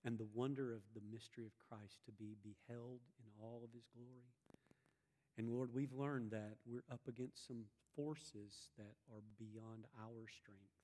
and 0.05 0.19
the 0.19 0.29
wonder 0.35 0.73
of 0.73 0.83
the 0.95 1.05
mystery 1.13 1.45
of 1.47 1.57
Christ 1.57 2.05
to 2.07 2.13
be 2.13 2.37
beheld 2.43 3.01
in 3.21 3.31
all 3.41 3.63
of 3.65 3.73
his 3.73 3.87
glory. 3.95 4.35
And 5.39 5.49
Lord, 5.49 5.71
we've 5.73 5.93
learned 5.93 6.33
that 6.33 6.61
we're 6.67 6.89
up 6.93 7.01
against 7.09 7.47
some 7.47 7.65
forces 7.97 8.73
that 8.77 8.97
are 9.09 9.23
beyond 9.39 9.87
our 9.97 10.29
strength, 10.29 10.77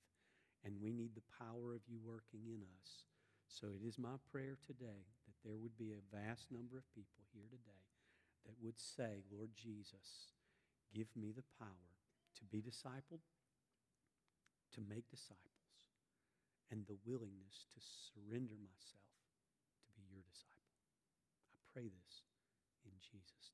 and 0.64 0.80
we 0.80 0.92
need 0.92 1.14
the 1.14 1.28
power 1.36 1.74
of 1.74 1.84
you 1.88 1.98
working 2.04 2.46
in 2.48 2.62
us. 2.62 3.04
So 3.48 3.68
it 3.74 3.86
is 3.86 3.98
my 3.98 4.16
prayer 4.30 4.56
today 4.66 5.06
that 5.26 5.36
there 5.44 5.58
would 5.58 5.76
be 5.76 5.92
a 5.92 6.08
vast 6.14 6.50
number 6.50 6.78
of 6.78 6.88
people 6.94 7.24
here 7.32 7.48
today 7.50 7.84
that 8.46 8.56
would 8.62 8.78
say, 8.78 9.22
Lord 9.30 9.50
Jesus, 9.56 10.35
give 10.94 11.08
me 11.14 11.32
the 11.32 11.46
power 11.58 11.90
to 12.38 12.44
be 12.44 12.60
discipled, 12.60 13.24
to 14.74 14.80
make 14.88 15.08
disciples, 15.10 15.56
and 16.70 16.86
the 16.86 16.98
willingness 17.06 17.66
to 17.72 17.78
surrender 17.80 18.58
myself 18.58 19.06
to 19.86 19.90
be 19.94 20.02
your 20.10 20.22
disciple. 20.26 20.74
I 21.54 21.58
pray 21.72 21.86
this 21.88 22.26
in 22.84 22.92
Jesus' 22.98 23.30
name. 23.40 23.45